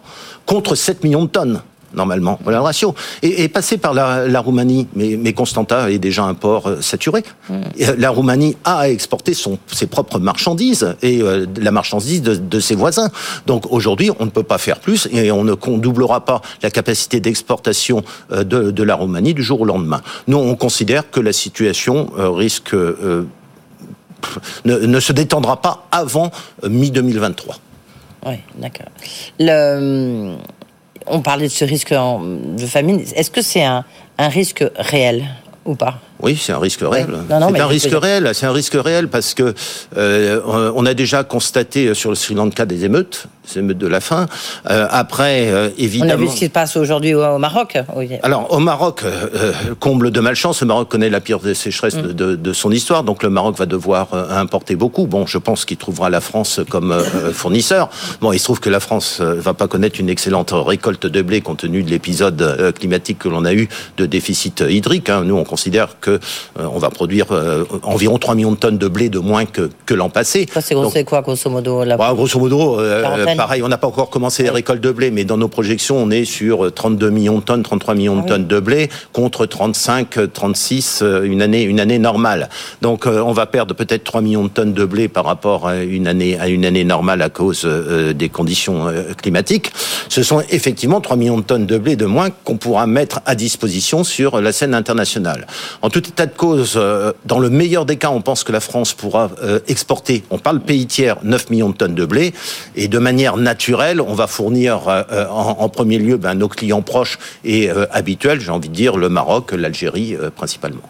contre 0.46 0.74
7 0.74 1.04
millions 1.04 1.24
de 1.24 1.30
tonnes 1.30 1.60
normalement. 1.94 2.38
Voilà 2.42 2.58
le 2.58 2.64
ratio. 2.64 2.94
Et, 3.22 3.44
et 3.44 3.48
passer 3.48 3.78
par 3.78 3.94
la, 3.94 4.26
la 4.26 4.40
Roumanie, 4.40 4.86
mais, 4.94 5.16
mais, 5.16 5.32
Constanta 5.32 5.90
est 5.90 5.98
déjà 5.98 6.24
un 6.24 6.34
port 6.34 6.66
euh, 6.66 6.80
saturé. 6.80 7.22
Mm. 7.48 7.54
La 7.98 8.10
Roumanie 8.10 8.56
a 8.64 8.88
exporté 8.88 9.34
son, 9.34 9.58
ses 9.66 9.86
propres 9.86 10.18
marchandises 10.18 10.94
et 11.02 11.22
euh, 11.22 11.46
la 11.60 11.70
marchandise 11.70 12.22
de, 12.22 12.34
de, 12.34 12.60
ses 12.60 12.74
voisins. 12.74 13.10
Donc 13.46 13.70
aujourd'hui, 13.70 14.10
on 14.18 14.26
ne 14.26 14.30
peut 14.30 14.42
pas 14.42 14.58
faire 14.58 14.80
plus 14.80 15.08
et 15.12 15.30
on 15.32 15.44
ne 15.44 15.54
doublera 15.54 16.24
pas 16.24 16.42
la 16.62 16.70
capacité 16.70 17.20
d'exportation 17.20 18.02
euh, 18.30 18.44
de, 18.44 18.70
de, 18.70 18.82
la 18.82 18.94
Roumanie 18.94 19.34
du 19.34 19.42
jour 19.42 19.60
au 19.60 19.64
lendemain. 19.64 20.02
Nous, 20.26 20.36
on 20.36 20.54
considère 20.54 21.10
que 21.10 21.20
la 21.20 21.32
situation 21.32 22.10
risque 22.16 22.74
ne, 24.64 25.00
se 25.00 25.12
détendra 25.12 25.60
pas 25.60 25.86
avant 25.90 26.30
mi-2023. 26.66 27.56
Oui, 28.26 28.36
d'accord. 28.56 28.86
Le 29.38 30.36
on 31.06 31.20
parlait 31.20 31.48
de 31.48 31.52
ce 31.52 31.64
risque 31.64 31.92
de 31.92 32.66
famine. 32.66 33.00
Est-ce 33.16 33.30
que 33.30 33.42
c'est 33.42 33.64
un 33.64 33.84
risque 34.18 34.64
réel 34.76 35.24
ou 35.64 35.74
pas? 35.74 36.00
Oui, 36.22 36.38
c'est 36.40 36.52
un 36.52 36.58
risque 36.58 36.82
réel. 36.82 37.08
c'est 37.28 37.60
un 37.60 37.66
risque 37.66 37.90
réel. 37.92 38.30
C'est 38.34 38.46
un 38.46 38.52
risque 38.52 38.76
réel 38.76 39.08
parce 39.08 39.34
que 39.34 39.54
euh, 39.96 40.40
on 40.74 40.86
a 40.86 40.94
déjà 40.94 41.24
constaté 41.24 41.94
sur 41.94 42.10
le 42.10 42.16
Sri 42.16 42.34
Lanka 42.34 42.64
des 42.64 42.84
émeutes, 42.84 43.26
des 43.48 43.58
émeutes 43.58 43.78
de 43.78 43.86
la 43.86 44.00
faim. 44.00 44.26
Euh, 44.70 44.86
après, 44.90 45.48
euh, 45.48 45.70
évidemment. 45.78 46.12
On 46.12 46.14
a 46.14 46.16
vu 46.16 46.28
ce 46.28 46.36
qui 46.36 46.46
se 46.46 46.50
passe 46.50 46.76
aujourd'hui 46.76 47.14
au, 47.14 47.38
Maroc. 47.38 47.76
Alors, 48.22 48.52
au 48.52 48.58
Maroc, 48.58 49.02
euh, 49.04 49.52
comble 49.80 50.10
de 50.10 50.20
malchance, 50.20 50.60
le 50.60 50.66
Maroc 50.68 50.88
connaît 50.88 51.10
la 51.10 51.20
pire 51.20 51.40
des 51.40 51.54
sécheresses 51.54 51.96
mm. 51.96 52.12
de, 52.12 52.36
de, 52.36 52.52
son 52.52 52.70
histoire, 52.70 53.02
donc 53.02 53.22
le 53.22 53.30
Maroc 53.30 53.56
va 53.56 53.66
devoir 53.66 54.08
importer 54.30 54.76
beaucoup. 54.76 55.06
Bon, 55.06 55.26
je 55.26 55.38
pense 55.38 55.64
qu'il 55.64 55.76
trouvera 55.76 56.10
la 56.10 56.20
France 56.20 56.60
comme 56.68 57.02
fournisseur. 57.32 57.90
Bon, 58.20 58.32
il 58.32 58.38
se 58.38 58.44
trouve 58.44 58.60
que 58.60 58.70
la 58.70 58.80
France 58.80 59.20
va 59.20 59.54
pas 59.54 59.68
connaître 59.68 59.98
une 59.98 60.08
excellente 60.08 60.52
récolte 60.54 61.06
de 61.06 61.22
blé 61.22 61.40
compte 61.40 61.58
tenu 61.58 61.82
de 61.82 61.90
l'épisode 61.90 62.72
climatique 62.78 63.20
que 63.20 63.28
l'on 63.28 63.44
a 63.44 63.54
eu 63.54 63.68
de 63.96 64.06
déficit 64.06 64.64
hydrique. 64.68 65.08
Hein. 65.08 65.22
Nous, 65.24 65.36
on 65.36 65.44
considère 65.44 65.96
que 66.00 66.11
euh, 66.58 66.66
on 66.72 66.78
va 66.78 66.90
produire 66.90 67.26
euh, 67.30 67.64
environ 67.82 68.18
3 68.18 68.34
millions 68.34 68.52
de 68.52 68.56
tonnes 68.56 68.78
de 68.78 68.88
blé 68.88 69.08
de 69.08 69.18
moins 69.18 69.44
que, 69.44 69.70
que 69.86 69.94
l'an 69.94 70.10
passé. 70.10 70.46
c'est 70.60 71.04
quoi, 71.04 71.22
grosso 71.22 71.50
modo 71.50 71.84
bah, 71.84 72.12
Grosso 72.14 72.38
modo, 72.38 72.80
euh, 72.80 73.36
pareil, 73.36 73.62
on 73.62 73.68
n'a 73.68 73.78
pas 73.78 73.86
encore 73.86 74.10
commencé 74.10 74.42
les 74.42 74.50
récoltes 74.50 74.80
de 74.80 74.90
blé, 74.90 75.10
mais 75.10 75.24
dans 75.24 75.36
nos 75.36 75.48
projections, 75.48 75.96
on 75.96 76.10
est 76.10 76.24
sur 76.24 76.72
32 76.72 77.10
millions 77.10 77.38
de 77.38 77.44
tonnes, 77.44 77.62
33 77.62 77.94
millions 77.94 78.16
de 78.16 78.22
ah 78.24 78.28
tonnes 78.28 78.46
de 78.46 78.60
blé, 78.60 78.88
contre 79.12 79.46
35, 79.46 80.32
36 80.32 81.04
une 81.24 81.42
année, 81.42 81.62
une 81.62 81.80
année 81.80 81.98
normale. 81.98 82.48
Donc, 82.80 83.06
on 83.06 83.32
va 83.32 83.46
perdre 83.46 83.74
peut-être 83.74 84.04
3 84.04 84.20
millions 84.20 84.44
de 84.44 84.48
tonnes 84.48 84.72
de 84.72 84.84
blé 84.84 85.08
par 85.08 85.24
rapport 85.24 85.68
à 85.68 85.82
une 85.82 86.06
année, 86.06 86.38
à 86.38 86.48
une 86.48 86.64
année 86.64 86.84
normale 86.84 87.22
à 87.22 87.28
cause 87.28 87.64
des 88.14 88.28
conditions 88.28 88.86
climatiques. 89.20 89.72
Ce 90.08 90.22
sont 90.22 90.42
effectivement 90.50 91.00
3 91.00 91.16
millions 91.16 91.38
de 91.38 91.44
tonnes 91.44 91.66
de 91.66 91.78
blé 91.78 91.96
de 91.96 92.06
moins 92.06 92.30
qu'on 92.30 92.56
pourra 92.56 92.86
mettre 92.86 93.20
à 93.26 93.34
disposition 93.34 94.04
sur 94.04 94.40
la 94.40 94.52
scène 94.52 94.74
internationale. 94.74 95.46
En 95.82 95.90
état 96.08 96.26
de 96.26 96.34
cause, 96.36 96.74
euh, 96.76 97.12
dans 97.24 97.38
le 97.38 97.50
meilleur 97.50 97.86
des 97.86 97.96
cas, 97.96 98.10
on 98.10 98.20
pense 98.20 98.44
que 98.44 98.52
la 98.52 98.60
France 98.60 98.92
pourra 98.92 99.30
euh, 99.42 99.60
exporter, 99.68 100.22
on 100.30 100.38
parle 100.38 100.60
pays 100.60 100.86
tiers, 100.86 101.16
9 101.22 101.50
millions 101.50 101.70
de 101.70 101.74
tonnes 101.74 101.94
de 101.94 102.04
blé, 102.04 102.32
et 102.76 102.88
de 102.88 102.98
manière 102.98 103.36
naturelle, 103.36 104.00
on 104.00 104.14
va 104.14 104.26
fournir 104.26 104.88
euh, 104.88 105.26
en, 105.30 105.68
premier 105.68 105.98
lieu 105.98 106.16
ben, 106.16 106.34
nos 106.34 106.48
clients 106.48 106.82
proches 106.82 107.18
et 107.44 107.70
habituels, 107.90 108.40
j'ai 108.40 108.50
envie 108.50 108.68
de 108.68 108.74
dire 108.74 108.96
le 108.96 109.08
Maroc, 109.08 109.52
l'Algérie 109.52 110.16
principalement. 110.36 110.82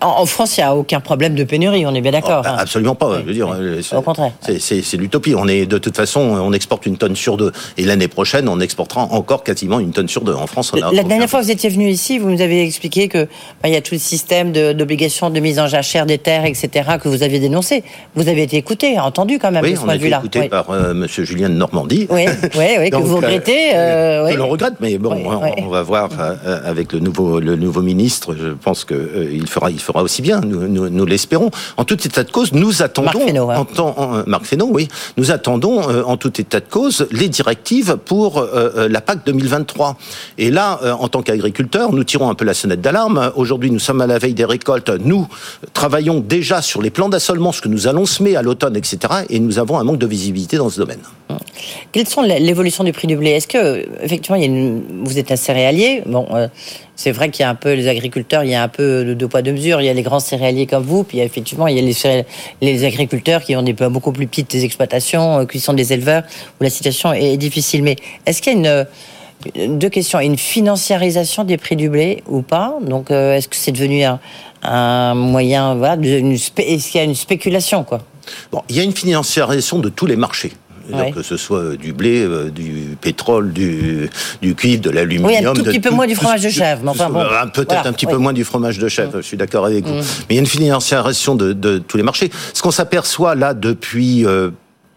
En, 0.00 0.26
France, 0.26 0.56
il 0.56 0.60
n'y 0.60 0.64
a 0.64 0.74
aucun 0.74 1.00
problème 1.00 1.34
de 1.34 1.44
pénurie, 1.44 1.86
on 1.86 1.94
est 1.94 2.00
bien 2.00 2.12
d'accord. 2.12 2.42
Oh, 2.44 2.48
hein. 2.48 2.56
Absolument 2.58 2.94
pas, 2.94 3.20
je 3.20 3.26
veux 3.26 3.32
dire. 3.32 3.48
Au 3.92 4.02
contraire. 4.02 4.32
C'est 4.58 4.94
l'utopie. 4.94 5.34
On 5.34 5.46
est 5.48 5.66
de 5.66 5.78
toute 5.78 5.96
façon, 5.96 6.20
on 6.20 6.52
exporte 6.52 6.86
une 6.86 6.96
tonne 6.96 7.16
sur 7.16 7.36
deux, 7.36 7.52
et 7.76 7.84
l'année 7.84 8.08
prochaine, 8.08 8.48
on 8.48 8.60
exportera 8.60 9.02
encore 9.02 9.44
quasiment 9.44 9.80
une 9.80 9.92
tonne 9.92 10.08
sur 10.08 10.22
deux. 10.22 10.34
En 10.34 10.46
France, 10.46 10.72
on 10.72 10.80
a 10.80 10.92
la 10.92 11.02
dernière 11.02 11.28
fois 11.28 11.40
que 11.40 11.44
vous 11.44 11.50
étiez 11.50 11.70
venu 11.70 11.88
ici, 11.88 12.18
vous 12.18 12.30
nous 12.30 12.40
avez 12.40 12.62
expliqué 12.62 13.08
que 13.08 13.28
ben, 13.62 13.68
il 13.68 13.72
y 13.72 13.76
a 13.76 13.82
tout 13.82 13.94
le 13.94 14.00
système 14.00 14.25
d'obligation 14.28 15.30
de, 15.30 15.40
mise 15.40 15.58
en 15.58 15.66
jachère 15.66 16.06
des 16.06 16.18
terres, 16.18 16.44
etc., 16.44 16.68
que 17.02 17.08
vous 17.08 17.22
aviez 17.22 17.40
dénoncé. 17.40 17.84
Vous 18.14 18.28
avez 18.28 18.42
été 18.42 18.56
écouté, 18.56 18.98
entendu 18.98 19.38
quand 19.38 19.50
même 19.50 19.62
oui, 19.62 19.72
de 19.72 19.76
ce 19.76 19.82
point 19.82 19.96
de 19.96 20.00
vue-là. 20.00 20.18
écouté 20.18 20.48
par 20.48 20.70
euh, 20.70 20.94
Monsieur 20.94 21.24
Julien 21.24 21.48
de 21.48 21.54
Normandie. 21.54 22.06
Oui, 22.10 22.26
oui, 22.56 22.90
que 22.90 22.96
vous 22.96 23.16
regrettez. 23.16 23.74
Euh, 23.74 24.30
je 24.30 24.36
le 24.36 24.42
regrette, 24.44 24.74
mais 24.80 24.98
bon, 24.98 25.16
on, 25.58 25.68
va 25.68 25.82
voir 25.82 26.10
euh, 26.18 26.60
avec 26.64 26.92
le 26.92 27.00
nouveau 27.00 27.40
le 27.40 27.56
nouveau 27.56 27.82
ministre. 27.82 28.34
Je 28.38 28.48
pense 28.48 28.84
que 28.84 28.94
euh, 28.94 29.30
il 29.32 29.46
fera 29.46 29.70
il 29.70 29.80
fera 29.80 30.02
aussi 30.02 30.22
bien. 30.22 30.40
Nous, 30.40 30.68
nous, 30.68 30.88
nous 30.88 31.06
l'espérons. 31.06 31.50
En 31.76 31.84
tout 31.84 32.06
état 32.06 32.24
de 32.24 32.30
cause, 32.30 32.52
nous 32.52 32.82
attendons. 32.82 33.06
Marc 33.06 33.26
Fesneau, 33.26 33.50
hein. 33.50 33.66
en, 33.78 34.22
Marc 34.26 34.44
Fesneau, 34.44 34.68
oui. 34.70 34.88
Nous 35.16 35.30
attendons 35.30 35.80
en 35.80 36.16
tout 36.16 36.40
état 36.40 36.60
de 36.60 36.68
cause 36.68 37.06
les 37.10 37.28
directives 37.28 37.96
pour 38.04 38.46
la 38.76 39.00
PAC 39.00 39.24
2023. 39.26 39.96
Et 40.38 40.50
là, 40.50 40.80
en 40.98 41.08
tant 41.08 41.22
qu'agriculteur, 41.22 41.92
nous 41.92 42.04
tirons 42.04 42.30
un 42.30 42.34
peu 42.34 42.44
la 42.44 42.54
sonnette 42.54 42.80
d'alarme. 42.80 43.32
Aujourd'hui, 43.36 43.70
nous 43.70 43.78
sommes 43.78 44.00
à 44.00 44.06
la 44.06 44.15
veille 44.18 44.34
des 44.34 44.44
récoltes. 44.44 44.90
Nous 44.90 45.28
travaillons 45.72 46.20
déjà 46.20 46.62
sur 46.62 46.82
les 46.82 46.90
plans 46.90 47.08
d'assolement, 47.08 47.52
ce 47.52 47.60
que 47.60 47.68
nous 47.68 47.86
allons 47.86 48.06
semer 48.06 48.36
à 48.36 48.42
l'automne, 48.42 48.76
etc. 48.76 48.98
Et 49.30 49.38
nous 49.38 49.58
avons 49.58 49.78
un 49.78 49.84
manque 49.84 49.98
de 49.98 50.06
visibilité 50.06 50.56
dans 50.56 50.70
ce 50.70 50.78
domaine. 50.78 51.00
Quelles 51.92 52.08
sont 52.08 52.22
l'évolution 52.22 52.84
du 52.84 52.92
prix 52.92 53.08
du 53.08 53.16
blé? 53.16 53.30
Est-ce 53.30 53.48
que, 53.48 53.86
effectivement, 54.02 54.38
vous 55.04 55.18
êtes 55.18 55.30
un 55.32 55.36
céréalier? 55.36 56.02
Bon, 56.06 56.26
euh, 56.32 56.48
c'est 56.94 57.12
vrai 57.12 57.30
qu'il 57.30 57.42
y 57.42 57.46
a 57.46 57.50
un 57.50 57.54
peu 57.54 57.72
les 57.72 57.88
agriculteurs, 57.88 58.44
il 58.44 58.50
y 58.50 58.54
a 58.54 58.62
un 58.62 58.68
peu 58.68 59.04
de 59.04 59.14
deux 59.14 59.28
poids 59.28 59.42
deux 59.42 59.52
mesures. 59.52 59.80
Il 59.80 59.86
y 59.86 59.88
a 59.88 59.94
les 59.94 60.02
grands 60.02 60.20
céréaliers 60.20 60.66
comme 60.66 60.84
vous, 60.84 61.04
puis 61.04 61.20
effectivement, 61.20 61.66
il 61.66 61.76
y 61.76 61.78
a 61.78 61.82
les, 61.82 62.24
les 62.60 62.84
agriculteurs 62.84 63.42
qui 63.42 63.56
ont 63.56 63.62
des 63.62 63.72
beaucoup 63.72 64.12
plus 64.12 64.26
petites 64.26 64.54
exploitations, 64.54 65.40
euh, 65.40 65.44
qui 65.44 65.60
sont 65.60 65.72
des 65.72 65.92
éleveurs, 65.92 66.22
où 66.60 66.64
la 66.64 66.70
situation 66.70 67.12
est 67.12 67.36
difficile. 67.36 67.82
Mais 67.82 67.96
est-ce 68.26 68.42
qu'il 68.42 68.52
y 68.52 68.56
a 68.56 68.58
une 68.58 68.86
deux 69.54 69.88
questions. 69.88 70.20
Une 70.20 70.38
financiarisation 70.38 71.44
des 71.44 71.56
prix 71.56 71.76
du 71.76 71.88
blé 71.88 72.22
ou 72.28 72.42
pas 72.42 72.74
Donc, 72.82 73.10
euh, 73.10 73.34
est-ce 73.34 73.48
que 73.48 73.56
c'est 73.56 73.72
devenu 73.72 74.04
un, 74.62 75.14
moyen, 75.14 75.74
voilà, 75.74 75.96
est-ce 76.02 76.50
qu'il 76.90 76.98
y 76.98 76.98
a 76.98 77.04
une 77.04 77.14
spéculation, 77.14 77.84
quoi 77.84 78.00
Bon, 78.50 78.62
il 78.68 78.76
y 78.76 78.80
a 78.80 78.82
une 78.82 78.94
financiarisation 78.94 79.78
de 79.78 79.88
tous 79.88 80.06
les 80.06 80.16
marchés. 80.16 80.52
que 81.14 81.22
ce 81.22 81.36
soit 81.36 81.76
du 81.76 81.92
blé, 81.92 82.20
euh, 82.20 82.50
du 82.50 82.96
pétrole, 83.00 83.52
du, 83.52 84.10
du 84.42 84.54
cuivre, 84.54 84.82
de 84.82 84.90
l'aluminium. 84.90 85.40
Oui, 85.40 85.46
un 85.46 85.52
tout 85.52 85.62
petit 85.62 85.80
peu 85.80 85.90
moins 85.90 86.06
du 86.06 86.14
fromage 86.14 86.42
de 86.42 86.48
chèvre. 86.48 86.82
enfin, 86.88 87.10
bon, 87.10 87.24
Peut-être 87.52 87.86
un 87.86 87.92
petit 87.92 88.06
peu 88.06 88.16
moins 88.16 88.32
du 88.32 88.44
fromage 88.44 88.78
de 88.78 88.88
chèvre, 88.88 89.18
je 89.18 89.26
suis 89.26 89.36
d'accord 89.36 89.66
avec 89.66 89.84
vous. 89.84 89.94
Mm. 89.94 90.04
Mais 90.28 90.34
il 90.34 90.34
y 90.34 90.38
a 90.38 90.40
une 90.40 90.46
financiarisation 90.46 91.34
de, 91.34 91.52
de 91.52 91.78
tous 91.78 91.96
les 91.96 92.02
marchés. 92.02 92.30
Ce 92.52 92.62
qu'on 92.62 92.70
s'aperçoit 92.70 93.34
là 93.34 93.54
depuis... 93.54 94.26
Euh, 94.26 94.50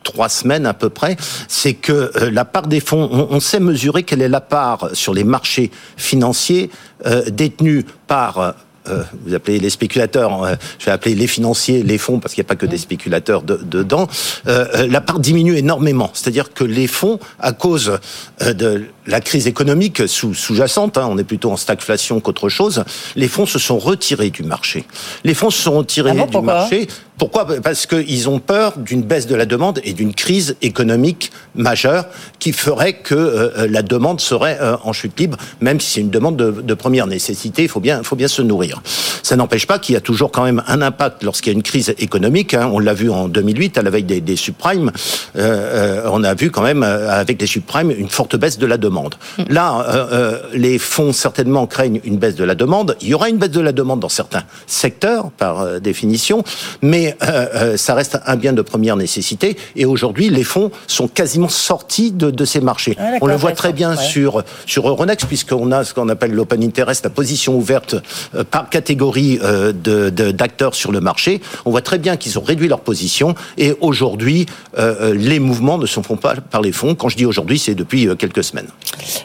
trois 0.03 0.29
semaines 0.29 0.65
à 0.65 0.73
peu 0.73 0.89
près, 0.89 1.17
c'est 1.47 1.73
que 1.73 2.11
euh, 2.15 2.31
la 2.31 2.45
part 2.45 2.67
des 2.67 2.79
fonds, 2.79 3.27
on, 3.29 3.39
sait 3.39 3.59
mesurer 3.59 4.03
quelle 4.03 4.21
est 4.21 4.29
la 4.29 4.41
part 4.41 4.89
sur 4.93 5.13
les 5.13 5.23
marchés 5.23 5.71
financiers 5.97 6.69
euh, 7.05 7.29
détenus 7.29 7.85
par 8.07 8.55
euh, 8.87 9.03
vous 9.25 9.35
appelez 9.35 9.59
les 9.59 9.69
spéculateurs, 9.69 10.57
je 10.79 10.85
vais 10.85 10.91
appeler 10.91 11.13
les 11.13 11.27
financiers, 11.27 11.83
les 11.83 11.99
fonds, 11.99 12.19
parce 12.19 12.33
qu'il 12.33 12.41
n'y 12.41 12.47
a 12.47 12.49
pas 12.49 12.55
que 12.55 12.65
des 12.65 12.77
spéculateurs 12.77 13.43
dedans, 13.43 14.07
la 14.45 15.01
part 15.01 15.19
diminue 15.19 15.55
énormément. 15.57 16.09
C'est-à-dire 16.13 16.53
que 16.53 16.63
les 16.63 16.87
fonds, 16.87 17.19
à 17.39 17.51
cause 17.51 17.99
de 18.41 18.85
la 19.09 19.21
crise 19.21 19.47
économique 19.47 20.07
sous-jacente, 20.07 20.97
hein, 20.97 21.07
on 21.09 21.17
est 21.17 21.23
plutôt 21.23 21.51
en 21.51 21.57
stagflation 21.57 22.19
qu'autre 22.19 22.47
chose, 22.47 22.83
les 23.15 23.27
fonds 23.27 23.45
se 23.45 23.59
sont 23.59 23.79
retirés 23.79 24.29
du 24.29 24.43
marché. 24.43 24.85
Les 25.23 25.33
fonds 25.33 25.49
se 25.49 25.61
sont 25.61 25.73
retirés 25.73 26.11
ah 26.11 26.27
du 26.27 26.41
marché 26.41 26.87
pourquoi? 27.19 27.45
Parce 27.61 27.85
qu'ils 27.85 28.29
ont 28.29 28.39
peur 28.39 28.77
d'une 28.77 29.01
baisse 29.01 29.27
de 29.27 29.35
la 29.35 29.45
demande 29.45 29.81
et 29.83 29.91
d'une 29.91 30.13
crise 30.13 30.55
économique 30.61 31.31
majeure 31.53 32.05
qui 32.39 32.53
ferait 32.53 32.93
que 32.93 33.13
euh, 33.13 33.67
la 33.69 33.81
demande 33.81 34.21
serait 34.21 34.57
euh, 34.61 34.77
en 34.85 34.93
chute 34.93 35.19
libre, 35.19 35.37
même 35.59 35.81
si 35.81 35.91
c'est 35.91 35.99
une 35.99 36.09
demande 36.09 36.37
de, 36.37 36.73
première 36.73 37.07
nécessité. 37.07 37.63
Il 37.63 37.67
faut 37.67 37.81
bien, 37.81 38.03
faut 38.03 38.15
bien 38.15 38.29
se 38.29 38.41
nourrir. 38.41 38.81
Ça 39.21 39.35
n'empêche 39.35 39.67
pas 39.67 39.79
qu'il 39.79 39.95
y 39.95 39.97
a 39.97 40.01
toujours 40.01 40.31
quand 40.31 40.45
même 40.45 40.63
un 40.67 40.81
impact 40.81 41.23
lorsqu'il 41.23 41.51
y 41.51 41.55
a 41.55 41.57
une 41.57 41.63
crise 41.63 41.93
économique. 41.97 42.53
Hein. 42.53 42.69
on 42.71 42.79
l'a 42.79 42.93
vu 42.93 43.09
en 43.09 43.27
2008 43.27 43.77
à 43.77 43.81
la 43.81 43.89
veille 43.89 44.03
des, 44.03 44.21
des 44.21 44.37
subprimes. 44.37 44.91
Euh, 45.35 46.03
on 46.09 46.23
a 46.23 46.33
vu 46.33 46.51
quand 46.51 46.63
même 46.63 46.83
avec 46.83 47.41
les 47.41 47.47
subprimes 47.47 47.91
une 47.91 48.07
forte 48.07 48.37
baisse 48.37 48.57
de 48.57 48.65
la 48.65 48.77
demande. 48.77 48.98
Là, 49.49 49.85
les 50.53 50.77
fonds 50.79 51.13
certainement 51.13 51.67
craignent 51.67 52.01
une 52.03 52.17
baisse 52.17 52.35
de 52.35 52.43
la 52.43 52.55
demande. 52.55 52.95
Il 53.01 53.07
y 53.07 53.13
aura 53.13 53.29
une 53.29 53.37
baisse 53.37 53.51
de 53.51 53.61
la 53.61 53.71
demande 53.71 53.99
dans 53.99 54.09
certains 54.09 54.43
secteurs 54.67 55.31
par 55.31 55.79
définition, 55.79 56.43
mais 56.81 57.17
euh, 57.23 57.47
euh, 57.55 57.77
ça 57.77 57.93
reste 57.93 58.19
un 58.25 58.35
bien 58.35 58.53
de 58.53 58.61
première 58.61 58.95
nécessité. 58.95 59.57
Et 59.75 59.85
aujourd'hui, 59.85 60.29
les 60.29 60.43
fonds 60.43 60.71
sont 60.87 61.07
quasiment 61.07 61.49
sortis 61.49 62.11
de, 62.11 62.45
ces 62.45 62.61
marchés. 62.61 62.95
Ah, 62.99 63.17
on 63.21 63.27
le 63.27 63.35
voit 63.35 63.51
très 63.51 63.73
bien 63.73 63.95
sur 63.95 64.43
sur 64.65 64.87
Euronext, 64.87 65.27
puisqu'on 65.27 65.71
a 65.71 65.83
ce 65.83 65.93
qu'on 65.93 66.09
appelle 66.09 66.31
l'open 66.31 66.63
interest, 66.63 67.03
la 67.03 67.09
position 67.09 67.55
ouverte 67.55 67.95
euh, 68.35 68.43
par 68.43 68.69
catégorie 68.69 69.39
d'acteurs 69.39 70.75
sur 70.75 70.91
le 70.91 71.01
marché. 71.01 71.41
On 71.65 71.71
voit 71.71 71.81
très 71.81 71.97
bien 71.97 72.17
qu'ils 72.17 72.37
ont 72.39 72.43
réduit 72.43 72.67
leur 72.67 72.81
position. 72.81 73.35
Et 73.57 73.75
aujourd'hui, 73.81 74.45
les 74.77 75.39
mouvements 75.39 75.77
ne 75.77 75.85
se 75.85 75.99
font 76.01 76.17
pas 76.17 76.35
par 76.35 76.61
les 76.61 76.71
fonds. 76.71 76.95
Quand 76.95 77.09
je 77.09 77.17
dis 77.17 77.25
aujourd'hui, 77.25 77.59
c'est 77.59 77.75
depuis 77.75 78.07
quelques 78.17 78.43
semaines. 78.43 78.67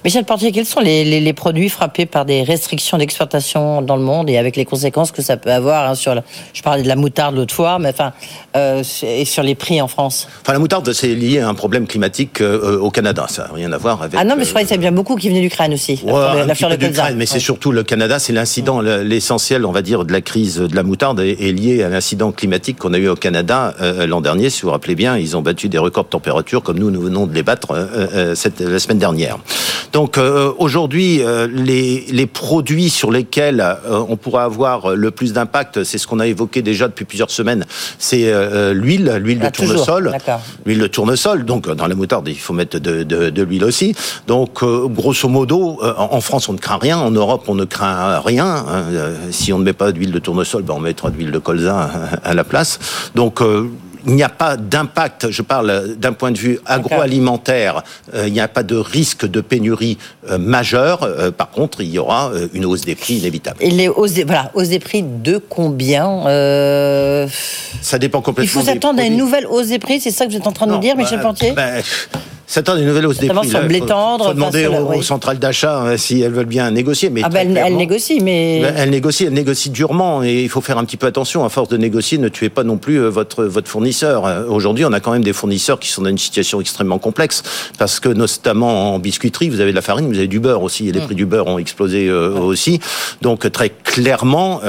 Michel 0.04 0.24
Portier, 0.24 0.52
quels 0.52 0.66
sont 0.66 0.80
les, 0.80 1.32
produits 1.32 1.68
frappés 1.68 2.06
par 2.06 2.24
des 2.24 2.42
restrictions 2.42 2.98
d'exportation 2.98 3.82
dans 3.82 3.96
le 3.96 4.02
monde 4.02 4.30
et 4.30 4.38
avec 4.38 4.56
les 4.56 4.64
conséquences 4.64 5.10
que 5.10 5.22
ça 5.22 5.36
peut 5.36 5.50
avoir 5.50 5.88
hein, 5.88 5.94
sur 5.94 6.14
Je 6.52 6.62
parlais 6.62 6.82
de 6.82 6.88
la 6.88 6.96
moutarde 6.96 7.34
l'autre 7.34 7.54
fois 7.54 7.78
mais 7.78 7.88
enfin, 7.88 8.12
euh, 8.56 8.82
et 9.02 9.24
sur 9.24 9.42
les 9.42 9.54
prix 9.54 9.80
en 9.80 9.88
France? 9.88 10.28
Enfin, 10.42 10.52
la 10.52 10.58
moutarde, 10.58 10.92
c'est 10.92 11.14
lié 11.14 11.40
à 11.40 11.48
un 11.48 11.54
problème 11.54 11.86
climatique 11.86 12.40
euh, 12.40 12.78
au 12.78 12.90
Canada. 12.90 13.26
Ça 13.28 13.44
n'a 13.44 13.54
rien 13.54 13.72
à 13.72 13.78
voir 13.78 14.02
avec. 14.02 14.18
Ah 14.20 14.24
non, 14.24 14.36
mais 14.36 14.44
je 14.44 14.50
croyais 14.50 14.66
y 14.66 14.72
avait 14.72 14.78
bien 14.78 14.92
beaucoup 14.92 15.16
qui 15.16 15.28
venaient 15.28 15.40
d'Ukraine 15.40 15.72
aussi. 15.72 16.00
Ouais, 16.04 16.46
la, 16.46 16.54
fleur 16.54 16.76
de 16.76 17.14
mais 17.16 17.26
c'est 17.26 17.40
surtout 17.40 17.72
le 17.72 17.82
Canada. 17.82 18.18
C'est 18.18 18.32
l'incident, 18.32 18.80
l'essentiel, 18.80 19.64
on 19.64 19.72
va 19.72 19.82
dire, 19.82 20.04
de 20.04 20.12
la 20.12 20.20
crise 20.20 20.58
de 20.58 20.76
la 20.76 20.82
moutarde 20.82 21.20
est, 21.20 21.52
lié 21.52 21.82
à 21.82 21.88
l'incident 21.88 22.32
climatique 22.32 22.78
qu'on 22.78 22.92
a 22.94 22.98
eu 22.98 23.08
au 23.08 23.16
Canada 23.16 23.74
euh, 23.80 24.06
l'an 24.06 24.20
dernier. 24.20 24.50
Si 24.50 24.62
vous 24.62 24.68
vous 24.68 24.72
rappelez 24.72 24.94
bien, 24.94 25.16
ils 25.16 25.36
ont 25.36 25.42
battu 25.42 25.68
des 25.68 25.78
records 25.78 26.04
de 26.04 26.10
température 26.10 26.62
comme 26.62 26.78
nous, 26.78 26.90
nous 26.90 27.00
venons 27.00 27.26
de 27.26 27.34
les 27.34 27.42
battre 27.42 27.88
cette, 28.34 28.60
la 28.60 28.78
semaine 28.78 28.98
dernière. 28.98 29.38
Donc 29.92 30.18
aujourd'hui, 30.58 31.22
les, 31.52 32.06
les 32.10 32.26
produits 32.26 32.90
sur 32.90 33.12
lesquels 33.12 33.64
on 33.88 34.16
pourrait 34.16 34.42
avoir 34.42 34.96
le 34.96 35.10
plus 35.12 35.32
d'impact, 35.32 35.84
c'est 35.84 35.98
ce 35.98 36.06
qu'on 36.06 36.18
a 36.18 36.26
évoqué 36.26 36.62
déjà 36.62 36.88
depuis 36.88 37.04
plusieurs 37.04 37.30
semaines 37.30 37.64
c'est 37.98 38.32
euh, 38.32 38.50
euh, 38.52 38.74
l'huile, 38.74 39.18
l'huile 39.22 39.38
de 39.38 39.46
ah, 39.46 39.50
tournesol. 39.50 40.12
L'huile 40.64 40.78
de 40.78 40.86
tournesol, 40.86 41.44
donc 41.44 41.70
dans 41.70 41.86
la 41.86 41.94
moutarde, 41.94 42.28
il 42.28 42.38
faut 42.38 42.52
mettre 42.52 42.78
de, 42.78 43.42
l'huile 43.42 43.64
aussi. 43.64 43.94
Donc, 44.26 44.62
euh, 44.62 44.86
grosso 44.88 45.28
modo, 45.28 45.80
en 45.82 46.20
France, 46.20 46.48
on 46.48 46.52
ne 46.52 46.58
craint 46.58 46.78
rien. 46.78 46.98
En 46.98 47.10
Europe, 47.10 47.44
on 47.48 47.54
ne 47.54 47.64
craint 47.64 48.20
rien. 48.20 48.46
Hein. 48.46 48.84
Si 49.30 49.52
on 49.52 49.58
ne 49.58 49.64
met 49.64 49.72
pas 49.72 49.92
d'huile 49.92 50.12
de 50.12 50.18
tournesol, 50.18 50.62
ben 50.62 50.74
on 50.74 50.80
mettra 50.80 51.10
de 51.10 51.16
l'huile 51.16 51.32
de 51.32 51.38
colza 51.38 51.90
à 52.22 52.34
la 52.34 52.44
place. 52.44 52.78
Donc, 53.14 53.40
il 54.06 54.14
n'y 54.14 54.22
a 54.22 54.28
pas 54.28 54.56
d'impact, 54.56 55.30
je 55.30 55.42
parle 55.42 55.94
d'un 55.96 56.12
point 56.12 56.30
de 56.30 56.38
vue 56.38 56.58
agroalimentaire, 56.66 57.82
euh, 58.14 58.26
il 58.26 58.32
n'y 58.32 58.40
a 58.40 58.48
pas 58.48 58.62
de 58.62 58.76
risque 58.76 59.26
de 59.26 59.40
pénurie 59.40 59.98
euh, 60.30 60.38
majeure. 60.38 61.02
Euh, 61.02 61.30
par 61.30 61.50
contre, 61.50 61.80
il 61.80 61.90
y 61.90 61.98
aura 61.98 62.30
une 62.52 62.64
hausse 62.64 62.82
des 62.82 62.94
prix 62.94 63.14
inévitable. 63.14 63.56
Et 63.60 63.70
les 63.70 63.88
hausses 63.88 64.12
des, 64.12 64.24
voilà, 64.24 64.50
hausse 64.54 64.68
des 64.68 64.78
prix 64.78 65.02
de 65.02 65.38
combien 65.38 66.22
Ça 67.80 67.98
dépend 67.98 68.20
complètement. 68.20 68.44
Il 68.44 68.48
faut 68.48 68.62
s'attendre 68.62 69.00
à 69.00 69.04
une 69.04 69.16
nouvelle 69.16 69.46
hausse 69.46 69.68
des 69.68 69.78
prix, 69.78 70.00
c'est 70.00 70.10
ça 70.10 70.26
que 70.26 70.30
vous 70.30 70.36
êtes 70.36 70.46
en 70.46 70.52
train 70.52 70.66
de 70.66 70.72
nous 70.72 70.78
dire, 70.78 70.96
Michel 70.96 71.18
bah, 71.18 71.24
Portier 71.24 71.52
ben, 71.52 71.82
s'attend 72.46 72.74
à 72.74 72.78
une 72.78 72.86
nouvelle 72.86 73.06
hausse 73.06 73.18
des 73.18 73.28
prix. 73.28 73.48
Sur 73.48 73.60
le 73.60 73.68
blé 73.68 73.80
tendre. 73.80 74.26
Faut 74.26 74.34
demander 74.34 74.66
aux, 74.66 75.02
centrales 75.02 75.38
d'achat 75.38 75.82
hein, 75.82 75.96
si 75.96 76.20
elles 76.20 76.32
veulent 76.32 76.44
bien 76.46 76.70
négocier. 76.70 77.10
Mais 77.10 77.22
ah 77.24 77.28
ben 77.28 77.56
elles, 77.56 77.76
négocient, 77.76 78.18
mais 78.22 78.60
ben, 78.62 78.74
elles 78.76 78.90
négocient, 78.90 79.26
elles 79.26 79.32
négocient 79.32 79.72
durement 79.72 80.22
et 80.22 80.42
il 80.42 80.48
faut 80.48 80.60
faire 80.60 80.78
un 80.78 80.84
petit 80.84 80.96
peu 80.96 81.06
attention. 81.06 81.44
À 81.44 81.48
force 81.48 81.68
de 81.68 81.76
négocier, 81.76 82.18
ne 82.18 82.28
tuez 82.28 82.48
pas 82.48 82.64
non 82.64 82.76
plus 82.76 82.96
euh, 82.96 83.08
votre 83.08 83.44
votre 83.44 83.68
fournisseur. 83.68 84.26
Euh, 84.26 84.44
aujourd'hui, 84.46 84.84
on 84.84 84.92
a 84.92 85.00
quand 85.00 85.12
même 85.12 85.24
des 85.24 85.32
fournisseurs 85.32 85.78
qui 85.78 85.88
sont 85.88 86.02
dans 86.02 86.10
une 86.10 86.18
situation 86.18 86.60
extrêmement 86.60 86.98
complexe 86.98 87.42
parce 87.78 88.00
que 88.00 88.08
notamment 88.08 88.94
en 88.94 88.98
biscuiterie, 88.98 89.48
vous 89.48 89.60
avez 89.60 89.70
de 89.70 89.76
la 89.76 89.82
farine, 89.82 90.06
vous 90.08 90.18
avez 90.18 90.28
du 90.28 90.40
beurre 90.40 90.62
aussi 90.62 90.88
et 90.88 90.92
les 90.92 91.00
mm. 91.00 91.04
prix 91.04 91.14
du 91.14 91.26
beurre 91.26 91.46
ont 91.46 91.58
explosé 91.58 92.08
euh, 92.08 92.30
aussi. 92.30 92.80
Donc 93.22 93.50
très 93.52 93.70
clairement. 93.70 94.60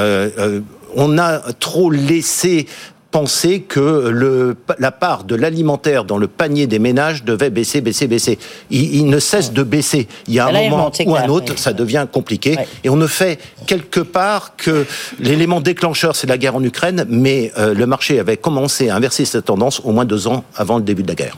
on 0.97 1.17
a 1.17 1.39
trop 1.59 1.91
laissé 1.91 2.67
pensé 3.15 3.61
que 3.61 4.09
le, 4.09 4.57
la 4.77 4.91
part 4.91 5.23
de 5.23 5.35
l'alimentaire 5.35 6.03
dans 6.03 6.17
le 6.17 6.27
panier 6.27 6.67
des 6.67 6.79
ménages 6.79 7.23
devait 7.23 7.49
baisser, 7.49 7.79
baisser, 7.79 8.07
baisser. 8.07 8.37
Il, 8.71 9.05
ne 9.05 9.19
cesse 9.19 9.53
de 9.53 9.63
baisser. 9.63 10.09
Il 10.27 10.33
y 10.33 10.39
a 10.41 10.47
un 10.47 10.69
moment 10.69 10.91
ou 11.05 11.15
un 11.15 11.29
autre, 11.29 11.57
ça 11.57 11.71
devient 11.71 12.07
compliqué. 12.11 12.57
Et 12.83 12.89
on 12.89 12.97
ne 12.97 13.07
fait 13.07 13.39
quelque 13.67 14.01
part 14.01 14.57
que 14.57 14.85
l'élément 15.17 15.61
déclencheur, 15.61 16.13
c'est 16.13 16.27
la 16.27 16.37
guerre 16.37 16.57
en 16.57 16.63
Ukraine, 16.63 17.05
mais 17.07 17.53
euh, 17.57 17.73
le 17.73 17.85
marché 17.85 18.19
avait 18.19 18.35
commencé 18.35 18.89
à 18.89 18.97
inverser 18.97 19.23
cette 19.23 19.45
tendance 19.45 19.79
au 19.85 19.93
moins 19.93 20.03
deux 20.03 20.27
ans 20.27 20.43
avant 20.53 20.75
le 20.75 20.83
début 20.83 21.03
de 21.03 21.07
la 21.07 21.15
guerre. 21.15 21.37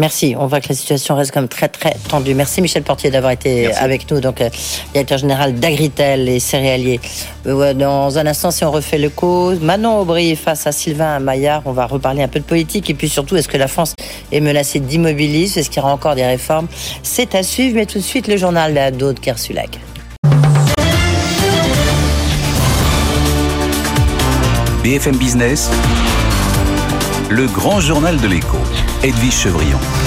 Merci. 0.00 0.34
On 0.38 0.46
voit 0.46 0.62
que 0.62 0.70
la 0.70 0.74
situation 0.74 1.14
reste 1.14 1.30
comme 1.30 1.46
très 1.46 1.68
très 1.68 1.94
tendue. 2.08 2.34
Merci 2.34 2.62
Michel 2.62 2.82
Portier 2.82 3.10
d'avoir 3.10 3.32
été 3.32 3.70
avec 3.74 4.10
nous, 4.10 4.18
donc 4.20 4.40
euh, 4.40 4.48
directeur 4.94 5.18
général 5.18 5.56
d'Agritel 5.56 6.26
et 6.26 6.40
céréaliers. 6.40 7.00
Euh, 7.46 7.74
dans 7.74 8.16
un 8.16 8.26
instant, 8.26 8.50
si 8.50 8.64
on 8.64 8.70
refait 8.70 8.96
le 8.96 9.10
cause, 9.10 9.60
Manon 9.60 10.00
Aubry 10.00 10.36
face 10.36 10.66
à 10.66 10.72
Sylvain 10.72 11.18
Maillard, 11.18 11.60
on 11.66 11.72
va 11.72 11.84
reparler 11.84 12.22
un 12.22 12.28
peu 12.28 12.40
de 12.40 12.44
politique 12.46 12.88
et 12.88 12.94
puis 12.94 13.10
surtout, 13.10 13.36
est-ce 13.36 13.46
que 13.46 13.58
la 13.58 13.68
France 13.68 13.92
est 14.32 14.40
menacée 14.40 14.80
d'immobilisme? 14.80 15.58
Est-ce 15.58 15.68
qu'il 15.68 15.82
y 15.82 15.84
aura 15.84 15.92
encore 15.92 16.14
des 16.14 16.24
réformes? 16.24 16.68
C'est 17.02 17.34
à 17.34 17.42
suivre, 17.42 17.74
mais 17.74 17.84
tout 17.84 17.98
de 17.98 18.02
suite 18.02 18.26
le 18.26 18.38
journal 18.38 18.96
d'Aude 18.96 19.20
Kersulag. 19.20 19.68
BFM 24.82 25.16
Business, 25.18 25.70
le 27.28 27.46
grand 27.48 27.80
journal 27.80 28.18
de 28.18 28.28
l'écho. 28.28 28.59
Edwige 29.02 29.32
Chevrillon. 29.32 29.99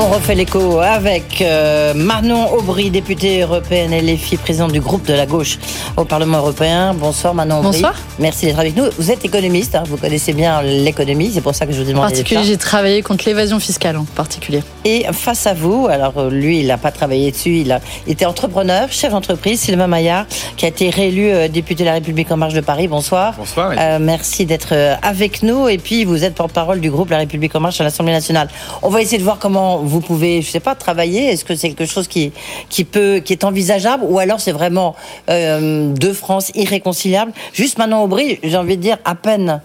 On 0.00 0.06
refait 0.10 0.36
l'écho 0.36 0.78
avec 0.78 1.42
euh, 1.42 1.92
Manon 1.92 2.52
Aubry, 2.52 2.88
députée 2.88 3.40
européenne 3.42 3.92
et 3.92 4.00
les 4.00 4.16
filles 4.16 4.38
présidente 4.38 4.70
du 4.70 4.80
groupe 4.80 5.04
de 5.04 5.12
la 5.12 5.26
gauche 5.26 5.58
au 5.96 6.04
Parlement 6.04 6.38
européen. 6.38 6.94
Bonsoir 6.94 7.34
Manon 7.34 7.58
Aubry. 7.58 7.72
Bonsoir. 7.72 7.94
Merci 8.20 8.46
d'être 8.46 8.60
avec 8.60 8.76
nous. 8.76 8.84
Vous 8.96 9.10
êtes 9.10 9.24
économiste, 9.24 9.74
hein, 9.74 9.82
vous 9.88 9.96
connaissez 9.96 10.34
bien 10.34 10.62
l'économie, 10.62 11.32
c'est 11.34 11.40
pour 11.40 11.52
ça 11.52 11.66
que 11.66 11.72
je 11.72 11.78
vous 11.78 11.88
demande. 11.88 12.04
En 12.04 12.08
particulier, 12.08 12.44
j'ai 12.44 12.56
travaillé 12.56 13.02
contre 13.02 13.24
l'évasion 13.26 13.58
fiscale 13.58 13.96
en 13.96 14.04
particulier. 14.04 14.62
Et 14.84 15.04
face 15.10 15.48
à 15.48 15.54
vous, 15.54 15.88
alors 15.90 16.16
euh, 16.16 16.30
lui, 16.30 16.60
il 16.60 16.68
n'a 16.68 16.78
pas 16.78 16.92
travaillé 16.92 17.32
dessus, 17.32 17.56
il, 17.56 17.72
a, 17.72 17.80
était 18.06 18.24
entrepreneur, 18.24 18.86
chef 18.92 19.10
d'entreprise, 19.10 19.58
Sylvain 19.58 19.88
Maillard, 19.88 20.26
qui 20.56 20.64
a 20.64 20.68
été 20.68 20.90
réélu 20.90 21.28
euh, 21.28 21.48
député 21.48 21.82
de 21.82 21.88
la 21.88 21.94
République 21.94 22.30
en 22.30 22.36
marche 22.36 22.54
de 22.54 22.60
Paris. 22.60 22.86
Bonsoir. 22.86 23.34
Bonsoir. 23.36 23.72
merci 23.98 24.46
d'être 24.46 24.76
avec 25.02 25.42
nous. 25.42 25.68
Et 25.68 25.78
puis, 25.78 26.04
vous 26.04 26.22
êtes 26.22 26.36
porte-parole 26.36 26.78
du 26.78 26.88
groupe 26.88 27.10
La 27.10 27.18
République 27.18 27.56
en 27.56 27.60
marche 27.60 27.80
à 27.80 27.84
l'Assemblée 27.84 28.12
nationale. 28.12 28.48
On 28.82 28.90
va 28.90 29.02
essayer 29.02 29.18
de 29.18 29.24
voir 29.24 29.40
comment 29.40 29.87
vous 29.88 30.00
pouvez, 30.00 30.42
je 30.42 30.50
sais 30.50 30.60
pas, 30.60 30.74
travailler? 30.74 31.26
Est-ce 31.26 31.44
que 31.44 31.54
c'est 31.54 31.70
quelque 31.70 31.86
chose 31.86 32.08
qui, 32.08 32.32
qui, 32.68 32.84
peut, 32.84 33.20
qui 33.24 33.32
est 33.32 33.44
envisageable? 33.44 34.04
Ou 34.06 34.18
alors 34.18 34.40
c'est 34.40 34.52
vraiment 34.52 34.94
euh, 35.30 35.92
deux 35.92 36.12
France 36.12 36.52
irréconciliables? 36.54 37.32
Juste 37.52 37.78
maintenant, 37.78 38.04
Aubry, 38.04 38.38
j'ai 38.42 38.56
envie 38.56 38.76
de 38.76 38.82
dire 38.82 38.98
à 39.04 39.14
peine. 39.14 39.60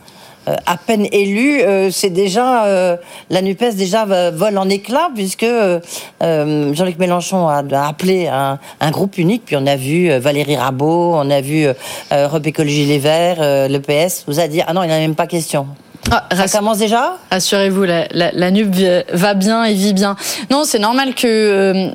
Euh, 0.50 0.56
à 0.66 0.76
peine 0.76 1.08
élu, 1.14 1.62
euh, 1.62 1.90
c'est 1.90 2.10
déjà 2.10 2.98
la 3.30 3.42
Nupes 3.42 3.76
déjà 3.76 4.32
vole 4.32 4.58
en 4.58 4.68
éclats 4.68 5.10
puisque 5.16 5.46
Jean-Luc 6.22 7.00
Mélenchon 7.00 7.48
a, 7.48 7.64
appelé 7.88 8.28
un, 8.28 8.92
groupe 8.92 9.18
unique. 9.18 9.44
Puis 9.46 9.56
on 9.56 9.66
a 9.66 9.78
vu 9.78 10.10
Valérie 10.18 10.58
Rabault, 10.58 11.14
on 11.16 11.30
a 11.30 11.40
vu 11.40 11.68
Europe 12.12 12.46
Écologie 12.46 12.86
Les 12.86 13.00
Verts, 13.00 13.70
le 13.70 13.78
PS 13.80 14.26
vous 14.28 14.40
a 14.40 14.48
dit 14.48 14.62
ah 14.66 14.74
non 14.74 14.84
il 14.84 14.88
n'y 14.88 14.94
a 14.94 15.00
même 15.00 15.16
pas 15.16 15.28
question. 15.28 15.68
Ah, 16.12 16.28
ça 16.36 16.58
commence 16.58 16.78
déjà 16.78 17.18
Rassurez-vous, 17.32 17.84
la, 17.84 18.08
la, 18.12 18.52
NUP 18.52 18.76
va 19.14 19.34
bien 19.34 19.64
et 19.64 19.74
vit 19.74 19.94
bien. 19.94 20.16
Non, 20.52 20.64
c'est 20.66 20.80
normal 20.80 21.16
que, 21.16 21.28
euh, 21.28 21.90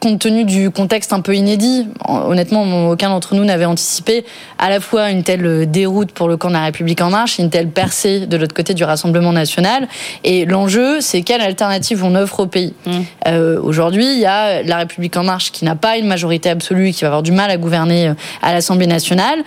compte 0.00 0.18
tenu 0.18 0.44
du 0.44 0.70
contexte 0.70 1.12
un 1.12 1.20
peu 1.20 1.34
inédit, 1.34 1.86
honnêtement, 2.06 2.90
aucun 2.90 3.08
d'entre 3.08 3.34
nous 3.34 3.44
n'avait 3.44 3.64
anticipé 3.64 4.24
à 4.58 4.68
la 4.68 4.80
fois 4.80 5.10
une 5.10 5.22
telle 5.22 5.70
déroute 5.70 6.12
pour 6.12 6.28
le 6.28 6.36
camp 6.36 6.48
de 6.48 6.54
la 6.54 6.64
République 6.64 7.00
en 7.00 7.10
marche, 7.10 7.38
une 7.38 7.50
telle 7.50 7.68
percée 7.68 8.26
de 8.26 8.36
l'autre 8.36 8.54
côté 8.54 8.74
du 8.74 8.84
Rassemblement 8.84 9.32
national. 9.32 9.88
Et 10.24 10.44
l'enjeu, 10.44 11.00
c'est 11.00 11.22
quelle 11.22 11.40
alternative 11.40 12.04
on 12.04 12.14
offre 12.16 12.40
au 12.40 12.46
pays. 12.46 12.74
Mmh. 12.84 12.90
Euh, 13.28 13.60
Aujourd'hui, 13.62 14.12
il 14.12 14.18
y 14.18 14.26
a 14.26 14.62
la 14.62 14.78
République 14.78 15.16
en 15.16 15.22
marche 15.22 15.52
qui 15.52 15.64
n'a 15.64 15.76
pas 15.76 15.96
une 15.96 16.06
majorité 16.06 16.50
absolue, 16.50 16.90
qui 16.90 17.02
va 17.02 17.08
avoir 17.08 17.22
du 17.22 17.32
mal 17.32 17.50
à 17.50 17.56
gouverner 17.56 18.08
euh, 18.08 18.14
à 18.42 18.52
l'Assemblée 18.52 18.86
nationale 18.88 19.44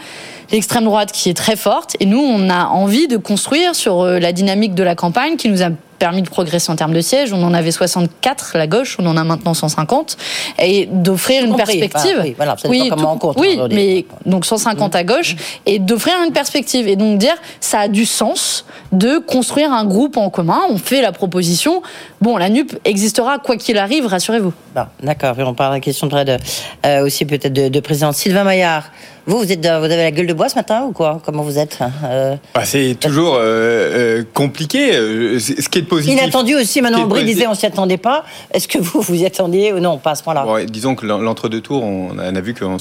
l'extrême 0.51 0.85
droite 0.85 1.11
qui 1.11 1.29
est 1.29 1.33
très 1.33 1.55
forte. 1.55 1.95
Et 1.99 2.05
nous, 2.05 2.19
on 2.19 2.49
a 2.49 2.65
envie 2.65 3.07
de 3.07 3.17
construire 3.17 3.75
sur 3.75 4.01
euh, 4.01 4.19
la 4.19 4.31
dynamique 4.31 4.75
de 4.75 4.83
la 4.83 4.95
campagne 4.95 5.37
qui 5.37 5.49
nous 5.49 5.63
a 5.63 5.69
permis 6.05 6.21
de 6.21 6.29
progresser 6.29 6.71
en 6.71 6.75
termes 6.75 6.93
de 6.93 7.01
sièges. 7.01 7.33
On 7.33 7.41
en 7.41 7.51
avait 7.51 7.71
64, 7.71 8.51
la 8.59 8.67
gauche, 8.67 8.97
on 8.99 9.07
en 9.07 9.17
a 9.17 9.23
maintenant 9.23 9.55
150. 9.55 10.17
Et 10.61 10.87
d'offrir 10.91 11.43
une 11.43 11.55
perspective. 11.55 12.19
oui, 12.21 12.35
voilà, 12.37 12.55
oui, 12.65 12.89
comment 12.91 13.17
on 13.19 13.33
oui 13.39 13.59
mais 13.71 14.05
donc 14.27 14.45
150 14.45 14.95
à 14.95 15.03
gauche. 15.03 15.35
Et 15.65 15.79
d'offrir 15.79 16.13
une 16.23 16.31
perspective. 16.31 16.87
Et 16.87 16.95
donc 16.95 17.17
dire, 17.17 17.33
ça 17.59 17.79
a 17.79 17.87
du 17.87 18.05
sens 18.05 18.65
de 18.91 19.17
construire 19.17 19.73
un 19.73 19.83
groupe 19.85 20.17
en 20.17 20.29
commun. 20.29 20.59
On 20.69 20.77
fait 20.77 21.01
la 21.01 21.11
proposition. 21.11 21.81
Bon, 22.21 22.37
la 22.37 22.49
NUP 22.49 22.77
existera 22.85 23.39
quoi 23.39 23.57
qu'il 23.57 23.79
arrive, 23.79 24.05
rassurez-vous. 24.05 24.53
D'accord. 25.01 25.35
On 25.39 25.55
parle 25.55 25.71
de 25.71 25.77
la 25.77 25.81
question 25.81 26.05
de, 26.05 26.37
euh, 26.85 27.03
aussi 27.03 27.25
peut-être 27.25 27.51
de, 27.51 27.69
de 27.69 27.79
président 27.79 28.11
Sylvain 28.11 28.43
Maillard. 28.43 28.91
Vous, 29.27 29.39
vous, 29.39 29.51
êtes, 29.51 29.61
vous 29.61 29.65
avez 29.65 29.97
la 29.97 30.11
gueule 30.11 30.27
de 30.27 30.33
bois 30.33 30.49
ce 30.49 30.55
matin 30.55 30.83
ou 30.83 30.91
quoi? 30.91 31.19
Comment 31.25 31.41
vous 31.41 31.57
êtes? 31.57 31.79
Euh... 32.03 32.35
bah, 32.53 32.61
C'est 32.63 32.95
toujours 32.99 33.35
euh, 33.35 34.19
euh 34.19 34.23
compliqué. 34.33 34.91
Ce 34.93 35.67
qui 35.69 35.79
est 35.79 35.83
positif. 35.95 36.13
Inattendu 36.13 36.55
aussi. 36.55 36.81
Maintenant, 36.81 37.03
Aubry 37.03 37.23
disait 37.23 37.47
on 37.47 37.53
s'y 37.53 37.65
attendait 37.65 37.97
pas. 37.97 38.23
Est-ce 38.51 38.67
que 38.67 38.77
vous 38.77 39.01
vous 39.01 39.15
y 39.15 39.25
attendiez 39.25 39.73
ou 39.73 39.79
non 39.79 39.97
Pas 39.97 40.11
à 40.11 40.15
ce 40.15 40.23
point-là. 40.23 40.43
Bon, 40.43 40.65
disons 40.65 40.95
que 40.95 41.05
l'entre-deux 41.05 41.61
tours, 41.61 41.83
on 41.83 42.17
a, 42.17 42.41
vu 42.41 42.53
qu'on 42.53 42.77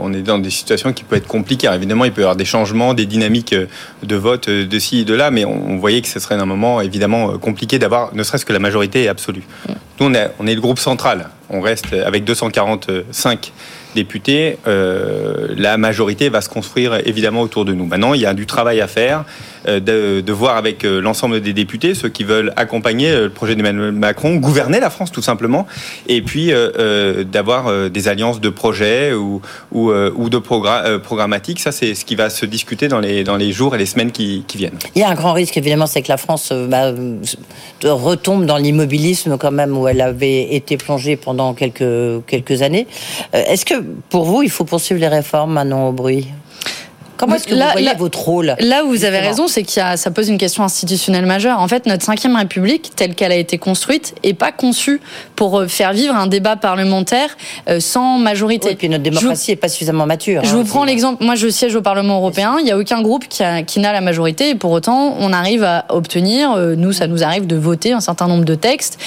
on 0.00 0.12
est 0.12 0.22
dans 0.22 0.38
des 0.38 0.50
situations 0.50 0.92
qui 0.92 1.04
peuvent 1.04 1.18
être 1.18 1.26
compliquées. 1.26 1.70
évidemment, 1.72 2.04
il 2.04 2.12
peut 2.12 2.22
y 2.22 2.24
avoir 2.24 2.36
des 2.36 2.44
changements, 2.44 2.94
des 2.94 3.06
dynamiques 3.06 3.54
de 4.02 4.16
vote 4.16 4.48
de 4.48 4.78
ci 4.78 5.00
et 5.00 5.04
de 5.04 5.14
là, 5.14 5.30
mais 5.30 5.44
on, 5.44 5.76
voyait 5.76 6.00
que 6.00 6.08
ce 6.08 6.20
serait 6.20 6.34
un 6.36 6.46
moment 6.46 6.80
évidemment 6.80 7.38
compliqué 7.38 7.78
d'avoir 7.78 8.14
ne 8.14 8.22
serait-ce 8.22 8.46
que 8.46 8.52
la 8.52 8.58
majorité 8.58 9.08
absolue. 9.08 9.44
Mm. 9.68 9.72
Nous, 10.00 10.06
on 10.06 10.14
est, 10.14 10.30
on 10.38 10.46
est 10.46 10.54
le 10.54 10.60
groupe 10.60 10.78
central. 10.78 11.30
On 11.48 11.60
reste 11.60 11.92
avec 11.92 12.24
245 12.24 13.52
députés, 13.96 14.58
euh, 14.68 15.48
la 15.56 15.78
majorité 15.78 16.28
va 16.28 16.40
se 16.40 16.48
construire 16.48 17.00
évidemment 17.06 17.40
autour 17.40 17.64
de 17.64 17.72
nous. 17.72 17.86
Maintenant, 17.86 18.14
il 18.14 18.20
y 18.20 18.26
a 18.26 18.34
du 18.34 18.46
travail 18.46 18.80
à 18.80 18.86
faire, 18.86 19.24
euh, 19.66 19.80
de, 20.22 20.32
voir 20.32 20.56
avec 20.56 20.84
euh, 20.84 21.00
l'ensemble 21.00 21.40
des 21.40 21.52
députés, 21.52 21.94
ceux 21.94 22.08
qui 22.08 22.24
veulent 22.24 22.52
accompagner 22.56 23.14
le 23.14 23.30
projet 23.30 23.54
d'Emmanuel 23.54 23.92
Macron, 23.92 24.36
gouverner 24.36 24.80
la 24.80 24.90
France 24.90 25.10
tout 25.10 25.22
simplement, 25.22 25.66
et 26.08 26.22
puis 26.22 26.52
d'avoir 27.24 27.90
des 27.90 28.08
alliances 28.08 28.40
de 28.40 28.50
projets 28.50 29.12
ou, 29.12 29.40
ou, 29.72 30.28
de 30.28 30.38
programmatiques. 30.38 31.60
Ça, 31.60 31.72
c'est 31.72 31.94
ce 31.94 32.04
qui 32.04 32.14
va 32.14 32.30
se 32.30 32.44
discuter 32.44 32.88
dans 32.88 33.00
les, 33.00 33.24
dans 33.24 33.36
les 33.36 33.52
jours 33.52 33.74
et 33.74 33.78
les 33.78 33.86
semaines 33.86 34.12
qui, 34.12 34.44
viennent. 34.54 34.78
Il 34.94 35.00
y 35.00 35.04
a 35.04 35.10
un 35.10 35.14
grand 35.14 35.32
risque, 35.32 35.56
évidemment, 35.56 35.86
c'est 35.86 36.02
que 36.02 36.08
la 36.08 36.16
France 36.16 36.52
bah, 36.52 36.92
retombe 37.84 38.46
dans 38.46 38.56
l'immobilisme 38.56 39.36
quand 39.38 39.50
même 39.50 39.76
où 39.76 39.88
elle 39.88 40.00
avait 40.00 40.54
été 40.54 40.76
plongée 40.76 41.16
pendant 41.16 41.54
quelques, 41.54 42.24
quelques 42.26 42.62
années. 42.62 42.86
Est-ce 43.32 43.64
que 43.64 43.74
pour 44.10 44.24
vous, 44.24 44.42
il 44.42 44.50
faut 44.50 44.64
poursuivre 44.64 45.00
les 45.00 45.08
réformes, 45.08 45.54
Manon 45.54 45.88
Aubry? 45.88 46.26
Comment 47.16 47.36
est-ce 47.36 47.46
que 47.46 47.54
vous 47.54 47.72
voyez 47.72 47.94
votre 47.96 48.18
rôle 48.18 48.56
Là 48.58 48.84
où 48.84 48.88
vous 48.88 49.04
avez 49.04 49.18
raison, 49.18 49.48
c'est 49.48 49.62
que 49.62 49.70
ça 49.70 50.10
pose 50.10 50.28
une 50.28 50.38
question 50.38 50.62
institutionnelle 50.62 51.26
majeure. 51.26 51.60
En 51.60 51.68
fait, 51.68 51.86
notre 51.86 52.04
cinquième 52.04 52.36
République, 52.36 52.92
telle 52.94 53.14
qu'elle 53.14 53.32
a 53.32 53.36
été 53.36 53.58
construite, 53.58 54.14
est 54.22 54.34
pas 54.34 54.52
conçue 54.52 55.00
pour 55.34 55.58
euh, 55.58 55.68
faire 55.68 55.92
vivre 55.92 56.14
un 56.14 56.26
débat 56.26 56.56
parlementaire 56.56 57.36
euh, 57.68 57.80
sans 57.80 58.18
majorité. 58.18 58.72
et 58.72 58.76
puis 58.76 58.88
notre 58.88 59.02
démocratie 59.02 59.52
n'est 59.52 59.56
pas 59.56 59.68
suffisamment 59.68 60.06
mature. 60.06 60.42
Je 60.44 60.50
vous 60.50 60.60
hein, 60.60 60.64
prends 60.66 60.84
l'exemple. 60.84 61.24
Moi, 61.24 61.34
je 61.34 61.48
siège 61.48 61.74
au 61.74 61.82
Parlement 61.82 62.16
européen. 62.18 62.56
Il 62.58 62.64
n'y 62.64 62.70
a 62.70 62.78
aucun 62.78 63.02
groupe 63.02 63.26
qui, 63.28 63.42
n'a 63.80 63.92
la 63.92 64.00
majorité, 64.00 64.50
et 64.50 64.54
pour 64.54 64.72
autant, 64.72 65.16
on 65.18 65.32
arrive 65.32 65.64
à 65.64 65.86
obtenir. 65.90 66.52
Euh, 66.52 66.74
nous, 66.76 66.92
ça 66.92 67.06
nous 67.06 67.22
arrive 67.22 67.46
de 67.46 67.56
voter 67.56 67.92
un 67.92 68.00
certain 68.00 68.28
nombre 68.28 68.44
de 68.44 68.54
textes 68.54 68.98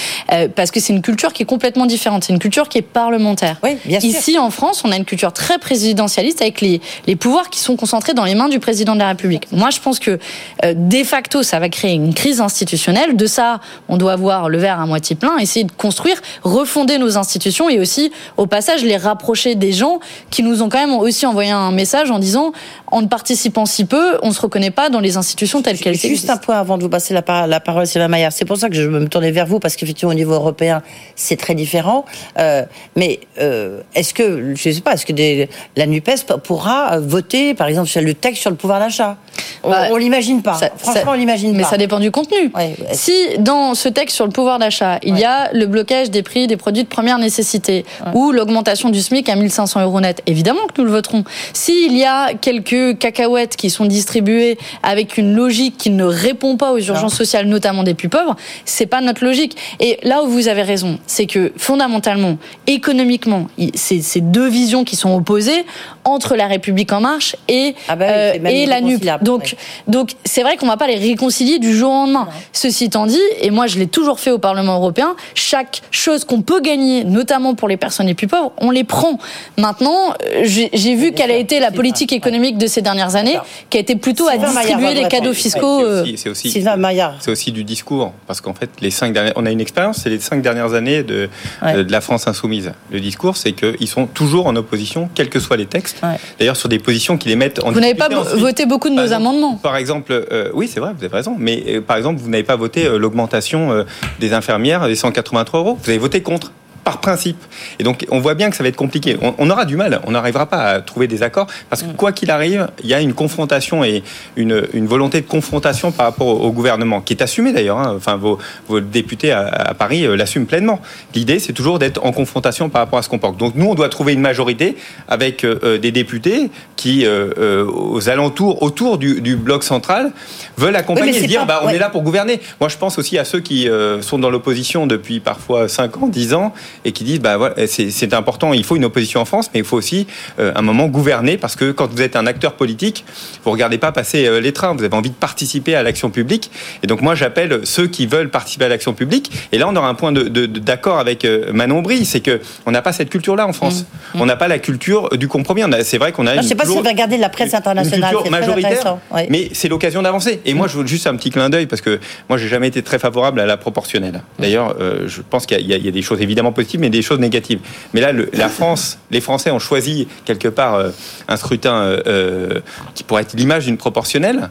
parce 0.55 0.71
que 0.71 0.79
c'est 0.79 0.93
une 0.93 1.01
culture 1.01 1.33
qui 1.33 1.43
est 1.43 1.45
complètement 1.45 1.85
différente. 1.85 2.23
C'est 2.23 2.33
une 2.33 2.39
culture 2.39 2.69
qui 2.69 2.77
est 2.77 2.83
parlementaire. 2.83 3.57
Oui, 3.63 3.77
bien 3.85 3.99
sûr. 3.99 4.09
Ici, 4.09 4.37
en 4.37 4.49
France, 4.49 4.83
on 4.85 4.91
a 4.91 4.97
une 4.97 5.05
culture 5.05 5.33
très 5.33 5.57
présidentialiste 5.57 6.41
avec 6.41 6.61
les, 6.61 6.81
les 7.07 7.15
pouvoirs 7.15 7.49
qui 7.49 7.59
sont 7.59 7.75
concentrés 7.75 7.98
dans 8.13 8.25
les 8.25 8.35
mains 8.35 8.49
du 8.49 8.59
président 8.59 8.93
de 8.93 8.99
la 8.99 9.09
République. 9.09 9.47
Moi, 9.51 9.69
je 9.69 9.79
pense 9.79 9.99
que 9.99 10.19
euh, 10.63 10.73
de 10.75 11.03
facto, 11.03 11.43
ça 11.43 11.59
va 11.59 11.69
créer 11.69 11.93
une 11.93 12.13
crise 12.13 12.41
institutionnelle. 12.41 13.15
De 13.15 13.25
ça, 13.25 13.59
on 13.87 13.97
doit 13.97 14.15
voir 14.15 14.49
le 14.49 14.57
verre 14.57 14.79
à 14.79 14.85
moitié 14.85 15.15
plein, 15.15 15.37
essayer 15.37 15.65
de 15.65 15.71
construire, 15.71 16.21
refonder 16.43 16.97
nos 16.97 17.17
institutions 17.17 17.69
et 17.69 17.79
aussi, 17.79 18.11
au 18.37 18.45
passage, 18.45 18.83
les 18.83 18.97
rapprocher 18.97 19.55
des 19.55 19.71
gens 19.71 19.99
qui 20.29 20.43
nous 20.43 20.63
ont 20.63 20.69
quand 20.69 20.79
même 20.79 20.95
aussi 20.95 21.25
envoyé 21.25 21.51
un 21.51 21.71
message 21.71 22.11
en 22.11 22.19
disant, 22.19 22.53
en 22.87 23.01
ne 23.01 23.07
participant 23.07 23.65
si 23.65 23.85
peu, 23.85 24.17
on 24.23 24.31
se 24.31 24.41
reconnaît 24.41 24.71
pas 24.71 24.89
dans 24.89 24.99
les 24.99 25.17
institutions 25.17 25.61
telles 25.61 25.77
qu'elles 25.77 25.93
existent. 25.93 26.15
Juste 26.15 26.29
un 26.29 26.37
point 26.37 26.57
avant 26.57 26.77
de 26.77 26.83
vous 26.83 26.89
passer 26.89 27.13
la, 27.13 27.47
la 27.47 27.59
parole, 27.59 27.85
Sylvain 27.85 28.07
Maillard. 28.07 28.31
C'est 28.31 28.45
pour 28.45 28.57
ça 28.57 28.69
que 28.69 28.75
je 28.75 28.83
me 28.87 29.07
tournais 29.07 29.31
vers 29.31 29.45
vous, 29.45 29.59
parce 29.59 29.75
qu'effectivement, 29.75 30.11
au 30.11 30.15
niveau 30.15 30.33
européen, 30.33 30.81
c'est 31.15 31.35
très 31.35 31.55
différent. 31.55 32.05
Euh, 32.37 32.63
mais 32.95 33.19
euh, 33.39 33.81
est-ce 33.95 34.13
que, 34.13 34.55
je 34.55 34.69
ne 34.69 34.73
sais 34.73 34.81
pas, 34.81 34.93
est-ce 34.93 35.05
que 35.05 35.13
des, 35.13 35.49
la 35.75 35.85
NUPES 35.85 36.37
pourra 36.43 36.99
voter, 36.99 37.53
par 37.53 37.67
exemple, 37.67 37.88
le 37.95 38.13
texte 38.13 38.41
sur 38.41 38.49
le 38.49 38.55
pouvoir 38.55 38.79
d'achat. 38.79 39.17
On, 39.63 39.69
bah, 39.69 39.87
l'imagine 39.97 40.41
pas. 40.41 40.59
Franchement, 40.77 41.11
on 41.11 41.13
l'imagine 41.13 41.51
pas. 41.51 41.57
Mais 41.57 41.63
ça 41.63 41.77
dépend 41.77 41.99
du 41.99 42.11
contenu. 42.11 42.51
si 42.93 43.13
dans 43.39 43.73
ce 43.75 43.89
texte 43.89 44.15
sur 44.15 44.25
le 44.25 44.31
pouvoir 44.31 44.59
d'achat, 44.59 44.99
il 45.03 45.17
y 45.17 45.25
a 45.25 45.51
le 45.53 45.65
blocage 45.65 46.09
des 46.09 46.23
prix 46.23 46.47
des 46.47 46.57
produits 46.57 46.83
de 46.83 46.87
première 46.87 47.17
nécessité 47.17 47.85
ou 48.13 48.31
l'augmentation 48.31 48.89
du 48.89 49.01
SMIC 49.01 49.27
à 49.29 49.35
1500 49.35 49.81
euros 49.81 49.99
net, 49.99 50.21
évidemment 50.25 50.61
que 50.73 50.81
nous 50.81 50.85
le 50.85 50.91
voterons. 50.91 51.23
S'il 51.53 51.97
y 51.97 52.05
a 52.05 52.33
quelques 52.33 52.97
cacahuètes 52.97 53.55
qui 53.55 53.69
sont 53.69 53.85
distribuées 53.85 54.57
avec 54.83 55.17
une 55.17 55.35
logique 55.35 55.77
qui 55.77 55.89
ne 55.89 56.05
répond 56.05 56.57
pas 56.57 56.71
aux 56.71 56.79
urgences 56.79 57.15
sociales, 57.15 57.47
notamment 57.47 57.83
des 57.83 57.93
plus 57.93 58.09
pauvres, 58.09 58.35
c'est 58.65 58.85
pas 58.85 59.01
notre 59.01 59.23
logique. 59.23 59.57
Et 59.79 59.99
là 60.03 60.23
où 60.23 60.27
vous 60.27 60.47
avez 60.47 60.63
raison, 60.63 60.99
c'est 61.07 61.25
que 61.25 61.51
fondamentalement, 61.57 62.37
économiquement, 62.67 63.47
c'est 63.75 64.01
ces 64.01 64.21
deux 64.21 64.47
visions 64.47 64.83
qui 64.83 64.95
sont 64.95 65.15
opposées 65.15 65.65
entre 66.03 66.35
la 66.35 66.47
République 66.47 66.91
en 66.91 67.01
marche 67.01 67.35
et, 67.47 67.75
ah 67.87 67.95
bah 67.95 68.05
euh, 68.09 68.33
et 68.45 68.65
la 68.65 68.81
NUP. 68.81 69.03
Donc, 69.21 69.55
donc 69.87 70.11
c'est 70.25 70.41
vrai 70.41 70.57
qu'on 70.57 70.65
ne 70.65 70.71
va 70.71 70.77
pas 70.77 70.87
les 70.87 70.97
réconcilier 70.97 71.59
du 71.59 71.75
jour 71.75 71.89
au 71.89 71.93
lendemain. 71.93 72.27
Ceci 72.53 72.85
étant 72.85 73.05
dit, 73.05 73.19
et 73.41 73.51
moi 73.51 73.67
je 73.67 73.79
l'ai 73.79 73.87
toujours 73.87 74.19
fait 74.19 74.31
au 74.31 74.39
Parlement 74.39 74.75
européen, 74.75 75.15
chaque 75.35 75.81
chose 75.91 76.25
qu'on 76.25 76.41
peut 76.41 76.61
gagner, 76.61 77.03
notamment 77.03 77.55
pour 77.55 77.67
les 77.67 77.77
personnes 77.77 78.07
les 78.07 78.13
plus 78.13 78.27
pauvres, 78.27 78.51
on 78.57 78.71
les 78.71 78.83
prend. 78.83 79.17
Maintenant, 79.57 80.13
euh, 80.23 80.43
j'ai 80.45 80.95
vu 80.95 81.11
quelle 81.11 81.31
a 81.31 81.37
été 81.37 81.59
la 81.59 81.71
politique 81.71 82.13
économique 82.13 82.57
de 82.57 82.67
ces 82.67 82.81
dernières 82.81 83.15
années, 83.15 83.37
qui 83.69 83.77
a 83.77 83.79
été 83.81 83.95
plutôt 83.95 84.27
à 84.27 84.37
distribuer 84.37 84.93
les 84.93 85.07
cadeaux 85.07 85.33
fiscaux. 85.33 85.81
C'est 86.15 86.29
aussi, 86.29 86.51
c'est 86.51 87.31
aussi, 87.31 87.51
du 87.51 87.63
discours, 87.63 88.13
parce 88.27 88.41
qu'en 88.41 88.53
fait, 88.53 88.69
les 88.81 88.91
cinq 88.91 89.13
dernières, 89.13 89.33
on 89.35 89.45
a 89.45 89.51
une 89.51 89.61
expérience, 89.61 90.01
c'est 90.03 90.09
les 90.09 90.19
cinq 90.19 90.41
dernières 90.41 90.73
années 90.73 91.03
de, 91.03 91.29
de 91.63 91.91
la 91.91 92.01
France 92.01 92.27
insoumise. 92.27 92.71
Le 92.91 92.99
discours, 92.99 93.37
c'est 93.37 93.53
qu'ils 93.53 93.87
sont 93.87 94.05
toujours 94.05 94.47
en 94.47 94.55
opposition, 94.55 95.09
quels 95.15 95.29
que 95.29 95.39
soient 95.39 95.57
les 95.57 95.65
textes. 95.65 96.01
D'ailleurs, 96.39 96.57
sur 96.57 96.69
des 96.69 96.79
positions 96.79 97.17
qui 97.17 97.29
les 97.29 97.35
mettent 97.35 97.63
en 97.63 97.68
Vous 97.71 97.79
n'avez 97.79 97.95
pas 97.95 98.09
voté 98.09 98.65
beaucoup 98.65 98.89
de 98.89 98.95
nos 98.95 99.13
amendements. 99.13 99.55
Par 99.55 99.75
exemple, 99.75 100.11
euh, 100.31 100.49
oui, 100.53 100.69
c'est 100.71 100.79
vrai, 100.79 100.91
vous 100.97 101.03
avez 101.03 101.13
raison. 101.13 101.35
Mais 101.37 101.63
euh, 101.67 101.81
par 101.81 101.97
exemple, 101.97 102.19
vous 102.21 102.29
n'avez 102.29 102.43
pas 102.43 102.55
voté 102.55 102.85
euh, 102.85 102.97
l'augmentation 102.97 103.85
des 104.19 104.33
infirmières 104.33 104.87
des 104.87 104.95
183 104.95 105.59
euros. 105.59 105.77
Vous 105.81 105.89
avez 105.89 105.99
voté 105.99 106.21
contre 106.21 106.51
par 106.89 107.01
principe. 107.01 107.37
Et 107.77 107.83
donc, 107.83 108.07
on 108.09 108.19
voit 108.19 108.33
bien 108.33 108.49
que 108.49 108.55
ça 108.55 108.63
va 108.63 108.69
être 108.69 108.75
compliqué. 108.75 109.15
On, 109.37 109.47
aura 109.51 109.65
du 109.65 109.75
mal, 109.75 110.01
on 110.07 110.11
n'arrivera 110.11 110.47
pas 110.47 110.63
à 110.63 110.81
trouver 110.81 111.07
des 111.07 111.21
accords, 111.21 111.45
parce 111.69 111.83
que 111.83 111.89
mm. 111.89 111.93
quoi 111.93 112.11
qu'il 112.11 112.31
arrive, 112.31 112.67
il 112.83 112.89
y 112.89 112.95
a 112.95 112.99
une 112.99 113.13
confrontation 113.13 113.83
et 113.83 114.01
une, 114.35 114.87
volonté 114.87 115.21
de 115.21 115.27
confrontation 115.27 115.91
par 115.91 116.07
rapport 116.07 116.27
au, 116.27 116.51
gouvernement, 116.51 117.01
qui 117.01 117.13
est 117.13 117.21
assumée 117.21 117.53
d'ailleurs. 117.53 117.77
Hein. 117.77 117.93
Enfin, 117.95 118.15
vos, 118.15 118.39
députés 118.79 119.31
à, 119.31 119.75
Paris 119.77 120.03
euh, 120.03 120.15
l'assument 120.15 120.47
pleinement. 120.47 120.81
L'idée, 121.13 121.37
c'est 121.37 121.53
toujours 121.53 121.77
d'être 121.77 122.03
en 122.03 122.11
confrontation 122.11 122.69
par 122.69 122.81
rapport 122.81 122.97
à 122.97 123.03
ce 123.03 123.09
qu'on 123.09 123.19
porte. 123.19 123.37
Donc, 123.37 123.53
nous, 123.53 123.67
on 123.67 123.75
doit 123.75 123.89
trouver 123.89 124.13
une 124.13 124.21
majorité 124.21 124.75
avec 125.07 125.43
euh, 125.43 125.59
euh, 125.63 125.77
des 125.77 125.91
députés 125.91 126.49
qui, 126.75 127.05
aux 127.07 128.09
alentours, 128.09 128.63
autour 128.63 128.97
du, 128.97 129.35
bloc 129.35 129.63
central, 129.63 130.11
veulent 130.57 130.75
accompagner 130.75 131.23
et 131.23 131.27
dire, 131.27 131.45
bah, 131.45 131.61
on 131.63 131.69
est 131.69 131.77
là 131.77 131.89
pour 131.89 132.01
gouverner. 132.01 132.39
Moi, 132.59 132.69
je 132.69 132.77
pense 132.77 132.97
aussi 132.97 133.19
à 133.19 133.25
ceux 133.25 133.41
qui 133.41 133.67
sont 134.01 134.17
dans 134.17 134.29
l'opposition 134.29 134.87
depuis 134.87 135.19
parfois 135.19 135.67
5 135.67 135.97
ans, 135.97 136.07
10 136.07 136.33
ans, 136.33 136.53
et 136.85 136.91
qui 136.91 137.03
disent 137.03 137.19
bah 137.19 137.37
voilà, 137.37 137.55
c'est 137.67 138.13
important, 138.13 138.53
il 138.53 138.63
faut 138.63 138.75
une 138.75 138.85
opposition 138.85 139.21
en 139.21 139.25
France, 139.25 139.49
mais 139.53 139.59
il 139.59 139.65
faut 139.65 139.77
aussi 139.77 140.07
euh, 140.39 140.51
un 140.55 140.61
moment 140.61 140.87
gouverner 140.87 141.37
parce 141.37 141.55
que 141.55 141.71
quand 141.71 141.91
vous 141.91 142.01
êtes 142.01 142.15
un 142.15 142.25
acteur 142.25 142.53
politique, 142.53 143.05
vous 143.43 143.51
regardez 143.51 143.77
pas 143.77 143.91
passer 143.91 144.25
euh, 144.25 144.39
les 144.39 144.53
trains, 144.53 144.73
vous 144.73 144.83
avez 144.83 144.95
envie 144.95 145.09
de 145.09 145.15
participer 145.15 145.75
à 145.75 145.83
l'action 145.83 146.09
publique. 146.09 146.51
Et 146.83 146.87
donc 146.87 147.01
moi 147.01 147.15
j'appelle 147.15 147.61
ceux 147.63 147.87
qui 147.87 148.07
veulent 148.07 148.29
participer 148.29 148.65
à 148.65 148.69
l'action 148.69 148.93
publique. 148.93 149.31
Et 149.51 149.57
là 149.57 149.67
on 149.67 149.75
aura 149.75 149.89
un 149.89 149.95
point 149.95 150.11
d'accord 150.11 150.95
de, 150.95 151.01
avec 151.01 151.25
euh, 151.25 151.51
Manon 151.53 151.81
Brie, 151.81 152.05
c'est 152.05 152.21
que 152.21 152.39
on 152.65 152.71
n'a 152.71 152.81
pas 152.81 152.93
cette 152.93 153.09
culture-là 153.09 153.47
en 153.47 153.53
France. 153.53 153.81
Mmh. 153.81 154.17
Mmh. 154.17 154.21
On 154.21 154.25
n'a 154.25 154.35
pas 154.35 154.47
la 154.47 154.59
culture 154.59 155.09
du 155.17 155.27
compromis. 155.27 155.61
C'est 155.83 155.97
vrai 155.97 156.11
qu'on 156.11 156.27
a. 156.27 156.35
je 156.35 156.41
ne 156.41 156.43
sais 156.43 156.55
pas 156.55 156.65
si 156.65 156.71
vous 156.71 156.79
regardez 156.79 157.17
la 157.17 157.29
presse 157.29 157.53
internationale, 157.53 158.15
c'est 158.23 158.29
majoritaire, 158.29 158.97
mais 159.29 159.49
c'est 159.53 159.67
l'occasion 159.67 160.01
d'avancer. 160.01 160.41
Et 160.45 160.53
moi 160.53 160.67
je 160.67 160.77
veux 160.77 160.85
juste 160.85 161.07
un 161.07 161.15
petit 161.15 161.31
clin 161.31 161.49
d'œil 161.49 161.65
parce 161.65 161.81
que 161.81 161.99
moi 162.29 162.37
j'ai 162.37 162.47
jamais 162.47 162.67
été 162.67 162.81
très 162.81 162.99
favorable 162.99 163.39
à 163.39 163.45
la 163.45 163.57
proportionnelle. 163.57 164.21
D'ailleurs, 164.39 164.75
je 165.05 165.21
pense 165.21 165.45
qu'il 165.45 165.65
y, 165.65 165.87
a 165.87 165.91
des 165.91 166.01
choses 166.01 166.21
évidemment 166.21 166.51
positives 166.51 166.68
mais 166.77 166.89
des 166.89 167.01
choses 167.01 167.19
négatives. 167.19 167.59
Mais 167.93 168.01
là, 168.01 168.11
la 168.33 168.49
France, 168.49 168.97
les 169.11 169.21
Français 169.21 169.51
ont 169.51 169.59
choisi 169.59 170.07
quelque 170.25 170.47
part 170.47 170.75
euh, 170.75 170.89
un 171.27 171.37
scrutin 171.37 171.75
euh, 171.75 172.01
euh, 172.07 172.59
qui 172.95 173.03
pourrait 173.03 173.23
être 173.23 173.33
l'image 173.33 173.65
d'une 173.65 173.77
proportionnelle. 173.77 174.49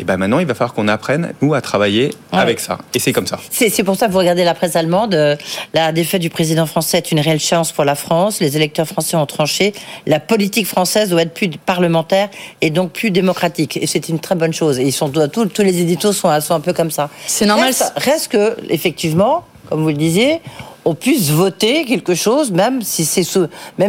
Et 0.00 0.04
ben 0.04 0.16
maintenant, 0.16 0.40
il 0.40 0.46
va 0.46 0.54
falloir 0.54 0.74
qu'on 0.74 0.88
apprenne, 0.88 1.34
nous, 1.40 1.54
à 1.54 1.60
travailler 1.60 2.10
avec 2.32 2.58
ça. 2.58 2.78
Et 2.94 2.98
c'est 2.98 3.12
comme 3.12 3.28
ça. 3.28 3.38
C'est 3.50 3.84
pour 3.84 3.94
ça 3.94 4.08
que 4.08 4.12
vous 4.12 4.18
regardez 4.18 4.42
la 4.42 4.54
presse 4.54 4.74
allemande. 4.74 5.38
La 5.72 5.92
défaite 5.92 6.20
du 6.20 6.30
président 6.30 6.66
français 6.66 6.98
est 6.98 7.12
une 7.12 7.20
réelle 7.20 7.38
chance 7.38 7.70
pour 7.70 7.84
la 7.84 7.94
France. 7.94 8.40
Les 8.40 8.56
électeurs 8.56 8.88
français 8.88 9.16
ont 9.16 9.26
tranché. 9.26 9.72
La 10.06 10.18
politique 10.18 10.66
française 10.66 11.10
doit 11.10 11.22
être 11.22 11.32
plus 11.32 11.48
parlementaire 11.48 12.28
et 12.60 12.70
donc 12.70 12.90
plus 12.90 13.12
démocratique. 13.12 13.76
Et 13.76 13.86
c'est 13.86 14.08
une 14.08 14.18
très 14.18 14.34
bonne 14.34 14.52
chose. 14.52 14.80
Et 14.80 14.82
ils 14.82 14.92
sont, 14.92 15.10
tous, 15.10 15.46
tous 15.46 15.62
les 15.62 15.80
éditos 15.80 16.12
sont, 16.12 16.40
sont 16.40 16.54
un 16.54 16.60
peu 16.60 16.72
comme 16.72 16.90
ça. 16.90 17.08
C'est 17.28 17.46
normal. 17.46 17.66
Reste, 17.66 17.92
reste 17.96 18.32
que, 18.32 18.56
effectivement, 18.70 19.44
comme 19.68 19.82
vous 19.82 19.88
le 19.88 19.94
disiez, 19.94 20.40
on 20.84 20.94
puisse 20.94 21.30
voter 21.30 21.84
quelque 21.84 22.14
chose, 22.14 22.50
même 22.52 22.82
si 22.82 23.04
c'est 23.04 23.24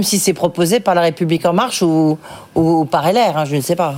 si 0.04 0.34
proposé 0.34 0.80
par 0.80 0.96
la 0.96 1.02
République 1.02 1.46
en 1.46 1.54
marche 1.54 1.82
ou, 1.82 2.18
ou 2.56 2.86
par 2.86 3.12
LR, 3.12 3.38
hein, 3.38 3.46
je 3.46 3.56
ne 3.56 3.62
sais 3.62 3.76
pas. 3.76 3.96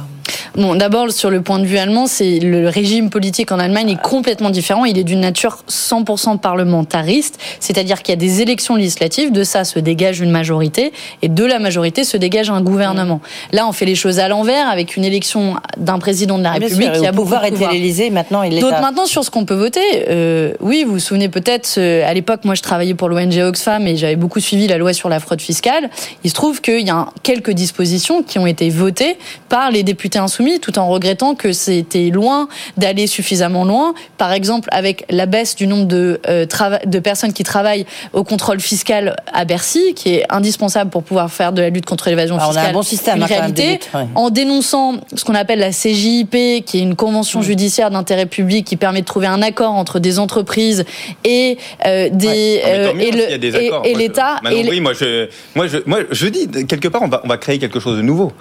Bon, 0.57 0.73
d'abord 0.73 1.11
sur 1.11 1.29
le 1.29 1.43
point 1.43 1.59
de 1.59 1.65
vue 1.65 1.77
allemand, 1.77 2.07
c'est 2.07 2.39
le 2.39 2.67
régime 2.67 3.11
politique 3.11 3.51
en 3.51 3.59
Allemagne 3.59 3.91
est 3.91 4.01
complètement 4.01 4.49
différent. 4.49 4.85
Il 4.85 4.97
est 4.97 5.03
d'une 5.03 5.19
nature 5.19 5.59
100% 5.69 6.39
parlementariste, 6.39 7.37
c'est-à-dire 7.59 8.01
qu'il 8.01 8.13
y 8.13 8.17
a 8.17 8.19
des 8.19 8.41
élections 8.41 8.75
législatives, 8.75 9.31
de 9.31 9.43
ça 9.43 9.63
se 9.65 9.77
dégage 9.77 10.19
une 10.19 10.31
majorité, 10.31 10.93
et 11.21 11.29
de 11.29 11.45
la 11.45 11.59
majorité 11.59 12.03
se 12.03 12.17
dégage 12.17 12.49
un 12.49 12.61
gouvernement. 12.61 13.21
Là, 13.51 13.67
on 13.67 13.71
fait 13.71 13.85
les 13.85 13.93
choses 13.93 14.17
à 14.17 14.27
l'envers 14.29 14.67
avec 14.67 14.97
une 14.97 15.05
élection 15.05 15.57
d'un 15.77 15.99
président 15.99 16.39
de 16.39 16.43
la 16.43 16.53
République 16.53 16.91
qui 16.93 17.05
a 17.05 17.11
beaucoup 17.11 17.25
pouvoir 17.27 17.45
été 17.45 17.67
l'Élysée. 17.67 18.09
Maintenant, 18.09 18.41
il 18.41 18.57
est. 18.57 18.61
Donc 18.61 18.71
maintenant 18.81 19.05
sur 19.05 19.23
ce 19.23 19.29
qu'on 19.29 19.45
peut 19.45 19.53
voter, 19.53 20.05
euh, 20.09 20.53
oui, 20.59 20.83
vous 20.87 20.93
vous 20.93 20.99
souvenez 20.99 21.29
peut-être 21.29 21.75
euh, 21.77 22.09
à 22.09 22.15
l'époque, 22.15 22.45
moi 22.45 22.55
je 22.55 22.63
travaillais 22.63 22.95
pour 22.95 23.09
l'ONG 23.09 23.37
Oxfam 23.41 23.85
et 23.85 23.95
j'avais 23.95 24.15
beaucoup 24.15 24.39
suivi 24.39 24.67
la 24.67 24.79
loi 24.79 24.93
sur 24.93 25.07
la 25.07 25.19
fraude 25.19 25.41
fiscale. 25.41 25.91
Il 26.23 26.31
se 26.31 26.35
trouve 26.35 26.61
qu'il 26.61 26.87
y 26.87 26.89
a 26.89 27.05
quelques 27.21 27.51
dispositions 27.51 28.23
qui 28.23 28.39
ont 28.39 28.47
été 28.47 28.71
votées 28.71 29.17
par 29.49 29.69
les 29.69 29.83
députés 29.83 30.17
insoumis 30.17 30.46
tout 30.61 30.79
en 30.79 30.87
regrettant 30.87 31.35
que 31.35 31.51
c'était 31.51 32.09
loin 32.09 32.47
d'aller 32.77 33.07
suffisamment 33.07 33.65
loin. 33.65 33.93
Par 34.17 34.31
exemple, 34.31 34.69
avec 34.71 35.05
la 35.09 35.25
baisse 35.25 35.55
du 35.55 35.67
nombre 35.67 35.85
de, 35.85 36.19
euh, 36.27 36.45
de 36.85 36.99
personnes 36.99 37.33
qui 37.33 37.43
travaillent 37.43 37.85
au 38.13 38.23
contrôle 38.23 38.59
fiscal 38.59 39.15
à 39.31 39.45
Bercy, 39.45 39.93
qui 39.95 40.15
est 40.15 40.25
indispensable 40.29 40.89
pour 40.89 41.03
pouvoir 41.03 41.31
faire 41.31 41.53
de 41.53 41.61
la 41.61 41.69
lutte 41.69 41.85
contre 41.85 42.09
l'évasion 42.09 42.39
fiscale. 42.39 42.55
Ah, 42.57 42.61
on 42.61 42.65
a 42.65 42.69
un 42.69 42.73
bon 42.73 42.81
système, 42.83 43.17
une 43.17 43.23
hein, 43.23 43.27
réalité, 43.27 43.79
en 44.15 44.29
dénonçant 44.29 44.95
ce 45.15 45.23
qu'on 45.23 45.35
appelle 45.35 45.59
la 45.59 45.71
CJIP, 45.71 46.65
qui 46.65 46.77
est 46.79 46.81
une 46.81 46.95
convention 46.95 47.39
mm. 47.39 47.43
judiciaire 47.43 47.91
d'intérêt 47.91 48.25
public 48.25 48.65
qui 48.65 48.77
permet 48.77 49.01
de 49.01 49.05
trouver 49.05 49.27
un 49.27 49.41
accord 49.41 49.73
entre 49.73 49.99
des 49.99 50.19
entreprises 50.19 50.85
et 51.23 51.57
euh, 51.85 52.09
des 52.11 52.61
euh, 52.65 52.93
et 53.83 53.93
l'État. 53.95 54.39
Oui, 54.45 54.79
moi 54.79 54.93
je, 54.93 55.27
moi 55.55 55.67
je, 55.67 55.77
moi 55.85 55.99
je 56.11 56.27
dis 56.27 56.47
quelque 56.67 56.87
part 56.87 57.01
on 57.01 57.07
va, 57.07 57.21
on 57.23 57.27
va 57.27 57.37
créer 57.37 57.59
quelque 57.59 57.79
chose 57.79 57.97
de 57.97 58.01
nouveau. 58.01 58.31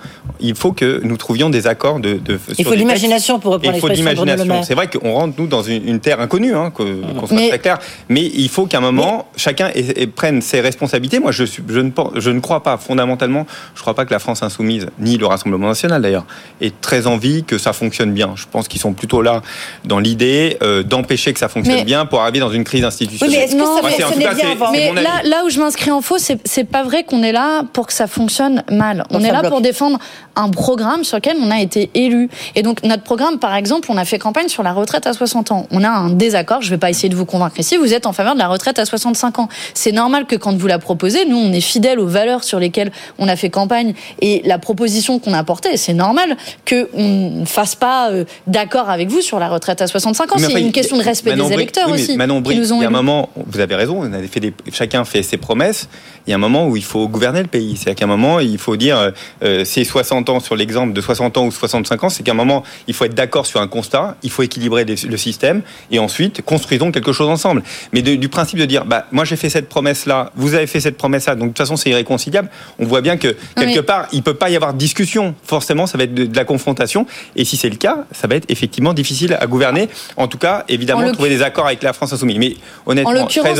Il 0.40 0.54
faut 0.54 0.72
que 0.72 1.00
nous 1.02 1.16
trouvions 1.16 1.50
des 1.50 1.66
accords 1.66 1.95
de. 2.00 2.20
il 2.58 2.64
faut 2.64 2.74
l'imagination 2.74 3.38
pour 3.38 3.54
reprendre 3.54 3.76
Il 3.76 3.80
faut 3.80 3.88
l'imagination. 3.88 4.62
C'est 4.62 4.74
vrai 4.74 4.88
qu'on 4.88 5.12
rentre 5.12 5.34
nous 5.38 5.46
dans 5.46 5.62
une, 5.62 6.00
terre 6.00 6.20
inconnue, 6.20 6.54
hein, 6.54 6.70
qu'on 6.70 7.26
soit 7.26 7.48
très 7.48 7.58
clair. 7.58 7.78
Mais 8.08 8.22
il 8.22 8.48
faut 8.48 8.66
qu'à 8.66 8.78
un 8.78 8.80
moment 8.80 9.28
chacun 9.36 9.70
prenne 10.14 10.42
ses 10.42 10.60
responsabilités. 10.60 11.18
Moi, 11.18 11.32
je, 11.32 11.44
je, 11.44 11.80
ne, 11.80 11.90
je 12.16 12.30
ne 12.30 12.40
crois 12.40 12.62
pas 12.62 12.76
fondamentalement. 12.76 13.46
Je 13.74 13.80
ne 13.80 13.82
crois 13.82 13.94
pas 13.94 14.04
que 14.04 14.12
la 14.12 14.18
France 14.18 14.42
insoumise 14.42 14.86
ni 14.98 15.16
le 15.16 15.26
Rassemblement 15.26 15.68
national 15.68 16.02
d'ailleurs 16.02 16.26
ait 16.60 16.72
très 16.80 17.06
envie 17.06 17.44
que 17.44 17.58
ça 17.58 17.72
fonctionne 17.72 18.12
bien. 18.12 18.32
Je 18.36 18.44
pense 18.50 18.68
qu'ils 18.68 18.80
sont 18.80 18.92
plutôt 18.92 19.22
là 19.22 19.42
dans 19.84 19.98
l'idée 19.98 20.56
euh, 20.62 20.82
d'empêcher 20.82 21.32
que 21.32 21.38
ça 21.38 21.48
fonctionne 21.48 21.84
bien 21.84 22.06
pour 22.06 22.20
arriver 22.20 22.40
dans 22.40 22.50
une 22.50 22.64
crise 22.64 22.84
institutionnelle. 22.84 23.38
mais 23.38 23.44
est-ce 23.44 23.56
que 23.56 24.02
ça 24.02 24.16
bien 24.16 24.54
Mais 24.72 24.92
là, 24.92 25.22
là 25.24 25.44
où 25.44 25.50
je 25.50 25.58
m'inscris 25.58 25.90
en 25.90 26.00
faux, 26.00 26.18
c'est 26.18 26.64
pas 26.64 26.82
vrai 26.82 27.04
qu'on 27.04 27.22
est 27.22 27.32
là 27.32 27.62
pour 27.72 27.86
que 27.86 27.92
ça 27.92 28.06
fonctionne 28.06 28.62
mal. 28.70 29.04
On 29.10 29.20
est 29.20 29.32
là 29.32 29.42
pour 29.42 29.60
défendre 29.60 29.98
un 30.34 30.50
programme 30.50 31.04
sur 31.04 31.16
lequel 31.16 31.36
on 31.40 31.50
a 31.50 31.60
été 31.60 31.85
élus. 31.94 32.28
Et 32.54 32.62
donc 32.62 32.82
notre 32.82 33.02
programme, 33.02 33.38
par 33.38 33.54
exemple, 33.54 33.90
on 33.90 33.96
a 33.96 34.04
fait 34.04 34.18
campagne 34.18 34.48
sur 34.48 34.62
la 34.62 34.72
retraite 34.72 35.06
à 35.06 35.12
60 35.12 35.52
ans. 35.52 35.66
On 35.70 35.84
a 35.84 35.88
un 35.88 36.10
désaccord, 36.10 36.62
je 36.62 36.68
ne 36.68 36.70
vais 36.70 36.78
pas 36.78 36.90
essayer 36.90 37.08
de 37.08 37.16
vous 37.16 37.26
convaincre 37.26 37.58
ici, 37.58 37.76
vous 37.76 37.94
êtes 37.94 38.06
en 38.06 38.12
faveur 38.12 38.34
de 38.34 38.38
la 38.38 38.48
retraite 38.48 38.78
à 38.78 38.84
65 38.84 39.38
ans. 39.38 39.48
C'est 39.74 39.92
normal 39.92 40.26
que 40.26 40.36
quand 40.36 40.56
vous 40.56 40.66
la 40.66 40.78
proposez, 40.78 41.26
nous, 41.26 41.36
on 41.36 41.52
est 41.52 41.60
fidèles 41.60 42.00
aux 42.00 42.06
valeurs 42.06 42.44
sur 42.44 42.58
lesquelles 42.58 42.92
on 43.18 43.28
a 43.28 43.36
fait 43.36 43.50
campagne 43.50 43.94
et 44.20 44.42
la 44.44 44.58
proposition 44.58 45.18
qu'on 45.18 45.32
a 45.32 45.44
portée, 45.44 45.76
c'est 45.76 45.94
normal 45.94 46.36
qu'on 46.68 47.40
ne 47.40 47.44
fasse 47.44 47.74
pas 47.74 48.10
euh, 48.10 48.24
d'accord 48.46 48.90
avec 48.90 49.08
vous 49.08 49.20
sur 49.20 49.38
la 49.38 49.48
retraite 49.48 49.82
à 49.82 49.86
65 49.86 50.32
ans. 50.32 50.38
C'est 50.38 50.60
une 50.60 50.72
question 50.72 50.96
de 50.96 51.02
respect 51.02 51.34
des 51.34 51.52
électeurs 51.52 51.90
aussi. 51.90 52.16
Manon 52.16 52.40
Brie, 52.40 52.56
il 52.56 52.64
y 52.64 52.84
a 52.84 52.88
un 52.88 52.90
moment, 52.90 53.30
vous 53.34 53.60
avez 53.60 53.74
raison, 53.74 54.02
on 54.02 54.28
fait 54.28 54.40
des, 54.40 54.54
chacun 54.72 55.04
fait 55.04 55.22
ses 55.22 55.36
promesses. 55.36 55.88
Il 56.26 56.30
y 56.30 56.32
a 56.32 56.36
un 56.36 56.40
moment 56.40 56.66
où 56.66 56.76
il 56.76 56.84
faut 56.84 57.08
gouverner 57.08 57.40
le 57.40 57.48
pays. 57.48 57.76
C'est-à-dire 57.76 58.00
qu'à 58.00 58.04
un 58.04 58.08
moment, 58.08 58.40
il 58.40 58.58
faut 58.58 58.76
dire, 58.76 59.12
euh, 59.42 59.64
c'est 59.64 59.84
60 59.84 60.28
ans 60.30 60.40
sur 60.40 60.56
l'exemple 60.56 60.92
de 60.92 61.00
60 61.00 61.36
ans 61.36 61.46
ou 61.46 61.50
60 61.50 61.65
65 61.68 62.04
ans, 62.04 62.08
c'est 62.08 62.22
qu'à 62.22 62.32
un 62.32 62.34
moment, 62.34 62.62
il 62.86 62.94
faut 62.94 63.04
être 63.04 63.14
d'accord 63.14 63.46
sur 63.46 63.60
un 63.60 63.68
constat, 63.68 64.16
il 64.22 64.30
faut 64.30 64.42
équilibrer 64.42 64.84
le 64.84 65.16
système, 65.16 65.62
et 65.90 65.98
ensuite, 65.98 66.42
construisons 66.42 66.92
quelque 66.92 67.12
chose 67.12 67.28
ensemble. 67.28 67.62
Mais 67.92 68.02
du 68.02 68.28
principe 68.28 68.58
de 68.58 68.64
dire, 68.64 68.84
bah, 68.84 69.06
moi 69.12 69.24
j'ai 69.24 69.36
fait 69.36 69.48
cette 69.48 69.68
promesse-là, 69.68 70.30
vous 70.36 70.54
avez 70.54 70.66
fait 70.66 70.80
cette 70.80 70.96
promesse-là, 70.96 71.34
donc 71.34 71.48
de 71.48 71.48
toute 71.48 71.58
façon 71.58 71.76
c'est 71.76 71.90
irréconciliable, 71.90 72.48
on 72.78 72.86
voit 72.86 73.00
bien 73.00 73.16
que 73.16 73.36
quelque 73.56 73.80
part, 73.80 74.08
il 74.12 74.22
peut 74.22 74.34
pas 74.34 74.50
y 74.50 74.56
avoir 74.56 74.72
de 74.72 74.78
discussion. 74.78 75.34
Forcément, 75.44 75.86
ça 75.86 75.98
va 75.98 76.04
être 76.04 76.14
de, 76.14 76.36
la 76.36 76.44
confrontation, 76.44 77.06
et 77.34 77.44
si 77.44 77.56
c'est 77.56 77.70
le 77.70 77.76
cas, 77.76 78.04
ça 78.12 78.26
va 78.26 78.36
être 78.36 78.46
effectivement 78.48 78.94
difficile 78.94 79.36
à 79.40 79.46
gouverner. 79.46 79.88
En 80.16 80.28
tout 80.28 80.38
cas, 80.38 80.64
évidemment, 80.68 81.10
trouver 81.12 81.30
des 81.30 81.42
accords 81.42 81.66
avec 81.66 81.82
la 81.82 81.92
France 81.92 82.12
insoumise. 82.12 82.38
Mais 82.38 82.56
honnêtement, 82.86 83.10
en 83.10 83.14
l'occurrence, 83.14 83.58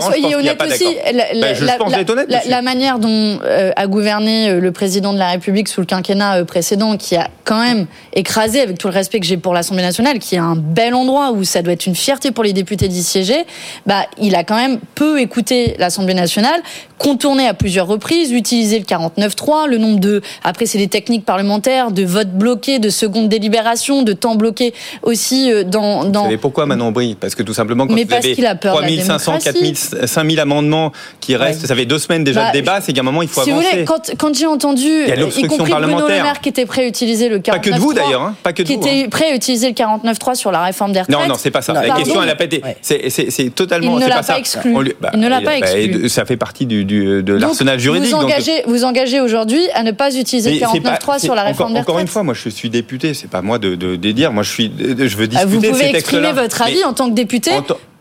soyez 0.00 0.34
honnête 0.34 0.62
aussi, 0.62 0.96
la, 1.12 1.24
ben, 1.34 2.26
la, 2.46 2.62
manière 2.62 2.98
dont 2.98 3.38
euh, 3.44 3.70
a 3.76 3.86
gouverné 3.86 4.50
euh, 4.50 4.60
le 4.60 4.72
président 4.72 5.12
de 5.12 5.18
la 5.18 5.30
République 5.30 5.68
sous 5.68 5.80
le 5.80 5.86
quinquennat 5.86 6.38
euh, 6.38 6.44
précédent, 6.44 6.96
qui 6.96 7.15
a 7.16 7.28
quand 7.44 7.60
même 7.60 7.86
écrasé, 8.12 8.60
avec 8.60 8.78
tout 8.78 8.88
le 8.88 8.94
respect 8.94 9.20
que 9.20 9.26
j'ai 9.26 9.36
pour 9.36 9.54
l'Assemblée 9.54 9.82
nationale, 9.82 10.18
qui 10.18 10.34
est 10.34 10.38
un 10.38 10.56
bel 10.56 10.94
endroit 10.94 11.32
où 11.32 11.44
ça 11.44 11.62
doit 11.62 11.72
être 11.72 11.86
une 11.86 11.94
fierté 11.94 12.30
pour 12.30 12.44
les 12.44 12.52
députés 12.52 12.88
d'y 12.88 13.02
siéger, 13.02 13.44
bah, 13.86 14.06
il 14.18 14.34
a 14.34 14.44
quand 14.44 14.56
même 14.56 14.78
peu 14.94 15.20
écouté 15.20 15.76
l'Assemblée 15.78 16.14
nationale, 16.14 16.60
contourné 16.98 17.46
à 17.46 17.54
plusieurs 17.54 17.86
reprises, 17.86 18.32
utilisé 18.32 18.78
le 18.78 18.84
49-3, 18.84 19.68
le 19.68 19.78
nombre 19.78 20.00
de, 20.00 20.22
après 20.42 20.66
c'est 20.66 20.78
des 20.78 20.88
techniques 20.88 21.24
parlementaires, 21.24 21.90
de 21.90 22.04
votes 22.04 22.32
bloqués, 22.32 22.78
de 22.78 22.88
secondes 22.88 23.28
délibérations, 23.28 24.02
de 24.02 24.12
temps 24.12 24.34
bloqué 24.34 24.74
aussi 25.02 25.50
dans... 25.66 26.04
dans... 26.04 26.20
Vous 26.20 26.26
savez 26.26 26.38
pourquoi 26.38 26.66
Manon 26.66 26.92
Brie 26.92 27.14
Parce 27.14 27.34
que 27.34 27.42
tout 27.42 27.54
simplement, 27.54 27.86
quand 27.86 27.94
Mais 27.94 28.04
vous 28.04 28.08
parce 28.08 28.24
avez 28.24 28.46
a 28.46 28.54
peur 28.54 28.76
3500, 28.76 29.38
4000, 29.38 29.76
5000 29.76 30.40
amendements 30.40 30.92
qui 31.20 31.36
restent, 31.36 31.66
ça 31.66 31.74
fait 31.74 31.86
deux 31.86 31.98
semaines 31.98 32.24
déjà 32.24 32.40
de 32.40 32.46
bah, 32.46 32.52
débat, 32.52 32.80
c'est 32.80 32.92
qu'à 32.92 33.00
un 33.00 33.04
moment 33.04 33.22
il 33.22 33.28
faut 33.28 33.42
si 33.42 33.50
avancer. 33.50 33.66
Vous 33.66 33.72
voulez, 33.72 33.84
quand, 33.84 34.12
quand 34.18 34.34
j'ai 34.34 34.46
entendu, 34.46 35.04
y, 35.06 35.46
compris 35.46 35.72
Bruno 35.72 36.08
Le 36.08 36.08
Maire 36.08 36.40
qui 36.40 36.48
était 36.48 36.66
prêt 36.66 36.82
à 36.82 36.86
utiliser 36.86 37.05
le 37.28 37.38
49.3, 37.38 37.50
pas 37.50 37.58
que 37.58 37.70
de 37.70 37.78
vous 37.78 37.92
d'ailleurs, 37.92 38.22
hein, 38.22 38.34
pas 38.42 38.52
que 38.52 38.62
de 38.62 38.66
qui 38.66 38.74
était 38.74 39.04
hein. 39.04 39.08
prêt 39.10 39.30
à 39.30 39.34
utiliser 39.34 39.68
le 39.68 39.74
49.3 39.74 40.34
sur 40.34 40.52
la 40.52 40.62
réforme 40.62 40.92
des 40.92 41.00
retraites. 41.00 41.16
Non, 41.16 41.26
non, 41.26 41.34
c'est 41.38 41.50
pas 41.50 41.62
ça. 41.62 41.72
la 41.72 41.94
question, 41.94 42.22
elle 42.22 42.30
a 42.30 42.36
pas 42.36 42.44
été. 42.44 42.62
C'est 42.82 43.54
totalement. 43.54 43.98
Il 43.98 44.04
ne 44.04 44.08
l'a 44.08 44.22
pas 44.22 44.38
exclu. 44.38 44.74
Bah, 45.00 45.10
il 45.14 45.20
ne 45.20 45.28
l'a 45.28 45.40
pas 45.40 45.58
bah, 45.58 45.58
exclu. 45.58 46.08
Ça 46.08 46.24
fait 46.24 46.36
partie 46.36 46.66
de 46.66 47.32
l'arsenal 47.32 47.78
juridique. 47.78 48.10
Vous 48.10 48.16
engagez, 48.16 48.62
vous 48.66 48.84
engagez 48.84 49.20
aujourd'hui 49.20 49.60
à 49.74 49.82
ne 49.82 49.92
pas 49.92 50.14
utiliser 50.14 50.52
le 50.52 50.58
49.3 50.58 51.20
sur 51.20 51.34
la 51.34 51.42
réforme 51.42 51.72
des 51.72 51.80
retraites. 51.80 51.90
Encore 51.90 52.00
une 52.00 52.08
fois, 52.08 52.22
moi, 52.22 52.34
je 52.34 52.48
suis 52.48 52.70
député. 52.70 53.14
C'est 53.14 53.30
pas 53.30 53.42
moi 53.42 53.58
de 53.58 53.96
dire. 53.96 54.32
Moi, 54.32 54.42
je 54.42 54.50
suis. 54.50 54.72
Je 54.78 55.16
veux 55.16 55.26
discuter. 55.26 55.50
Vous 55.50 55.60
pouvez 55.60 55.90
exprimer 55.90 56.32
votre 56.32 56.62
avis 56.62 56.84
en 56.84 56.92
tant 56.92 57.08
que 57.08 57.14
député 57.14 57.52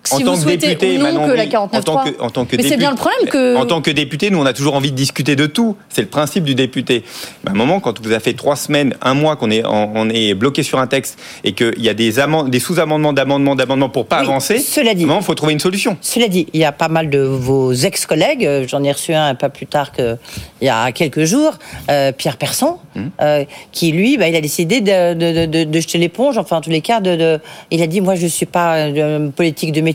si 0.08 0.16
en 0.16 0.20
tant 0.20 0.38
que 0.38 0.56
député, 0.56 0.98
non 0.98 1.28
que 1.28 1.32
la 1.32 1.46
49 1.46 1.80
en 1.80 1.84
tant 1.84 2.04
que, 2.04 2.22
en 2.22 2.30
tant 2.30 2.46
que 2.46 2.56
Mais 2.56 2.64
c'est 2.64 2.78
bien 2.78 2.92
le 2.92 2.96
problème 2.96 3.30
que... 3.30 3.56
En 3.56 3.66
tant 3.66 3.82
que 3.82 3.92
député, 3.92 4.30
nous, 4.30 4.40
on 4.40 4.46
a 4.46 4.54
toujours 4.54 4.76
envie 4.76 4.92
de 4.92 4.96
discuter 4.96 5.36
de 5.36 5.46
tout. 5.46 5.76
C'est 5.90 6.02
le 6.02 6.08
principe 6.08 6.44
du 6.44 6.56
député. 6.56 7.04
à 7.46 7.52
un 7.52 7.54
moment, 7.54 7.80
quand 7.80 8.00
vous 8.02 8.12
avez 8.12 8.20
fait 8.20 8.34
trois 8.34 8.56
semaines, 8.56 8.96
un 9.02 9.14
mois 9.14 9.36
qu'on 9.36 9.52
est, 9.52 9.64
on 9.66 10.10
est 10.10 10.34
bloqué 10.34 10.64
sur 10.64 10.80
un 10.80 10.88
texte 10.88 11.20
et 11.44 11.54
qu'il 11.54 11.82
y 11.82 11.90
a 11.90 11.94
des, 11.94 12.14
des 12.48 12.60
sous-amendements, 12.60 13.14
d'amendements, 13.14 13.56
d'amendements 13.56 13.90
pour 13.90 14.06
pas 14.08 14.18
avancer, 14.18 14.60
cela 14.60 14.94
dit, 14.94 15.06
il 15.10 15.24
faut 15.24 15.36
trouver 15.36 15.54
une 15.54 15.60
solution. 15.60 15.98
Cela 16.02 16.28
dit, 16.28 16.48
il 16.54 16.60
y 16.60 16.66
a 16.66 16.72
pas 16.72 16.88
mal 16.88 17.10
de 17.10 17.20
vos 17.20 17.74
ex-collègues, 17.74 18.46
euh, 18.46 18.66
j'en 18.68 18.84
ai 18.84 18.92
reçu 18.92 19.14
un 19.14 19.26
un 19.26 19.36
peu 19.36 19.50
plus 19.50 19.66
tard 19.66 19.92
qu'il 19.92 20.18
y 20.62 20.70
a 20.70 20.92
quelques 20.92 21.24
jours, 21.24 21.54
euh, 21.90 22.12
Pierre 22.12 22.38
Persson, 22.38 22.78
hum. 22.96 23.10
euh, 23.22 23.44
qui 23.72 23.92
lui, 23.92 24.18
bah, 24.18 24.28
il 24.28 24.36
a 24.36 24.42
décidé 24.42 24.82
de, 24.82 25.14
de, 25.14 25.46
de, 25.46 25.64
de 25.64 25.80
jeter 25.80 25.98
l'éponge, 25.98 26.38
enfin 26.38 26.58
en 26.58 26.62
tous 26.62 26.70
les 26.70 26.82
cas, 26.82 27.02
de, 27.02 27.40
il 27.72 27.82
a 27.82 27.88
dit, 27.88 28.02
moi 28.02 28.16
je 28.16 28.28
suis 28.28 28.46
pas 28.46 28.88
politique 29.36 29.72
de 29.72 29.82
métier 29.82 29.95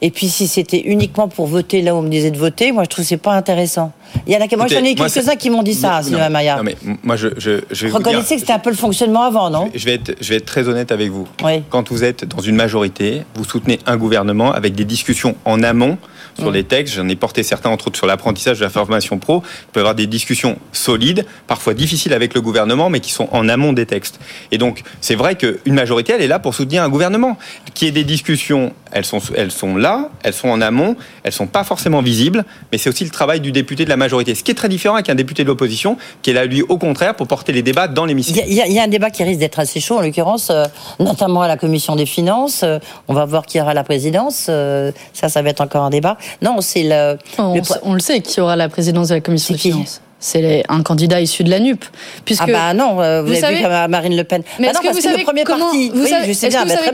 et 0.00 0.10
puis 0.10 0.28
si 0.28 0.46
c'était 0.46 0.80
uniquement 0.80 1.28
pour 1.28 1.46
voter 1.46 1.82
là 1.82 1.94
où 1.94 1.98
on 1.98 2.02
me 2.02 2.08
disait 2.08 2.30
de 2.30 2.38
voter, 2.38 2.72
moi 2.72 2.84
je 2.84 2.88
trouve 2.88 3.04
que 3.04 3.08
c'est 3.08 3.16
pas 3.16 3.32
intéressant. 3.34 3.92
Il 4.26 4.32
y 4.32 4.36
en 4.36 4.40
a, 4.40 4.56
moi 4.56 4.66
j'en 4.68 4.84
ai 4.84 4.94
quelques-uns 4.94 5.36
qui 5.36 5.50
m'ont 5.50 5.62
dit 5.62 5.74
ça, 5.74 6.02
Sylvain 6.02 6.28
Maillard. 6.28 6.58
Non 6.58 6.64
mais 6.64 6.76
moi 7.02 7.16
je, 7.16 7.28
je, 7.38 7.60
je 7.70 7.88
Reconnaissez 7.88 8.34
que 8.34 8.40
c'était 8.40 8.52
un 8.52 8.58
peu 8.58 8.70
le 8.70 8.76
fonctionnement 8.76 9.22
avant, 9.22 9.50
non 9.50 9.70
je 9.74 9.84
vais, 9.84 9.94
être, 9.94 10.14
je 10.20 10.28
vais 10.28 10.36
être 10.36 10.46
très 10.46 10.68
honnête 10.68 10.92
avec 10.92 11.10
vous. 11.10 11.26
Oui. 11.44 11.62
Quand 11.70 11.90
vous 11.90 12.04
êtes 12.04 12.24
dans 12.24 12.40
une 12.40 12.56
majorité, 12.56 13.22
vous 13.34 13.44
soutenez 13.44 13.78
un 13.86 13.96
gouvernement 13.96 14.52
avec 14.52 14.74
des 14.74 14.84
discussions 14.84 15.36
en 15.44 15.62
amont 15.62 15.98
sur 16.38 16.50
les 16.50 16.64
textes. 16.64 16.94
J'en 16.94 17.08
ai 17.08 17.16
porté 17.16 17.42
certains, 17.42 17.70
entre 17.70 17.88
autres, 17.88 17.98
sur 17.98 18.06
l'apprentissage 18.06 18.58
de 18.58 18.64
la 18.64 18.70
formation 18.70 19.18
pro. 19.18 19.42
Il 19.44 19.72
peut 19.72 19.80
y 19.80 19.82
avoir 19.82 19.94
des 19.94 20.06
discussions 20.06 20.58
solides, 20.72 21.26
parfois 21.46 21.74
difficiles 21.74 22.12
avec 22.12 22.34
le 22.34 22.40
gouvernement, 22.40 22.90
mais 22.90 23.00
qui 23.00 23.12
sont 23.12 23.28
en 23.32 23.48
amont 23.48 23.72
des 23.72 23.86
textes. 23.86 24.18
Et 24.50 24.58
donc, 24.58 24.82
c'est 25.00 25.14
vrai 25.14 25.36
qu'une 25.36 25.74
majorité, 25.74 26.14
elle 26.14 26.22
est 26.22 26.28
là 26.28 26.38
pour 26.38 26.54
soutenir 26.54 26.82
un 26.82 26.88
gouvernement. 26.88 27.36
Qui 27.74 27.86
ait 27.86 27.90
des 27.90 28.04
discussions, 28.04 28.72
elles 28.92 29.04
sont, 29.04 29.20
elles 29.36 29.50
sont 29.50 29.76
là, 29.76 30.10
elles 30.22 30.32
sont 30.32 30.48
en 30.48 30.60
amont, 30.60 30.96
elles 31.24 31.32
sont 31.32 31.46
pas 31.46 31.64
forcément 31.64 32.02
visibles, 32.02 32.44
mais 32.70 32.78
c'est 32.78 32.88
aussi 32.88 33.04
le 33.04 33.10
travail 33.10 33.40
du 33.40 33.52
député 33.52 33.84
de 33.84 33.88
la 33.88 33.96
majorité. 33.96 34.34
Ce 34.34 34.42
qui 34.42 34.50
est 34.50 34.54
très 34.54 34.68
différent 34.68 34.94
avec 34.94 35.08
un 35.08 35.14
député 35.14 35.42
de 35.42 35.48
l'opposition, 35.48 35.96
qui 36.22 36.30
est 36.30 36.34
là, 36.34 36.44
lui, 36.44 36.62
au 36.62 36.78
contraire, 36.78 37.14
pour 37.14 37.26
porter 37.26 37.52
les 37.52 37.62
débats 37.62 37.88
dans 37.88 38.04
l'hémicycle. 38.04 38.42
Il 38.46 38.54
y, 38.54 38.78
a 38.78 38.82
un 38.82 38.88
débat 38.88 39.10
qui 39.10 39.24
risque 39.24 39.40
d'être 39.40 39.58
assez 39.58 39.80
chaud, 39.80 39.98
en 39.98 40.02
l'occurrence, 40.02 40.50
euh, 40.50 40.66
notamment 41.00 41.42
à 41.42 41.48
la 41.48 41.56
commission 41.56 41.96
des 41.96 42.06
finances. 42.06 42.62
Euh, 42.62 42.78
on 43.08 43.14
va 43.14 43.24
voir 43.24 43.46
qui 43.46 43.60
aura 43.60 43.74
la 43.74 43.84
présidence. 43.84 44.46
Euh, 44.48 44.92
ça, 45.12 45.28
ça 45.28 45.42
va 45.42 45.50
être 45.50 45.60
encore 45.60 45.84
un 45.84 45.90
débat. 45.90 46.16
Non, 46.40 46.60
c'est 46.60 46.84
le, 46.84 47.18
on, 47.38 47.94
le 47.94 48.00
sait 48.00 48.20
qui 48.20 48.40
aura 48.40 48.56
la 48.56 48.68
présidence 48.68 49.08
de 49.08 49.14
la 49.14 49.20
commission 49.20 49.54
des 49.54 49.60
finances 49.60 50.00
c'est 50.22 50.64
un 50.68 50.82
candidat 50.82 51.20
issu 51.20 51.44
de 51.44 51.50
la 51.50 51.60
NUP. 51.60 51.84
Puisque, 52.24 52.44
ah 52.48 52.52
bah 52.52 52.74
non, 52.74 53.00
euh, 53.02 53.22
vous, 53.22 53.44
avez 53.44 53.56
vu 53.56 53.62
Marine 53.88 54.16
Le 54.16 54.24
Pen. 54.24 54.42
Mais 54.58 54.68
bah 54.68 54.72
est-ce 54.72 54.88
que, 54.88 54.94
vous 54.94 55.00
savez 55.00 55.24
comment, 55.24 55.72
vous 55.72 56.06
savez, 56.06 56.34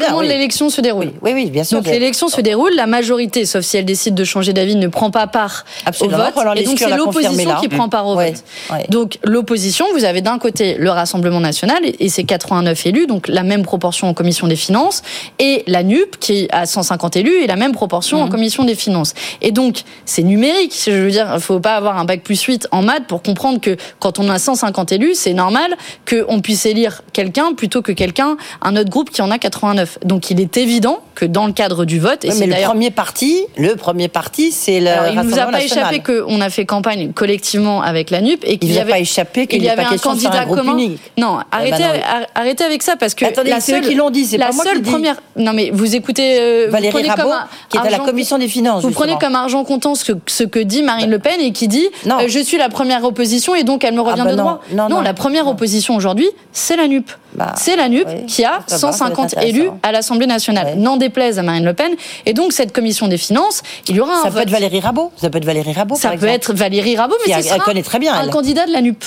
comment 0.07 0.21
l'élection 0.23 0.71
se 0.71 0.81
déroule 0.81 1.13
oui, 1.23 1.33
oui, 1.35 1.51
bien 1.51 1.65
sûr. 1.65 1.79
Donc 1.79 1.87
l'élection 1.87 2.29
se 2.29 2.41
déroule, 2.41 2.73
la 2.75 2.87
majorité, 2.87 3.45
sauf 3.45 3.65
si 3.65 3.77
elle 3.77 3.85
décide 3.85 4.15
de 4.15 4.25
changer 4.25 4.53
d'avis, 4.53 4.77
ne 4.77 4.89
prend 4.89 5.11
pas 5.11 5.27
part 5.27 5.65
au 6.01 6.09
vote. 6.09 6.35
et 6.57 6.65
donc 6.65 6.79
c'est 6.79 6.97
l'opposition 6.97 7.55
qui 7.61 7.69
prend 7.69 7.89
part 7.89 8.07
au 8.07 8.15
vote. 8.15 8.43
Donc 8.89 9.19
l'opposition, 9.25 9.87
vous 9.95 10.05
avez 10.05 10.23
d'un 10.23 10.39
côté 10.39 10.75
le 10.75 10.91
Rassemblement 10.91 11.41
national 11.41 11.83
et 11.85 12.09
ses 12.09 12.25
89 12.25 12.87
élus, 12.87 13.07
donc 13.07 13.29
la 13.29 13.43
même 13.43 13.63
proportion 13.63 14.09
en 14.09 14.15
commission 14.15 14.47
des 14.47 14.57
finances, 14.57 15.03
et 15.39 15.65
la 15.67 15.83
NUP 15.83 16.19
qui 16.19 16.49
a 16.51 16.67
150 16.67 17.17
élus 17.17 17.43
et 17.43 17.47
la 17.47 17.57
même 17.57 17.73
proportion 17.73 18.21
en 18.21 18.25
mhm. 18.25 18.31
commission 18.31 18.65
des 18.65 18.75
finances. 18.75 19.15
Et 19.43 19.53
donc 19.53 19.83
c'est 20.05 20.23
numérique. 20.23 20.75
Je 20.87 20.93
veux 20.93 21.11
dire, 21.11 21.31
il 21.35 21.41
faut 21.41 21.61
pas 21.61 21.77
avoir 21.77 21.99
un 21.99 22.05
bac 22.05 22.23
plus 22.23 22.41
8 22.41 22.69
en 22.73 22.83
maths 22.83 23.07
pour 23.07 23.18
comprendre 23.23 23.61
que 23.61 23.77
quand 23.99 24.19
on 24.19 24.29
a 24.29 24.39
150 24.39 24.93
élus, 24.93 25.15
c'est 25.15 25.35
normal 25.35 25.77
qu'on 26.09 26.41
puisse 26.41 26.67
élire 26.67 27.03
quelqu'un 27.13 27.53
plutôt 27.55 27.83
que 27.83 27.93
quelqu'un, 27.93 28.37
un 28.63 28.77
autre 28.77 28.91
groupe 28.91 29.11
qui 29.11 29.23
en 29.23 29.31
a 29.31 29.39
89. 29.39 29.99
Donc 30.05 30.31
il 30.31 30.41
est 30.41 30.57
évident 30.57 31.01
que 31.15 31.25
dans 31.25 31.47
le 31.47 31.53
cadre 31.53 31.85
du 31.85 31.99
vote, 31.99 32.25
et 32.25 32.31
c'est 32.31 32.47
le 32.47 32.55
premier 32.65 32.91
parti, 32.91 33.45
le 33.57 33.75
premier 33.77 34.09
parti, 34.09 34.53
c'est 34.53 34.81
le. 34.81 34.91
il 35.11 35.17
ne 35.19 35.23
nous 35.23 35.39
a 35.39 35.47
pas 35.47 35.63
échappé 35.63 36.01
qu'on 36.01 36.41
a 36.41 36.51
fait 36.51 36.65
campagne 36.65 37.13
collectivement 37.13 37.83
avec 37.83 38.11
la 38.11 38.21
NUP 38.21 38.41
et 38.45 38.59
qu'il 38.59 38.73
y 38.73 38.79
avait 38.79 38.93
pas 38.93 38.99
échappé 38.99 39.47
qu'il 39.47 39.63
y 39.63 39.69
avait 39.69 39.83
un 39.83 39.97
candidat 39.97 40.45
commun. 40.45 40.77
Non, 41.17 41.39
arrêtez, 41.51 41.77
eh 41.79 41.99
ben 41.99 42.27
arrêtez 42.35 42.65
avec 42.65 42.83
ça 42.83 42.97
parce 42.97 43.15
que 43.15 43.25
Attendez, 43.25 43.51
la 43.51 43.61
seule, 43.61 43.83
qui 43.83 43.95
l'ont 43.95 44.11
dit, 44.11 44.25
c'est 44.25 44.39
pas 44.39 44.53
moi 44.53 44.65
qui 44.65 44.81
première. 44.83 45.17
Non 45.37 45.53
mais 45.53 45.71
vous 45.73 45.95
écoutez 45.95 46.39
euh, 46.41 46.67
Valérie 46.71 47.09
Rabault, 47.09 47.31
qui 47.69 47.77
est 47.77 47.81
à 47.81 47.91
la 47.91 47.99
commission 47.99 48.39
des 48.39 48.49
finances. 48.49 48.83
Vous 48.83 48.91
prenez 48.91 49.17
comme 49.19 49.35
argent 49.35 49.65
comptant 49.65 49.95
ce 49.95 50.13
que, 50.13 50.19
ce 50.27 50.45
que 50.45 50.59
dit 50.59 50.83
Marine 50.83 51.11
Le 51.11 51.19
Pen 51.19 51.41
et 51.41 51.53
qui 51.53 51.69
dit 51.69 51.87
euh, 52.07 52.29
je 52.29 52.39
suis 52.39 52.59
la 52.59 52.69
première 52.69 53.05
opposition 53.09 53.55
et 53.55 53.65
donc 53.65 53.85
elle 53.85 53.95
me 53.95 54.01
revient 54.01 54.23
ah 54.25 54.31
de 54.31 54.37
bah 54.37 54.43
droit. 54.43 54.89
Non, 54.89 55.01
la 55.01 55.15
première 55.15 55.47
opposition 55.49 55.97
aujourd'hui, 55.97 56.29
c'est 56.53 56.77
la 56.77 56.89
NUP. 56.89 57.11
Bah, 57.35 57.53
c'est 57.57 57.77
la 57.77 57.89
NUP 57.89 58.27
qui 58.27 58.45
a 58.45 58.61
150 58.67 59.43
élus 59.43 59.71
à 59.83 59.93
l'Assemblée 59.93 60.27
nationale. 60.27 60.79
N'en 60.79 60.97
déplaise 60.97 61.39
à 61.39 61.43
Marine 61.43 61.65
Le 61.65 61.75
Pen. 61.75 61.93
Et 62.27 62.33
donc, 62.33 62.53
cette 62.53 62.73
commission 62.73 63.07
des 63.07 63.19
finances, 63.19 63.63
il 63.87 63.97
y 63.97 64.01
aura 64.01 64.21
un 64.21 64.23
Ça 64.23 64.31
peut 64.31 64.41
être 64.41 64.51
Valérie 64.51 64.81
Rabault. 64.81 65.13
Ça 65.17 65.31
peut 65.31 65.39
être 65.39 65.45
Valérie 65.45 65.73
Rabault. 65.73 65.97
Ça 65.97 66.11
peut 66.17 66.27
être 66.27 66.53
Valérie 66.55 66.97
Rabault, 66.97 67.17
mais 67.27 67.35
ce 67.35 67.49
sera 67.49 67.59
connaît 67.59 67.83
très 67.83 67.99
bien, 67.99 68.15
un 68.15 68.29
candidat 68.29 68.67
de 68.67 68.73
la 68.73 68.81
NUP. 68.81 69.05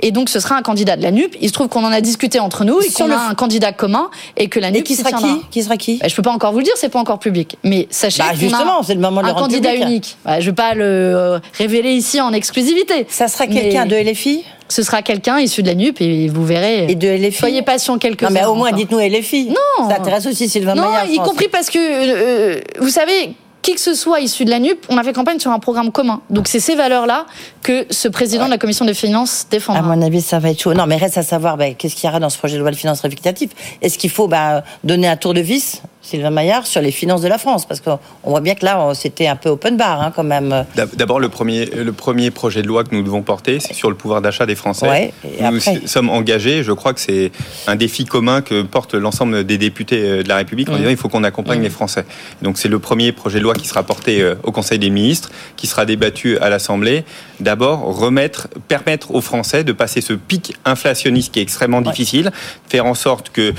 Et 0.00 0.10
donc, 0.10 0.28
ce 0.28 0.40
sera 0.40 0.56
un 0.56 0.62
candidat 0.62 0.96
de 0.96 1.02
la 1.02 1.10
NUP. 1.10 1.36
Il 1.40 1.48
se 1.48 1.52
trouve 1.52 1.68
qu'on 1.68 1.84
en 1.84 1.92
a 1.92 2.00
discuté 2.00 2.40
entre 2.40 2.64
nous 2.64 2.80
et 2.80 2.90
qu'on 2.90 3.10
a 3.10 3.16
un 3.16 3.34
candidat 3.34 3.72
commun 3.72 4.10
et 4.36 4.48
que 4.48 4.58
la 4.58 4.70
NUP. 4.70 4.80
Et 4.80 4.82
qui 4.82 4.96
sera 4.96 5.12
qui? 5.12 5.42
Qui 5.50 5.62
sera 5.62 5.76
qui? 5.76 5.98
Bah, 5.98 6.08
Je 6.08 6.14
peux 6.14 6.22
pas 6.22 6.32
encore 6.32 6.52
vous 6.52 6.58
le 6.58 6.64
dire, 6.64 6.74
c'est 6.76 6.88
pas 6.88 6.98
encore 6.98 7.18
public. 7.18 7.56
Mais 7.62 7.86
sachez 7.90 8.22
bah, 8.22 8.34
justement, 8.34 8.82
c'est 8.82 8.94
le 8.94 9.00
moment 9.00 9.22
de 9.22 9.28
un 9.28 9.34
candidat 9.34 9.74
unique. 9.74 10.16
je 10.26 10.46
vais 10.46 10.52
pas 10.52 10.74
le 10.74 10.84
euh, 10.84 11.38
révéler 11.56 11.92
ici 11.92 12.20
en 12.20 12.32
exclusivité. 12.32 13.06
Ça 13.08 13.28
sera 13.30 13.46
quelqu'un 13.46 13.86
de 13.86 13.96
LFI 13.96 14.44
ce 14.70 14.84
sera 14.84 15.02
quelqu'un 15.02 15.40
issu 15.40 15.62
de 15.62 15.66
la 15.66 15.74
NUP 15.74 16.00
et 16.00 16.28
vous 16.28 16.44
verrez. 16.44 16.86
Et 16.88 16.94
de 16.94 17.08
LFI. 17.08 17.32
Soyez 17.32 17.62
patient 17.62 17.98
quelques 17.98 18.22
Non, 18.22 18.30
mais 18.30 18.44
au 18.44 18.54
moins, 18.54 18.70
dites-nous 18.70 19.00
LFI. 19.00 19.46
Non. 19.48 19.88
Ça 19.88 19.96
intéresse 19.96 20.26
aussi 20.26 20.48
Sylvain 20.48 20.74
Non, 20.76 20.92
y 21.08 21.16
compris 21.18 21.48
parce 21.48 21.70
que, 21.70 21.78
euh, 21.78 22.60
vous 22.78 22.88
savez, 22.88 23.34
qui 23.62 23.74
que 23.74 23.80
ce 23.80 23.94
soit 23.94 24.20
issu 24.20 24.44
de 24.44 24.50
la 24.50 24.58
NUP, 24.58 24.86
on 24.88 24.96
a 24.96 25.02
fait 25.02 25.12
campagne 25.12 25.38
sur 25.38 25.50
un 25.50 25.58
programme 25.58 25.92
commun. 25.92 26.20
Donc 26.30 26.48
c'est 26.48 26.60
ces 26.60 26.74
valeurs-là 26.74 27.26
que 27.62 27.86
ce 27.90 28.08
président 28.08 28.46
de 28.46 28.50
la 28.50 28.58
commission 28.58 28.84
des 28.84 28.94
finances 28.94 29.46
défendra. 29.50 29.82
À 29.82 29.96
mon 29.96 30.02
avis, 30.02 30.22
ça 30.22 30.38
va 30.38 30.50
être 30.50 30.60
chaud. 30.60 30.74
Non, 30.74 30.86
mais 30.86 30.96
reste 30.96 31.18
à 31.18 31.22
savoir 31.22 31.56
ben, 31.56 31.74
qu'est-ce 31.74 31.94
qu'il 31.94 32.06
y 32.06 32.08
aura 32.08 32.20
dans 32.20 32.30
ce 32.30 32.38
projet 32.38 32.54
de 32.54 32.60
loi 32.60 32.70
de 32.70 32.76
finances 32.76 33.00
rectificative. 33.00 33.50
Est-ce 33.82 33.98
qu'il 33.98 34.10
faut 34.10 34.28
ben, 34.28 34.62
donner 34.84 35.08
un 35.08 35.16
tour 35.16 35.34
de 35.34 35.40
vis 35.40 35.82
Sylvain 36.02 36.30
Maillard 36.30 36.66
sur 36.66 36.80
les 36.80 36.90
finances 36.90 37.20
de 37.20 37.28
la 37.28 37.38
France? 37.38 37.66
Parce 37.66 37.80
qu'on 37.80 37.98
voit 38.24 38.40
bien 38.40 38.54
que 38.54 38.64
là, 38.64 38.92
c'était 38.94 39.26
un 39.26 39.36
peu 39.36 39.50
open 39.50 39.76
bar 39.76 40.00
hein, 40.00 40.12
quand 40.14 40.24
même. 40.24 40.64
D'abord, 40.94 41.20
le 41.20 41.28
premier, 41.28 41.66
le 41.66 41.92
premier 41.92 42.30
projet 42.30 42.62
de 42.62 42.66
loi 42.66 42.84
que 42.84 42.94
nous 42.94 43.02
devons 43.02 43.22
porter, 43.22 43.60
c'est 43.60 43.74
sur 43.74 43.90
le 43.90 43.96
pouvoir 43.96 44.22
d'achat 44.22 44.46
des 44.46 44.54
Français. 44.54 45.12
nous 45.40 45.60
sommes 45.86 46.10
engagés, 46.10 46.62
je 46.62 46.72
crois 46.72 46.94
que 46.94 47.00
c'est 47.00 47.30
un 47.66 47.76
défi 47.76 48.04
commun 48.04 48.40
que 48.40 48.62
porte 48.62 48.94
l'ensemble 48.94 49.44
des 49.44 49.58
députés 49.58 50.02
euh, 50.02 50.22
de 50.22 50.28
la 50.28 50.36
République 50.36 50.68
en 50.68 50.74
mmh. 50.74 50.78
disant 50.78 50.90
il 50.90 50.96
faut 50.96 51.08
qu'on 51.08 51.24
accompagne 51.24 51.60
mmh. 51.60 51.64
les 51.64 51.70
Français. 51.70 52.04
Donc 52.42 52.58
c'est 52.58 52.68
le 52.68 52.78
premier 52.78 53.12
projet 53.12 53.38
de 53.38 53.44
loi 53.44 53.49
loi 53.50 53.60
qui 53.60 53.66
sera 53.66 53.82
porté 53.82 54.24
au 54.42 54.52
Conseil 54.52 54.78
des 54.78 54.90
ministres, 54.90 55.30
qui 55.56 55.66
sera 55.66 55.84
débattu 55.84 56.38
à 56.38 56.48
l'Assemblée. 56.50 57.04
D'abord, 57.40 57.82
remettre, 57.98 58.48
permettre 58.68 59.14
aux 59.14 59.20
Français 59.20 59.64
de 59.64 59.72
passer 59.72 60.00
ce 60.00 60.12
pic 60.12 60.56
inflationniste 60.64 61.32
qui 61.32 61.40
est 61.40 61.42
extrêmement 61.42 61.80
difficile, 61.80 62.30
faire 62.68 62.86
en 62.86 62.94
sorte 62.94 63.30
que 63.30 63.52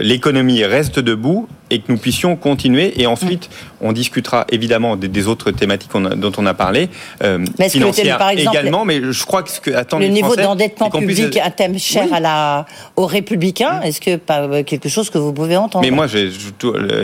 l'économie 0.00 0.64
reste 0.64 0.98
debout 0.98 1.48
et 1.70 1.80
que 1.80 1.90
nous 1.90 1.98
puissions 1.98 2.36
continuer. 2.36 3.00
Et 3.00 3.06
ensuite, 3.06 3.50
on 3.80 3.92
discutera 3.92 4.46
évidemment 4.50 4.96
des, 4.96 5.28
autres 5.28 5.50
thématiques 5.50 5.92
dont 5.94 6.32
on 6.36 6.46
a 6.46 6.54
parlé, 6.54 6.88
euh, 7.22 7.44
financières 7.68 8.18
par 8.18 8.30
exemple, 8.30 8.56
également. 8.56 8.84
Mais 8.84 9.00
je 9.02 9.24
crois 9.24 9.42
que 9.42 9.50
ce 9.50 9.60
que 9.60 9.70
attendent 9.70 10.02
le 10.02 10.08
niveau 10.08 10.36
d'endettement 10.36 10.90
public, 10.90 11.38
un 11.42 11.50
thème 11.50 11.78
cher 11.78 12.12
à 12.12 12.20
la, 12.20 12.66
aux 12.96 13.06
Républicains, 13.06 13.80
est-ce 13.82 14.00
que 14.00 14.16
pas 14.16 14.42
euh, 14.42 14.62
quelque 14.62 14.88
chose 14.88 15.10
que 15.10 15.18
vous 15.18 15.32
pouvez 15.32 15.56
entendre? 15.56 15.84
Mais 15.84 15.90
moi, 15.90 16.06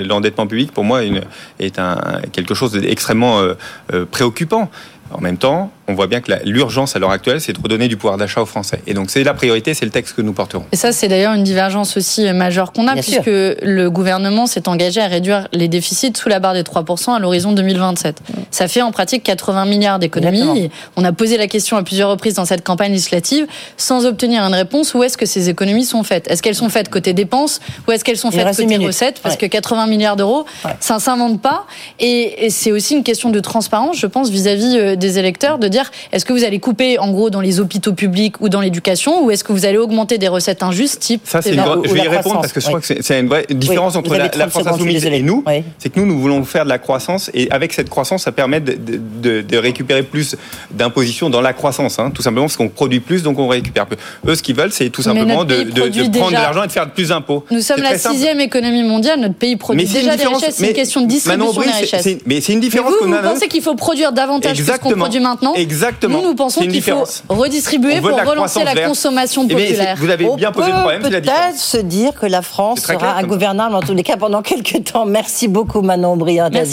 l'endettement 0.04 0.46
public 0.46 0.72
pour 0.72 0.84
moi 0.84 1.02
est 1.58 1.78
un, 1.78 2.20
quelque 2.32 2.54
chose 2.54 2.72
d'extrêmement 2.72 3.40
euh, 3.40 3.54
euh, 3.92 4.06
préoccupant. 4.11 4.70
En 5.12 5.20
même 5.20 5.38
temps, 5.38 5.72
on 5.91 5.95
voit 5.95 6.07
bien 6.07 6.20
que 6.20 6.32
l'urgence 6.45 6.97
à 6.97 6.99
l'heure 6.99 7.11
actuelle, 7.11 7.41
c'est 7.41 7.53
de 7.53 7.61
redonner 7.61 7.88
du 7.88 7.97
pouvoir 7.97 8.16
d'achat 8.16 8.41
aux 8.41 8.47
Français. 8.47 8.80
Et 8.86 8.95
donc, 8.95 9.11
c'est 9.11 9.24
la 9.24 9.34
priorité, 9.34 9.74
c'est 9.74 9.84
le 9.84 9.91
texte 9.91 10.14
que 10.14 10.22
nous 10.22 10.32
porterons. 10.32 10.64
Et 10.72 10.76
ça, 10.76 10.93
c'est 10.93 11.09
d'ailleurs 11.09 11.34
une 11.34 11.45
divergence 11.45 11.97
aussi 11.97 12.30
majeure 12.32 12.72
qu'on 12.72 12.86
a, 12.86 12.95
puisque 12.95 13.26
le 13.26 13.88
gouvernement 13.88 14.47
s'est 14.47 14.68
engagé 14.68 15.01
à 15.01 15.07
réduire 15.07 15.49
les 15.53 15.68
déficits 15.68 16.12
sous 16.16 16.28
la 16.28 16.38
barre 16.38 16.55
des 16.55 16.62
3% 16.62 17.14
à 17.14 17.18
l'horizon 17.18 17.53
2027. 17.53 18.20
Ça 18.51 18.68
fait 18.68 18.82
en 18.82 18.93
pratique 18.93 19.22
80 19.22 19.64
milliards 19.66 19.99
d'économies. 19.99 20.70
On 20.97 21.05
a 21.05 21.12
posé 21.12 21.36
la 21.36 21.47
question 21.47 21.76
à 21.76 21.82
plusieurs 21.82 22.11
reprises 22.11 22.34
dans 22.34 22.45
cette 22.45 22.64
campagne 22.64 22.93
législative 22.93 23.47
sans 23.76 24.07
obtenir 24.07 24.43
une 24.43 24.55
réponse. 24.55 24.95
Où 24.95 25.03
est-ce 25.03 25.16
que 25.16 25.26
ces 25.26 25.49
économies 25.49 25.84
sont 25.84 26.03
faites? 26.03 26.30
Est-ce 26.30 26.43
qu'elles 26.43 26.55
sont 26.55 26.68
faites 26.68 26.88
côté 26.88 27.12
dépenses 27.12 27.61
ou 27.86 27.93
est-ce 27.93 28.05
qu'elles 28.05 28.16
sont 28.16 28.30
faites 28.30 28.57
côté 28.57 28.76
recettes? 28.76 29.20
Parce 29.22 29.36
que 29.36 29.47
80 29.47 29.86
milliards 29.86 30.16
d'euros, 30.16 30.45
ça 30.80 30.95
ne 30.95 31.01
s'invente 31.01 31.41
pas. 31.41 31.66
Et, 31.99 32.49
c'est 32.51 32.72
aussi 32.72 32.95
une 32.95 33.05
question 33.05 33.30
de 33.30 33.41
transparence, 33.41 33.97
je 33.97 34.07
pense, 34.07 34.28
vis-à-vis 34.28 34.76
euh, 34.76 34.97
des 34.97 35.18
électeurs, 35.18 35.59
de 35.59 35.68
dire 35.68 35.80
est-ce 36.12 36.24
que 36.24 36.33
vous 36.33 36.45
allez 36.45 36.59
couper 36.59 36.99
en 36.99 37.11
gros 37.11 37.31
dans 37.31 37.41
les 37.41 37.61
hôpitaux 37.61 37.93
publics 37.93 38.41
ou 38.41 38.49
dans 38.49 38.61
l'éducation 38.61 39.24
ou 39.24 39.31
est-ce 39.31 39.45
que 39.45 39.53
vous 39.53 39.66
allez 39.66 39.78
augmenter 39.78 40.18
des 40.18 40.28
recettes 40.28 40.62
injustes 40.62 41.01
type 41.01 41.22
Ça, 41.24 41.43
c'est 41.43 41.53
je 41.53 41.95
vais 41.95 42.05
y 42.05 42.09
répondre 42.09 42.41
parce 42.41 42.53
que 42.53 42.61
je 42.61 42.66
crois 42.66 42.81
que 42.81 42.87
c'est 42.87 43.20
une 43.20 43.28
vraie 43.28 43.47
différence 43.51 43.97
entre 43.97 44.16
la, 44.16 44.49
France 44.49 44.66
insoumise 44.66 45.05
et 45.05 45.22
nous. 45.22 45.45
C'est 45.78 45.91
que 45.91 46.01
nous, 46.01 46.07
nous 46.07 46.20
voulons 46.20 46.45
faire 46.45 46.64
de 46.64 46.68
la 46.68 46.78
croissance 46.78 47.31
et 47.35 47.51
avec 47.51 47.72
cette 47.72 47.89
croissance, 47.89 48.24
ça 48.24 48.33
permet 48.33 48.61
de, 48.61 49.57
récupérer 49.57 50.03
plus 50.03 50.37
d'impositions 50.70 51.31
dans 51.31 51.41
la 51.41 51.53
croissance. 51.53 51.99
Hein, 51.99 52.11
tout 52.14 52.22
simplement 52.22 52.47
parce 52.47 52.57
qu'on 52.57 52.68
produit 52.68 53.01
plus, 53.01 53.22
donc 53.22 53.39
on 53.39 53.49
récupère 53.49 53.87
plus. 53.87 53.97
Eux, 54.26 54.35
ce 54.35 54.43
qu'ils 54.43 54.57
veulent, 54.57 54.72
c'est 54.72 54.91
tout 54.91 55.03
simplement 55.03 55.45
de, 55.45 55.64
prendre 56.11 56.31
de 56.31 56.35
l'argent 56.35 56.62
et 56.62 56.66
de 56.66 56.72
faire 56.72 56.91
plus 56.91 57.09
d'impôts. 57.09 57.45
Nous 57.51 57.61
sommes 57.61 57.83
la 57.83 57.99
sixième 57.99 58.41
économie 58.41 58.83
mondiale. 58.83 59.20
Notre 59.20 59.35
pays 59.35 59.57
produit 59.57 59.85
déjà 59.85 60.16
des 60.16 60.26
richesses. 60.26 60.57
C'est 60.57 60.68
une 60.68 60.72
question 60.72 61.03
de 61.03 61.07
distribution 61.07 61.61
des 61.61 61.70
richesses. 61.70 62.09
Mais 62.26 62.41
c'est 62.41 62.53
une 62.53 62.61
différence. 62.61 62.93
Vous, 63.01 63.09
vous 63.09 63.22
pensez 63.22 63.49
qu'il 63.49 63.62
faut 63.62 63.74
produire 63.74 64.12
davantage 64.12 64.59
que 64.59 64.64
ce 64.64 64.78
qu'on 64.78 64.93
produit 64.93 65.20
maintenant 65.20 65.55
Exactement. 65.61 66.18
Nous, 66.18 66.28
nous 66.28 66.34
pensons 66.34 66.62
qu'il 66.62 66.82
faut 66.82 67.04
redistribuer 67.28 68.00
pour 68.00 68.11
relancer 68.11 68.64
la 68.64 68.74
consommation 68.86 69.46
eh 69.48 69.52
populaire. 69.52 69.96
vous 69.98 70.11
avez 70.11 70.28
bien 70.36 70.52
posé 70.52 70.70
le 70.70 70.78
problème, 70.78 71.02
c'est 71.04 71.11
la 71.11 71.20
Peut-être 71.20 71.58
se 71.58 71.76
dire 71.78 72.14
que 72.14 72.26
la 72.26 72.42
France 72.42 72.80
sera 72.80 73.16
ingouvernable 73.16 73.74
en 73.74 73.80
tous 73.80 73.94
les 73.94 74.02
cas 74.02 74.16
pendant 74.16 74.42
quelques 74.50 74.84
temps. 74.84 75.06
Merci 75.06 75.48
beaucoup 75.48 75.82
Manon 75.82 76.16
Briand 76.16 76.50
d'être 76.50 76.70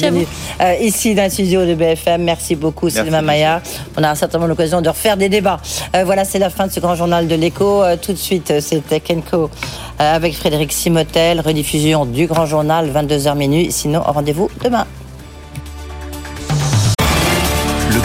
euh, 0.62 0.76
ici 0.82 1.16
dans 1.16 1.24
le 1.24 1.30
studio 1.30 1.66
de 1.66 1.76
BFM. 1.76 2.24
Merci 2.24 2.56
beaucoup 2.56 2.90
Sylvain 2.90 3.22
Maillard. 3.22 3.62
On 3.98 4.04
aura 4.04 4.16
certainement 4.16 4.48
l'occasion 4.48 4.82
de 4.82 4.90
refaire 4.90 5.18
des 5.18 5.30
débats. 5.30 5.60
Euh, 5.96 6.04
voilà, 6.06 6.26
c'est 6.26 6.40
la 6.40 6.50
fin 6.50 6.68
de 6.68 6.72
ce 6.72 6.80
grand 6.80 6.96
journal 6.96 7.28
de 7.28 7.36
l'écho. 7.36 7.84
Euh, 7.84 7.96
tout 8.02 8.14
de 8.14 8.18
suite, 8.18 8.60
c'était 8.60 9.00
Kenko 9.00 9.50
avec 10.00 10.36
Frédéric 10.36 10.72
Simotel, 10.72 11.42
rediffusion 11.42 12.06
du 12.06 12.28
grand 12.28 12.46
journal 12.46 12.90
22h 12.92 13.36
minuit. 13.36 13.72
Sinon, 13.72 14.02
rendez-vous 14.02 14.50
demain. 14.64 14.86